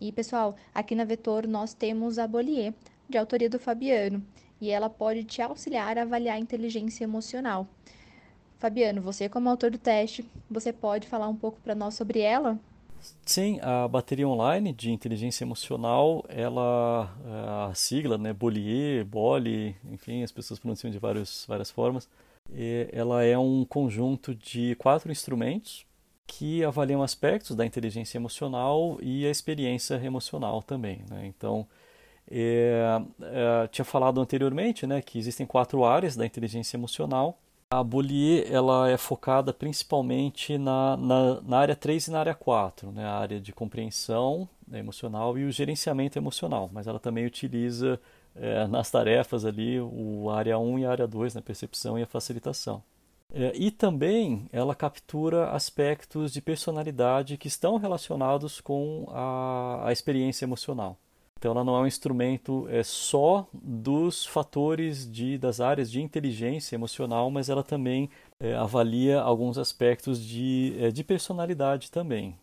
E, 0.00 0.12
pessoal, 0.12 0.56
aqui 0.74 0.94
na 0.94 1.04
Vetor 1.04 1.46
nós 1.46 1.72
temos 1.72 2.18
a 2.18 2.26
Bolier, 2.26 2.74
de 3.08 3.16
autoria 3.16 3.48
do 3.48 3.58
Fabiano, 3.58 4.22
e 4.60 4.70
ela 4.70 4.90
pode 4.90 5.24
te 5.24 5.40
auxiliar 5.40 5.96
a 5.96 6.02
avaliar 6.02 6.36
a 6.36 6.40
inteligência 6.40 7.04
emocional. 7.04 7.66
Fabiano, 8.58 9.00
você 9.00 9.28
como 9.28 9.48
autor 9.48 9.70
do 9.70 9.78
teste, 9.78 10.24
você 10.50 10.72
pode 10.72 11.06
falar 11.06 11.28
um 11.28 11.36
pouco 11.36 11.58
para 11.60 11.74
nós 11.74 11.94
sobre 11.94 12.20
ela? 12.20 12.58
Sim, 13.24 13.58
a 13.62 13.86
bateria 13.86 14.28
online 14.28 14.72
de 14.72 14.90
inteligência 14.90 15.44
emocional, 15.44 16.24
ela, 16.28 17.10
a 17.68 17.74
sigla, 17.74 18.18
né, 18.18 18.32
Bolier, 18.32 19.04
Boli, 19.04 19.76
enfim, 19.90 20.22
as 20.22 20.32
pessoas 20.32 20.58
pronunciam 20.58 20.90
de 20.90 20.98
vários, 20.98 21.44
várias 21.46 21.70
formas, 21.70 22.08
ela 22.92 23.22
é 23.24 23.36
um 23.38 23.64
conjunto 23.64 24.34
de 24.34 24.74
quatro 24.76 25.10
instrumentos 25.10 25.86
que 26.26 26.64
avaliam 26.64 27.02
aspectos 27.02 27.54
da 27.54 27.64
inteligência 27.64 28.18
emocional 28.18 28.98
e 29.00 29.26
a 29.26 29.30
experiência 29.30 29.94
emocional 29.94 30.62
também. 30.62 31.02
Né? 31.08 31.26
Então, 31.26 31.66
é, 32.30 33.00
é, 33.22 33.68
tinha 33.68 33.84
falado 33.84 34.20
anteriormente 34.20 34.86
né, 34.86 35.00
que 35.00 35.18
existem 35.18 35.46
quatro 35.46 35.84
áreas 35.84 36.16
da 36.16 36.26
inteligência 36.26 36.76
emocional. 36.76 37.38
A 37.70 37.82
Bollier 37.82 38.46
ela 38.50 38.88
é 38.88 38.96
focada 38.96 39.52
principalmente 39.52 40.56
na, 40.58 40.96
na, 40.96 41.40
na 41.40 41.58
área 41.58 41.76
3 41.76 42.08
e 42.08 42.10
na 42.10 42.20
área 42.20 42.34
4, 42.34 42.92
né, 42.92 43.04
a 43.04 43.14
área 43.14 43.40
de 43.40 43.52
compreensão 43.52 44.48
emocional 44.72 45.38
e 45.38 45.44
o 45.44 45.52
gerenciamento 45.52 46.18
emocional, 46.18 46.70
mas 46.72 46.86
ela 46.86 46.98
também 46.98 47.26
utiliza 47.26 48.00
é, 48.34 48.66
nas 48.66 48.90
tarefas 48.90 49.44
ali 49.44 49.80
o 49.80 50.30
área 50.30 50.58
1 50.58 50.78
e 50.80 50.86
a 50.86 50.90
área 50.90 51.06
2, 51.06 51.34
né, 51.34 51.40
percepção 51.40 51.98
e 51.98 52.02
a 52.02 52.06
facilitação. 52.06 52.82
É, 53.38 53.52
e 53.54 53.70
também 53.70 54.48
ela 54.50 54.74
captura 54.74 55.50
aspectos 55.50 56.32
de 56.32 56.40
personalidade 56.40 57.36
que 57.36 57.48
estão 57.48 57.76
relacionados 57.76 58.62
com 58.62 59.06
a, 59.10 59.88
a 59.88 59.92
experiência 59.92 60.46
emocional. 60.46 60.96
Então 61.38 61.52
ela 61.52 61.62
não 61.62 61.76
é 61.76 61.80
um 61.80 61.86
instrumento 61.86 62.66
é, 62.70 62.82
só 62.82 63.46
dos 63.52 64.24
fatores 64.24 65.10
de, 65.10 65.36
das 65.36 65.60
áreas 65.60 65.90
de 65.90 66.00
inteligência 66.00 66.74
emocional, 66.74 67.30
mas 67.30 67.50
ela 67.50 67.62
também 67.62 68.08
é, 68.40 68.54
avalia 68.54 69.20
alguns 69.20 69.58
aspectos 69.58 70.18
de, 70.18 70.74
é, 70.78 70.90
de 70.90 71.04
personalidade 71.04 71.90
também. 71.90 72.34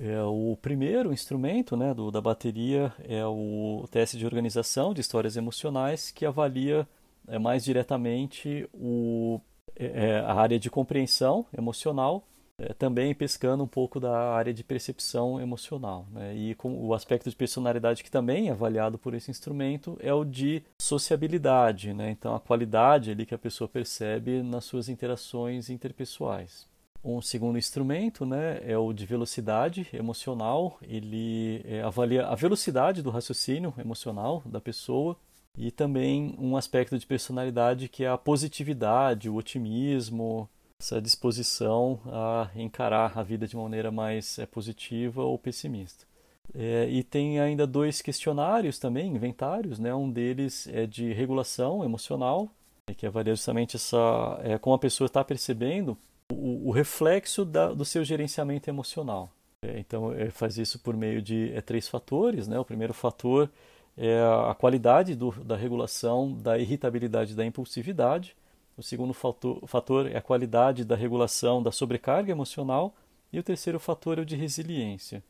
É, 0.00 0.22
o 0.22 0.56
primeiro 0.62 1.12
instrumento 1.12 1.76
né, 1.76 1.92
do, 1.92 2.10
da 2.10 2.22
bateria 2.22 2.90
é 3.06 3.22
o 3.26 3.86
teste 3.90 4.16
de 4.16 4.24
organização 4.24 4.94
de 4.94 5.02
histórias 5.02 5.36
emocionais, 5.36 6.10
que 6.10 6.24
avalia 6.24 6.88
é, 7.26 7.38
mais 7.38 7.64
diretamente 7.64 8.66
o 8.72 9.40
é, 9.78 10.08
é, 10.08 10.20
a 10.20 10.34
área 10.34 10.58
de 10.58 10.68
compreensão 10.68 11.46
emocional, 11.56 12.24
é, 12.60 12.74
também 12.74 13.14
pescando 13.14 13.62
um 13.62 13.68
pouco 13.68 14.00
da 14.00 14.32
área 14.32 14.52
de 14.52 14.64
percepção 14.64 15.40
emocional. 15.40 16.06
Né? 16.10 16.34
E 16.34 16.54
com 16.56 16.74
o 16.84 16.92
aspecto 16.92 17.30
de 17.30 17.36
personalidade 17.36 18.02
que 18.02 18.10
também 18.10 18.48
é 18.48 18.50
avaliado 18.50 18.98
por 18.98 19.14
esse 19.14 19.30
instrumento 19.30 19.96
é 20.00 20.12
o 20.12 20.24
de 20.24 20.62
sociabilidade, 20.80 21.94
né? 21.94 22.10
então 22.10 22.34
a 22.34 22.40
qualidade 22.40 23.12
ali 23.12 23.24
que 23.24 23.34
a 23.34 23.38
pessoa 23.38 23.68
percebe 23.68 24.42
nas 24.42 24.64
suas 24.64 24.88
interações 24.88 25.70
interpessoais. 25.70 26.66
Um 27.02 27.22
segundo 27.22 27.56
instrumento 27.56 28.26
né, 28.26 28.60
é 28.64 28.76
o 28.76 28.92
de 28.92 29.06
velocidade 29.06 29.86
emocional. 29.92 30.78
Ele 30.82 31.62
é, 31.64 31.80
avalia 31.80 32.26
a 32.26 32.34
velocidade 32.34 33.02
do 33.02 33.10
raciocínio 33.10 33.72
emocional 33.78 34.42
da 34.44 34.60
pessoa 34.60 35.16
e 35.58 35.72
também 35.72 36.36
um 36.38 36.56
aspecto 36.56 36.96
de 36.96 37.04
personalidade 37.04 37.88
que 37.88 38.04
é 38.04 38.08
a 38.08 38.16
positividade, 38.16 39.28
o 39.28 39.34
otimismo, 39.34 40.48
essa 40.80 41.02
disposição 41.02 42.00
a 42.06 42.48
encarar 42.54 43.18
a 43.18 43.22
vida 43.24 43.44
de 43.44 43.56
maneira 43.56 43.90
mais 43.90 44.38
é, 44.38 44.46
positiva 44.46 45.20
ou 45.22 45.36
pessimista. 45.36 46.06
É, 46.54 46.88
e 46.88 47.02
tem 47.02 47.40
ainda 47.40 47.66
dois 47.66 48.00
questionários 48.00 48.78
também, 48.78 49.12
inventários, 49.12 49.80
né? 49.80 49.92
Um 49.92 50.08
deles 50.08 50.68
é 50.68 50.86
de 50.86 51.12
regulação 51.12 51.84
emocional, 51.84 52.48
né, 52.88 52.94
que 52.94 53.04
avalia 53.04 53.34
justamente 53.34 53.74
essa, 53.74 54.40
é, 54.44 54.56
como 54.58 54.74
a 54.74 54.78
pessoa 54.78 55.06
está 55.06 55.24
percebendo 55.24 55.98
o, 56.32 56.68
o 56.68 56.70
reflexo 56.70 57.44
da, 57.44 57.74
do 57.74 57.84
seu 57.84 58.04
gerenciamento 58.04 58.70
emocional. 58.70 59.30
É, 59.64 59.80
então, 59.80 60.12
é, 60.12 60.30
faz 60.30 60.56
isso 60.56 60.78
por 60.78 60.96
meio 60.96 61.20
de 61.20 61.50
três 61.62 61.88
fatores, 61.88 62.46
né? 62.46 62.58
O 62.60 62.64
primeiro 62.64 62.94
fator 62.94 63.50
é 63.98 64.22
a 64.48 64.54
qualidade 64.54 65.16
do, 65.16 65.32
da 65.44 65.56
regulação 65.56 66.32
da 66.32 66.56
irritabilidade 66.56 67.34
da 67.34 67.44
impulsividade. 67.44 68.36
O 68.76 68.82
segundo 68.82 69.12
fator, 69.12 69.60
fator 69.66 70.06
é 70.06 70.16
a 70.16 70.22
qualidade 70.22 70.84
da 70.84 70.94
regulação 70.94 71.60
da 71.60 71.72
sobrecarga 71.72 72.30
emocional. 72.30 72.94
E 73.32 73.40
o 73.40 73.42
terceiro 73.42 73.80
fator 73.80 74.18
é 74.18 74.22
o 74.22 74.24
de 74.24 74.36
resiliência. 74.36 75.22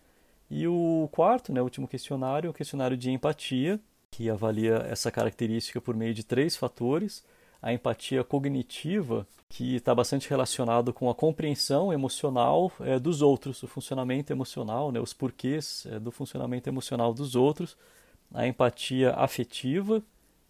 E 0.50 0.68
o 0.68 1.08
quarto, 1.10 1.50
né, 1.50 1.62
último 1.62 1.88
questionário, 1.88 2.48
é 2.48 2.50
o 2.50 2.54
questionário 2.54 2.96
de 2.96 3.10
empatia, 3.10 3.80
que 4.10 4.28
avalia 4.28 4.86
essa 4.88 5.10
característica 5.10 5.80
por 5.80 5.96
meio 5.96 6.12
de 6.12 6.22
três 6.22 6.54
fatores. 6.54 7.24
A 7.60 7.72
empatia 7.72 8.22
cognitiva, 8.22 9.26
que 9.48 9.76
está 9.76 9.94
bastante 9.94 10.28
relacionado 10.28 10.92
com 10.92 11.08
a 11.08 11.14
compreensão 11.14 11.90
emocional 11.90 12.70
é, 12.80 12.98
dos 12.98 13.22
outros, 13.22 13.62
o 13.62 13.66
funcionamento 13.66 14.30
emocional, 14.30 14.92
né, 14.92 15.00
os 15.00 15.14
porquês 15.14 15.86
é, 15.90 15.98
do 15.98 16.12
funcionamento 16.12 16.68
emocional 16.68 17.14
dos 17.14 17.34
outros 17.34 17.76
a 18.32 18.46
empatia 18.46 19.12
afetiva, 19.12 20.02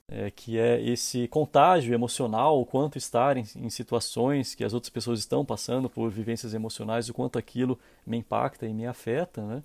é, 0.09 0.31
que 0.31 0.59
é 0.59 0.81
esse 0.83 1.29
contágio 1.29 1.95
emocional, 1.95 2.61
o 2.61 2.67
quanto 2.67 2.97
estar 2.97 3.37
em, 3.37 3.45
em, 3.57 3.71
situações 3.71 4.55
que 4.55 4.65
as 4.65 4.73
outras 4.73 4.91
pessoas 4.91 5.19
estão 5.21 5.45
passando 5.45 5.89
por 5.89 6.11
vivências 6.11 6.55
emocionais, 6.55 7.09
o 7.09 7.15
quanto 7.15 7.39
aquilo 7.39 7.79
me 8.07 8.17
impacta 8.17 8.67
e 8.67 8.73
me 8.73 8.87
afeta, 8.87 9.43
né? 9.43 9.63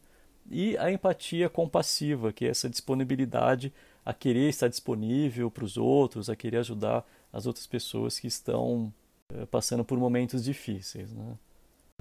E 0.50 0.78
a 0.78 0.92
empatia 0.92 1.50
compassiva, 1.50 2.34
que 2.34 2.46
é 2.46 2.50
essa 2.50 2.70
disponibilidade 2.70 3.74
a 4.06 4.14
querer 4.14 4.50
estar 4.50 4.68
disponível 4.68 5.50
para 5.50 5.64
os 5.64 5.78
outros, 5.78 6.30
a 6.30 6.36
querer 6.36 6.58
ajudar 6.58 7.06
as 7.32 7.46
outras 7.46 7.66
pessoas 7.66 8.20
que 8.20 8.28
estão 8.28 8.94
é, 9.34 9.46
passando 9.46 9.86
por 9.86 9.98
momentos 9.98 10.44
difíceis, 10.44 11.14
né? 11.14 11.38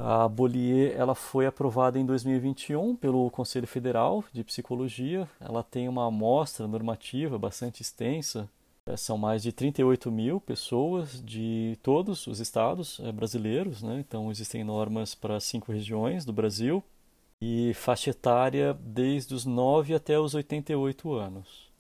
A 0.04 0.26
Bollier 0.26 0.96
ela 0.96 1.14
foi 1.14 1.46
aprovada 1.46 1.96
em 1.96 2.04
2021 2.04 2.96
pelo 2.96 3.30
Conselho 3.30 3.68
Federal 3.68 4.24
de 4.32 4.42
Psicologia. 4.42 5.28
Ela 5.38 5.62
tem 5.62 5.88
uma 5.88 6.08
amostra 6.08 6.66
normativa 6.66 7.38
bastante 7.38 7.82
extensa 7.82 8.48
É, 8.84 8.96
são 8.96 9.16
mais 9.16 9.44
de 9.44 9.52
38 9.52 10.10
mil 10.10 10.40
pessoas 10.40 11.22
de 11.24 11.78
todos 11.84 12.26
os 12.26 12.40
estados 12.40 12.98
é, 12.98 13.12
brasileiros, 13.12 13.80
né? 13.80 14.00
então 14.00 14.28
existem 14.28 14.64
normas 14.64 15.14
para 15.14 15.38
cinco 15.38 15.70
regiões 15.70 16.24
do 16.24 16.32
Brasil 16.32 16.82
e 17.40 17.72
faixa 17.74 18.10
etária 18.10 18.76
desde 18.80 19.34
os 19.34 19.44
9 19.44 19.94
até 19.94 20.18
os 20.18 20.34
88 20.34 21.12
anos. 21.12 21.70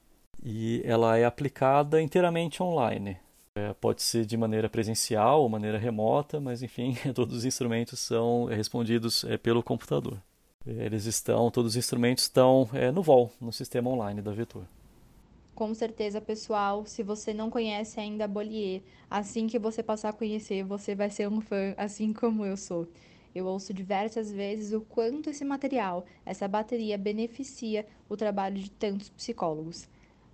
E 0.44 0.80
ela 0.84 1.18
é 1.18 1.24
aplicada 1.24 2.00
inteiramente 2.00 2.62
online. 2.62 3.18
É, 3.54 3.74
pode 3.74 4.00
ser 4.00 4.24
de 4.24 4.34
maneira 4.34 4.66
presencial 4.66 5.42
ou 5.42 5.48
maneira 5.48 5.76
remota, 5.76 6.40
mas 6.40 6.62
enfim, 6.62 6.96
todos 7.14 7.36
os 7.36 7.44
instrumentos 7.44 8.00
são 8.00 8.46
respondidos 8.46 9.24
é, 9.24 9.36
pelo 9.36 9.62
computador. 9.62 10.18
Eles 10.64 11.04
estão, 11.04 11.50
todos 11.50 11.72
os 11.72 11.76
instrumentos 11.76 12.24
estão 12.24 12.66
é, 12.72 12.90
no 12.90 13.02
VOL, 13.02 13.30
no 13.38 13.52
sistema 13.52 13.90
online 13.90 14.22
da 14.22 14.32
Vetor. 14.32 14.64
Com 15.54 15.74
certeza, 15.74 16.18
pessoal, 16.18 16.86
se 16.86 17.02
você 17.02 17.34
não 17.34 17.50
conhece 17.50 18.00
ainda 18.00 18.24
a 18.24 18.28
Bollier, 18.28 18.80
assim 19.10 19.46
que 19.46 19.58
você 19.58 19.82
passar 19.82 20.08
a 20.08 20.14
conhecer, 20.14 20.64
você 20.64 20.94
vai 20.94 21.10
ser 21.10 21.28
um 21.28 21.42
fã, 21.42 21.74
assim 21.76 22.10
como 22.14 22.46
eu 22.46 22.56
sou. 22.56 22.88
Eu 23.34 23.46
ouço 23.46 23.74
diversas 23.74 24.32
vezes 24.32 24.72
o 24.72 24.80
quanto 24.80 25.28
esse 25.28 25.44
material, 25.44 26.06
essa 26.24 26.48
bateria, 26.48 26.96
beneficia 26.96 27.84
o 28.08 28.16
trabalho 28.16 28.56
de 28.56 28.70
tantos 28.70 29.10
psicólogos. 29.10 29.88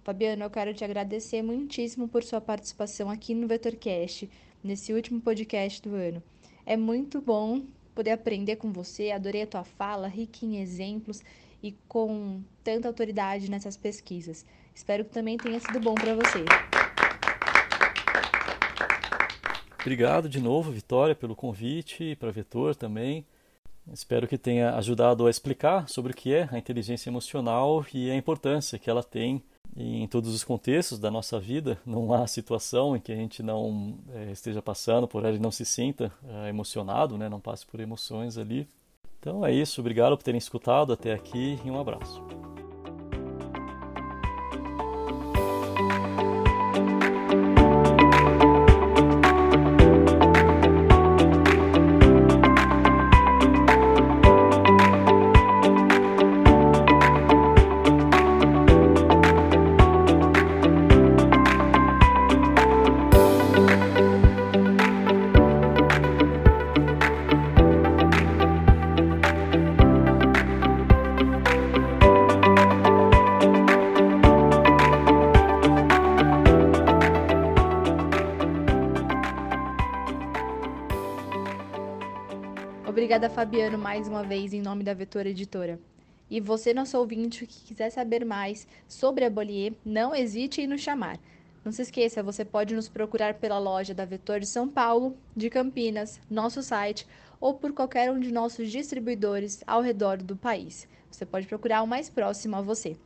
Fabiano, 0.09 0.43
eu 0.43 0.49
quero 0.49 0.73
te 0.73 0.83
agradecer 0.83 1.43
muitíssimo 1.43 2.09
por 2.09 2.25
sua 2.25 2.41
participação 2.41 3.11
aqui 3.11 3.35
no 3.35 3.47
VetorCast, 3.47 4.31
nesse 4.65 4.91
último 4.95 5.21
podcast 5.21 5.87
do 5.87 5.95
ano. 5.95 6.23
É 6.65 6.79
muito 6.79 7.21
bom 7.21 7.61
poder 7.95 8.13
aprender 8.13 8.57
com 8.57 8.73
você, 8.73 9.11
adorei 9.11 9.43
a 9.43 9.47
tua 9.47 9.65
fala, 9.65 10.09
rica 10.09 10.47
em 10.47 10.63
exemplos 10.63 11.21
e 11.63 11.73
com 11.87 12.41
tanta 12.65 12.89
autoridade 12.89 13.51
nessas 13.51 13.77
pesquisas. 13.77 14.47
Espero 14.75 15.05
que 15.05 15.11
também 15.11 15.37
tenha 15.37 15.61
sido 15.61 15.79
bom 15.79 15.95
para 15.95 16.15
você. 16.15 16.43
Obrigado 19.79 20.27
de 20.27 20.41
novo, 20.41 20.73
Vitória, 20.73 21.15
pelo 21.15 21.37
convite 21.37 22.03
e 22.03 22.17
para 22.17 22.31
Vetor 22.31 22.75
também. 22.75 23.27
Espero 23.93 24.27
que 24.27 24.39
tenha 24.39 24.75
ajudado 24.75 25.27
a 25.27 25.31
explicar 25.31 25.87
sobre 25.87 26.13
o 26.13 26.17
que 26.17 26.33
é 26.33 26.49
a 26.51 26.57
inteligência 26.57 27.11
emocional 27.11 27.85
e 27.93 28.11
a 28.11 28.17
importância 28.17 28.79
que 28.79 28.89
ela 28.89 29.03
tem 29.03 29.45
em 29.77 30.07
todos 30.09 30.35
os 30.35 30.45
contextos 30.45 30.99
da 30.99 31.11
nossa 31.11 31.39
vida. 31.39 31.79
Não 31.87 32.13
há 32.13 32.27
situação 32.27 32.97
em 32.97 33.01
que 33.01 33.13
a 33.13 33.17
gente 33.17 33.43
não 33.43 33.99
é, 34.13 34.33
esteja 34.33 34.61
passando 34.61 35.07
por 35.07 35.25
ela 35.25 35.37
e 35.37 35.41
não 35.41 35.51
se 35.51 35.65
sinta 35.65 36.13
é, 36.25 36.49
emocionado, 36.49 37.17
né? 37.17 37.29
não 37.29 37.41
passe 37.41 37.67
por 37.67 37.81
emoções 37.81 38.39
ali. 38.39 38.69
Então 39.21 39.45
é 39.45 39.53
isso, 39.53 39.81
obrigado 39.81 40.17
por 40.17 40.23
terem 40.23 40.39
escutado 40.39 40.93
até 40.93 41.13
aqui 41.13 41.59
e 41.65 41.71
um 41.71 41.81
abraço. 41.81 42.38
Mais 83.99 84.07
uma 84.07 84.23
vez 84.23 84.55
em 84.55 84.63
nome 84.63 84.85
da 84.85 84.95
Vetor 84.95 85.27
Editora. 85.27 85.77
E 86.31 86.41
você, 86.41 86.73
nosso 86.73 86.97
ouvinte, 86.97 87.45
que 87.45 87.65
quiser 87.65 87.91
saber 87.91 88.25
mais 88.25 88.65
sobre 88.87 89.25
a 89.25 89.31
Bollier, 89.31 89.73
não 89.85 90.15
hesite 90.15 90.63
em 90.63 90.69
nos 90.69 90.83
chamar. 90.83 91.19
Não 91.65 91.73
se 91.73 91.83
esqueça, 91.83 92.23
você 92.23 92.45
pode 92.45 92.77
nos 92.77 92.89
procurar 92.89 93.35
pela 93.35 93.59
loja 93.59 93.93
da 93.93 94.05
Vetor 94.05 94.39
de 94.39 94.47
São 94.47 94.69
Paulo, 94.69 95.17
de 95.35 95.51
Campinas, 95.51 96.21
nosso 96.31 96.63
site 96.63 97.09
ou 97.41 97.55
por 97.55 97.73
qualquer 97.73 98.09
um 98.13 98.21
de 98.21 98.31
nossos 98.31 98.71
distribuidores 98.71 99.65
ao 99.67 99.83
redor 99.83 100.19
do 100.19 100.37
país. 100.37 100.87
Você 101.11 101.27
pode 101.27 101.49
procurar 101.49 101.83
o 101.83 101.89
mais 101.89 102.09
próximo 102.09 102.55
a 102.55 102.63
você. 102.63 102.97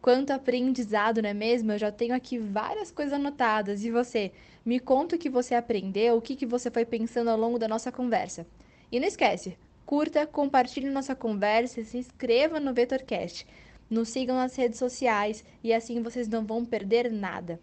Quanto 0.00 0.30
aprendizado, 0.30 1.20
não 1.20 1.30
é 1.30 1.34
mesmo? 1.34 1.72
Eu 1.72 1.78
já 1.78 1.90
tenho 1.90 2.14
aqui 2.14 2.38
várias 2.38 2.92
coisas 2.92 3.14
anotadas. 3.14 3.84
E 3.84 3.90
você? 3.90 4.30
Me 4.64 4.78
conta 4.78 5.16
o 5.16 5.18
que 5.18 5.28
você 5.28 5.56
aprendeu, 5.56 6.16
o 6.16 6.22
que, 6.22 6.36
que 6.36 6.46
você 6.46 6.70
foi 6.70 6.84
pensando 6.84 7.30
ao 7.30 7.36
longo 7.36 7.58
da 7.58 7.66
nossa 7.66 7.90
conversa. 7.90 8.46
E 8.92 9.00
não 9.00 9.08
esquece, 9.08 9.58
curta, 9.90 10.24
compartilhe 10.24 10.88
nossa 10.88 11.16
conversa 11.16 11.80
e 11.80 11.84
se 11.84 11.98
inscreva 11.98 12.60
no 12.60 12.72
VetorCast. 12.72 13.44
Nos 13.90 14.10
sigam 14.10 14.36
nas 14.36 14.54
redes 14.54 14.78
sociais 14.78 15.44
e 15.64 15.72
assim 15.72 16.00
vocês 16.00 16.28
não 16.28 16.46
vão 16.46 16.64
perder 16.64 17.10
nada. 17.10 17.58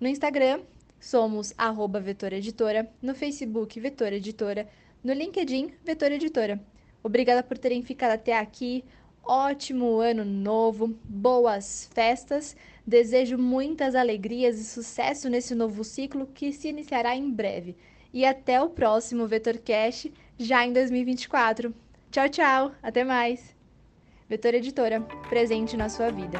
No 0.00 0.08
Instagram, 0.08 0.62
somos 0.98 1.54
arroba 1.56 2.00
Vetor 2.00 2.32
Editora, 2.32 2.90
no 3.00 3.14
Facebook 3.14 3.78
Vetor 3.78 4.12
Editora, 4.12 4.68
no 5.04 5.12
LinkedIn 5.12 5.70
Vetor 5.84 6.10
Editora. 6.10 6.60
Obrigada 7.00 7.44
por 7.44 7.56
terem 7.56 7.80
ficado 7.80 8.10
até 8.10 8.36
aqui. 8.36 8.84
Ótimo 9.22 10.00
ano 10.00 10.24
novo, 10.24 10.98
boas 11.04 11.88
festas. 11.94 12.56
Desejo 12.84 13.38
muitas 13.38 13.94
alegrias 13.94 14.58
e 14.58 14.64
sucesso 14.64 15.28
nesse 15.28 15.54
novo 15.54 15.84
ciclo 15.84 16.26
que 16.26 16.52
se 16.52 16.70
iniciará 16.70 17.14
em 17.14 17.30
breve. 17.30 17.76
E 18.12 18.24
até 18.26 18.60
o 18.60 18.68
próximo 18.68 19.28
VetorCast 19.28 20.12
já 20.38 20.64
em 20.64 20.72
2024. 20.72 21.74
Tchau, 22.10 22.28
tchau. 22.28 22.72
Até 22.82 23.04
mais. 23.04 23.56
Vetor 24.28 24.54
Editora, 24.54 25.00
presente 25.28 25.76
na 25.76 25.88
sua 25.88 26.10
vida. 26.10 26.38